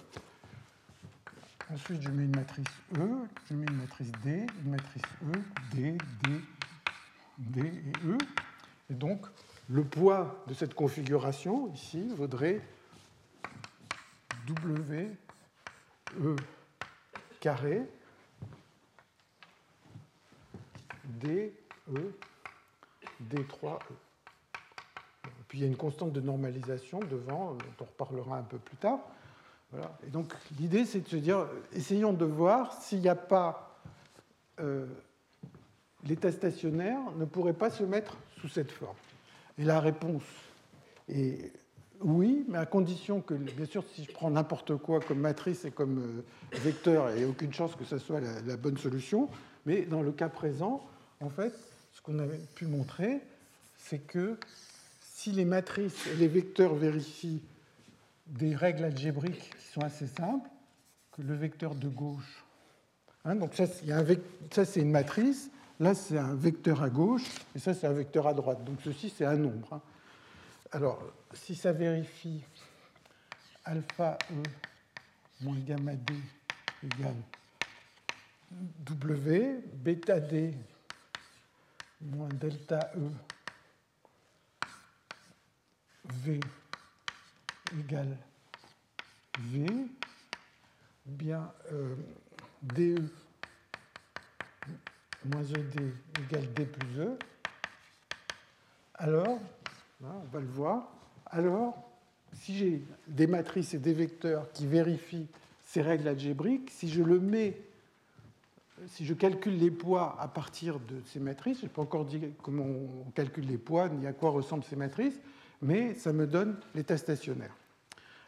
[1.69, 2.65] Ensuite, je mets une matrice
[2.97, 5.37] E, je mets une matrice D, une matrice E,
[5.73, 6.41] D, D,
[7.39, 8.17] D et E.
[8.89, 9.25] Et donc,
[9.67, 12.61] le poids de cette configuration, ici, vaudrait
[14.47, 15.11] W
[16.21, 16.35] E
[17.41, 17.81] carré
[21.03, 21.53] D
[21.89, 22.13] E
[23.29, 23.79] D3E.
[25.49, 28.77] Puis il y a une constante de normalisation devant, dont on reparlera un peu plus
[28.77, 28.99] tard.
[30.05, 33.79] Et donc l'idée, c'est de se dire, essayons de voir s'il n'y a pas
[34.59, 34.85] euh,
[36.05, 38.95] l'état stationnaire ne pourrait pas se mettre sous cette forme.
[39.57, 40.23] Et la réponse
[41.09, 41.51] est
[42.01, 45.71] oui, mais à condition que, bien sûr, si je prends n'importe quoi comme matrice et
[45.71, 49.29] comme euh, vecteur, il n'y a aucune chance que ce soit la, bonne solution.
[49.65, 50.85] Mais dans le cas présent,
[51.21, 51.53] en fait,
[51.93, 53.19] ce qu'on avait pu montrer,
[53.77, 54.37] c'est que
[55.01, 57.41] si les matrices et les vecteurs vérifient
[58.27, 60.49] des règles algébriques qui sont assez simples,
[61.11, 62.45] que le vecteur de gauche,
[63.25, 65.49] hein, donc ça, c'est une matrice,
[65.79, 68.63] là c'est un vecteur à gauche, et ça c'est un vecteur à droite.
[68.63, 69.73] Donc ceci c'est un nombre.
[69.73, 69.81] Hein.
[70.71, 71.01] Alors,
[71.33, 72.43] si ça vérifie
[73.63, 74.43] alpha E
[75.41, 76.13] moins gamma D
[76.83, 77.15] égale
[78.79, 80.53] W, bêta D
[82.01, 83.09] moins delta E
[86.23, 86.39] V
[87.79, 88.17] égale
[89.39, 89.67] V,
[91.05, 91.95] bien euh,
[92.63, 92.95] DE
[95.25, 97.17] moins ED égale D plus E,
[98.95, 99.39] alors
[100.03, 100.91] Hein, on va le voir.
[101.25, 101.75] Alors,
[102.33, 105.27] si j'ai des matrices et des vecteurs qui vérifient
[105.65, 107.59] ces règles algébriques, si je le mets,
[108.87, 112.21] si je calcule les poids à partir de ces matrices, je n'ai pas encore dit
[112.43, 115.19] comment on calcule les poids ni à quoi ressemblent ces matrices,
[115.61, 117.55] mais ça me donne l'état stationnaire.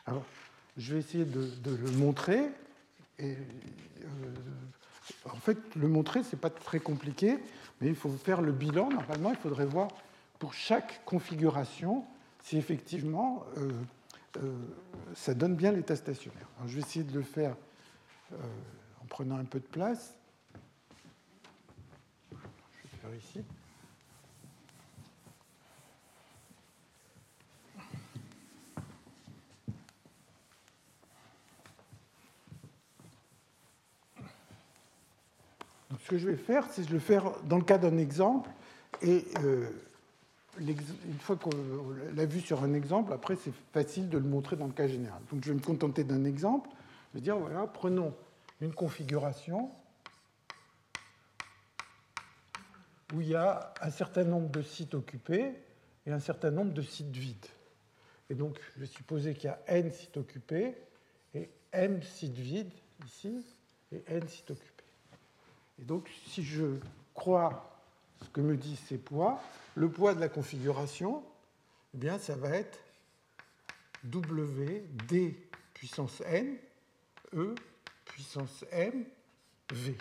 [0.05, 0.25] Alors,
[0.77, 2.49] je vais essayer de, le montrer.
[3.19, 3.35] Euh,
[5.25, 7.37] en fait, le montrer, ce n'est pas très compliqué,
[7.81, 8.89] mais il faut faire le bilan.
[8.89, 9.89] Normalement, il faudrait voir
[10.39, 12.05] pour chaque configuration
[12.43, 13.71] si effectivement euh,
[14.37, 14.53] euh,
[15.13, 16.47] ça donne bien l'état stationnaire.
[16.65, 17.55] je vais essayer de le faire
[18.31, 20.15] en prenant un peu de place.
[22.31, 23.43] Je vais faire ici.
[36.09, 38.49] Ce que je vais faire, c'est de le faire dans le cas d'un exemple
[39.03, 39.25] Et
[40.59, 41.51] une fois qu'on
[42.15, 45.21] l'a vu sur un exemple, après c'est facile de le montrer dans le cas général.
[45.31, 46.67] Donc je vais me contenter d'un exemple.
[47.13, 48.15] Je vais dire, voilà, prenons
[48.59, 49.69] une configuration
[53.13, 55.53] où il y a un certain nombre de sites occupés
[56.07, 57.45] et un certain nombre de sites vides.
[58.31, 60.75] Et donc, je vais supposer qu'il y a n sites occupés
[61.35, 62.73] et m sites vides
[63.05, 63.45] ici
[63.91, 64.68] et n sites occupés.
[65.79, 66.77] Et donc, si je
[67.13, 67.71] crois
[68.21, 69.41] ce que me disent ces poids,
[69.75, 71.23] le poids de la configuration,
[71.93, 72.79] eh bien, ça va être
[74.03, 76.57] W D puissance n,
[77.35, 77.55] E
[78.05, 79.05] puissance m,
[79.71, 79.95] V.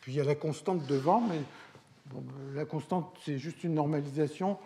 [0.00, 1.40] Puis il y a la constante devant, mais
[2.52, 4.58] la constante, c'est juste une normalisation,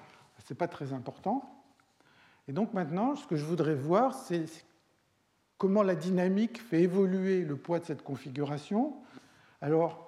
[0.45, 1.49] ce n'est pas très important.
[2.49, 4.47] Et donc maintenant, ce que je voudrais voir, c'est
[5.59, 8.97] comment la dynamique fait évoluer le poids de cette configuration.
[9.61, 10.08] Alors,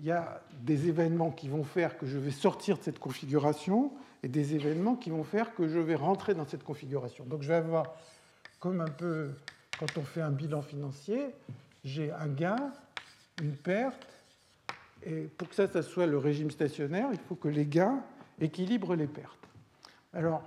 [0.00, 3.92] il y a des événements qui vont faire que je vais sortir de cette configuration
[4.22, 7.24] et des événements qui vont faire que je vais rentrer dans cette configuration.
[7.26, 7.94] Donc je vais avoir,
[8.58, 9.30] comme un peu
[9.78, 11.34] quand on fait un bilan financier,
[11.84, 12.72] j'ai un gain,
[13.42, 14.06] une perte,
[15.02, 18.02] et pour que ça, soit le régime stationnaire, il faut que les gains
[18.40, 19.38] équilibrent les pertes.
[20.12, 20.42] Alors,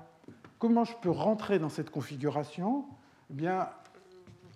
[0.60, 2.86] comment je peux rentrer dans cette configuration?
[3.32, 3.70] Eh bien,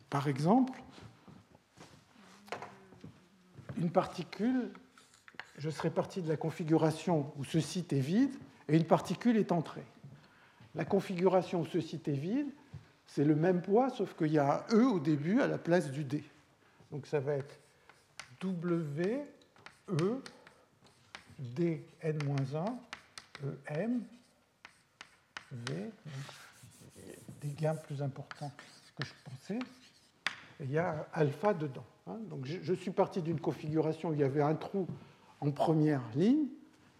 [0.09, 0.79] par exemple,
[3.77, 4.71] une particule,
[5.57, 8.33] je serais parti de la configuration où ce site est vide
[8.67, 9.85] et une particule est entrée.
[10.75, 12.49] La configuration où ce site est vide,
[13.07, 15.91] c'est le même poids, sauf qu'il y a un E au début à la place
[15.91, 16.23] du D.
[16.91, 17.59] Donc ça va être
[18.41, 19.21] W,
[19.89, 20.21] E,
[21.39, 22.65] D, N-1,
[23.43, 24.03] E, M,
[25.51, 25.91] V,
[27.41, 29.59] des gains plus importants que ce que je pensais.
[30.59, 31.85] Il y a alpha dedans.
[32.07, 32.17] Hein.
[32.29, 34.87] Donc je, suis parti d'une configuration où il y avait un trou
[35.39, 36.47] en première ligne,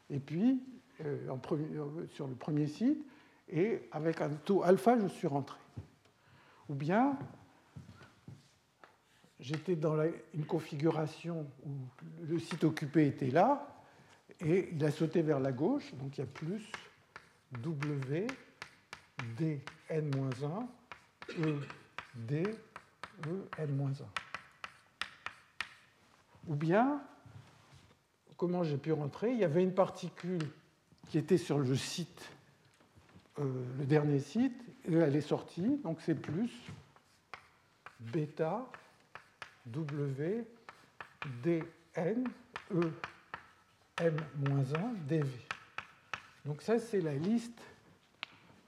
[0.09, 0.61] et puis
[1.03, 3.03] euh, euh, sur le premier site,
[3.49, 5.59] et avec un taux alpha, je suis rentré.
[6.69, 7.17] Ou bien
[9.39, 9.95] j'étais dans
[10.33, 11.69] une configuration où
[12.27, 13.75] le site occupé était là,
[14.39, 16.71] et il a sauté vers la gauche, donc il y a plus
[17.61, 18.27] W,
[19.37, 20.67] D, N-1,
[21.39, 21.59] E,
[22.15, 22.43] D,
[23.25, 24.03] E, N-1.
[26.47, 27.01] Ou bien,
[28.37, 30.47] comment j'ai pu rentrer Il y avait une particule
[31.09, 32.29] qui était sur le site,
[33.39, 33.43] euh,
[33.79, 34.55] le dernier site,
[34.85, 36.51] elle est sortie, donc c'est plus
[37.99, 38.65] bêta
[39.67, 40.45] W
[41.43, 42.23] dn
[42.71, 42.91] E
[43.99, 45.27] M-1 dV.
[46.45, 47.59] Donc ça, c'est la liste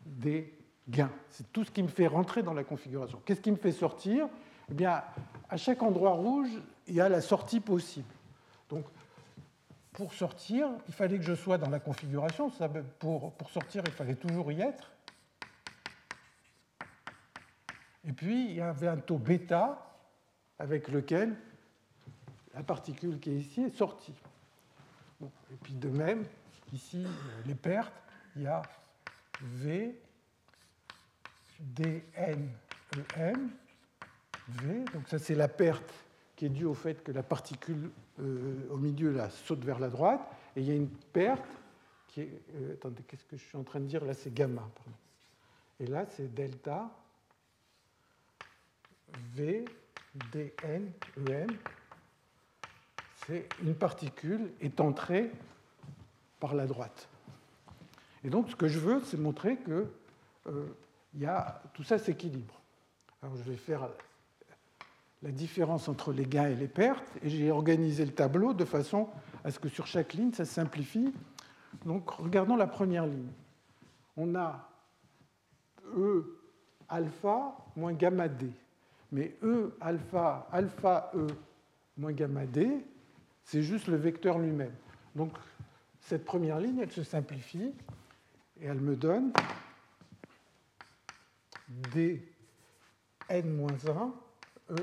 [0.05, 0.51] des
[0.89, 1.11] gains.
[1.29, 3.21] C'est tout ce qui me fait rentrer dans la configuration.
[3.25, 4.27] Qu'est-ce qui me fait sortir?
[4.71, 5.03] Eh bien,
[5.49, 6.49] à chaque endroit rouge,
[6.87, 8.07] il y a la sortie possible.
[9.99, 12.49] Pour sortir, il fallait que je sois dans la configuration.
[12.99, 14.93] Pour, pour sortir, il fallait toujours y être.
[18.07, 19.93] Et puis, il y avait un taux bêta
[20.57, 21.35] avec lequel
[22.53, 24.15] la particule qui est ici est sortie.
[25.21, 26.23] et puis de même,
[26.71, 27.05] ici,
[27.45, 27.91] les pertes,
[28.37, 28.61] il y a
[29.41, 29.99] V,
[31.59, 32.47] DN,
[33.17, 33.49] EM,
[34.47, 34.85] V.
[34.93, 35.93] Donc ça, c'est la perte
[36.37, 39.89] qui est due au fait que la particule euh, au milieu là, saute vers la
[39.89, 40.21] droite.
[40.55, 41.45] Et il y a une perte
[42.07, 42.41] qui est...
[42.55, 44.67] Euh, attendez, qu'est-ce que je suis en train de dire Là, c'est gamma.
[45.79, 46.89] Et là, c'est delta
[49.33, 49.65] V
[50.31, 50.91] DN,
[51.27, 51.47] EM,
[53.25, 55.31] c'est une particule est entrée
[56.39, 57.07] par la droite.
[58.23, 59.87] Et donc, ce que je veux, c'est montrer que
[60.47, 60.65] euh,
[61.15, 62.59] y a, tout ça s'équilibre.
[63.21, 63.87] Alors, je vais faire
[65.21, 69.09] la différence entre les gains et les pertes, et j'ai organisé le tableau de façon
[69.43, 71.13] à ce que sur chaque ligne, ça simplifie.
[71.85, 73.31] Donc, regardons la première ligne.
[74.15, 74.69] On a
[75.95, 76.39] E
[76.87, 78.51] alpha moins gamma D.
[79.11, 81.27] Mais E alpha, alpha E
[81.97, 82.85] moins gamma D,
[83.43, 84.73] c'est juste le vecteur lui-même.
[85.15, 85.33] Donc
[86.01, 87.73] cette première ligne, elle se simplifie
[88.61, 89.33] et elle me donne
[91.93, 94.11] dn-1,
[94.71, 94.75] E,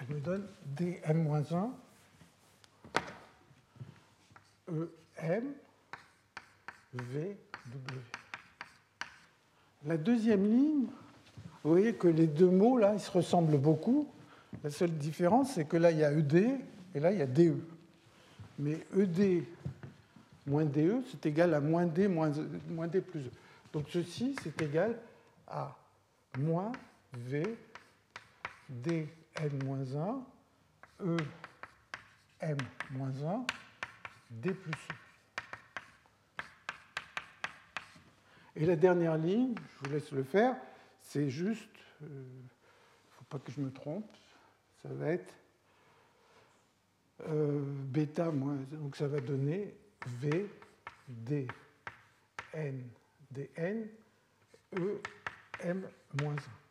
[0.00, 0.46] elle me donne
[0.76, 1.70] dm-1
[5.20, 5.42] em
[6.94, 7.36] vw.
[9.84, 10.86] La deuxième ligne,
[11.62, 14.08] vous voyez que les deux mots, là, ils se ressemblent beaucoup.
[14.62, 16.60] La seule différence, c'est que là, il y a ED
[16.94, 17.56] et là, il y a DE.
[18.58, 19.44] Mais ED
[20.46, 22.32] moins DE, c'est égal à moins D moins,
[22.68, 23.30] moins D plus E.
[23.72, 24.98] Donc ceci, c'est égal
[25.46, 25.76] à
[26.38, 26.72] moins
[27.12, 27.56] V
[28.68, 29.08] D
[29.40, 30.22] m-1,
[31.00, 31.16] E
[32.40, 33.46] m-1,
[34.30, 35.08] D plus E.
[38.56, 40.56] Et la dernière ligne, je vous laisse le faire,
[41.00, 41.70] c'est juste,
[42.00, 42.48] il ne
[43.10, 44.10] faut pas que je me trompe,
[44.82, 45.32] ça va être
[47.28, 49.74] euh, bêta moins, donc ça va donner
[50.06, 50.48] V,
[51.08, 51.46] D,
[52.52, 52.88] N,
[53.30, 53.88] D, N,
[54.76, 55.00] E,
[55.60, 55.88] M
[56.20, 56.67] moins 1.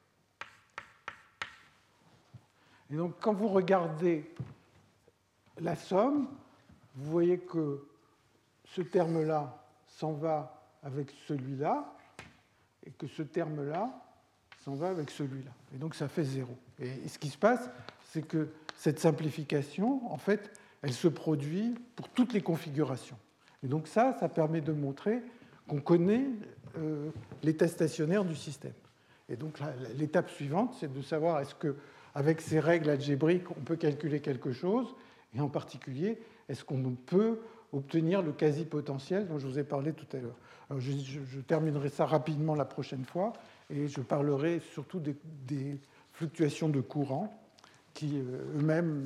[2.92, 4.30] Et donc quand vous regardez
[5.60, 6.28] la somme,
[6.96, 7.88] vous voyez que
[8.66, 11.94] ce terme-là s'en va avec celui-là,
[12.86, 13.92] et que ce terme-là
[14.64, 15.52] s'en va avec celui-là.
[15.76, 16.56] Et donc ça fait zéro.
[16.80, 17.70] Et ce qui se passe,
[18.06, 20.52] c'est que cette simplification, en fait,
[20.82, 23.18] elle se produit pour toutes les configurations.
[23.64, 25.22] Et donc ça, ça permet de montrer
[25.68, 26.26] qu'on connaît
[26.78, 27.10] euh,
[27.44, 28.74] l'état stationnaire du système.
[29.30, 29.60] Et donc
[29.98, 31.56] l'étape suivante, c'est de savoir est-ce
[32.18, 34.96] qu'avec ces règles algébriques, on peut calculer quelque chose,
[35.36, 36.18] et en particulier,
[36.50, 37.42] est-ce qu'on peut
[37.74, 40.34] obtenir le quasi-potentiel dont je vous ai parlé tout à l'heure.
[40.80, 43.34] Je, je, terminerai ça rapidement la prochaine fois,
[43.70, 45.16] et je parlerai surtout des
[46.14, 47.40] fluctuations de courant
[47.94, 49.04] qui euh, eux-mêmes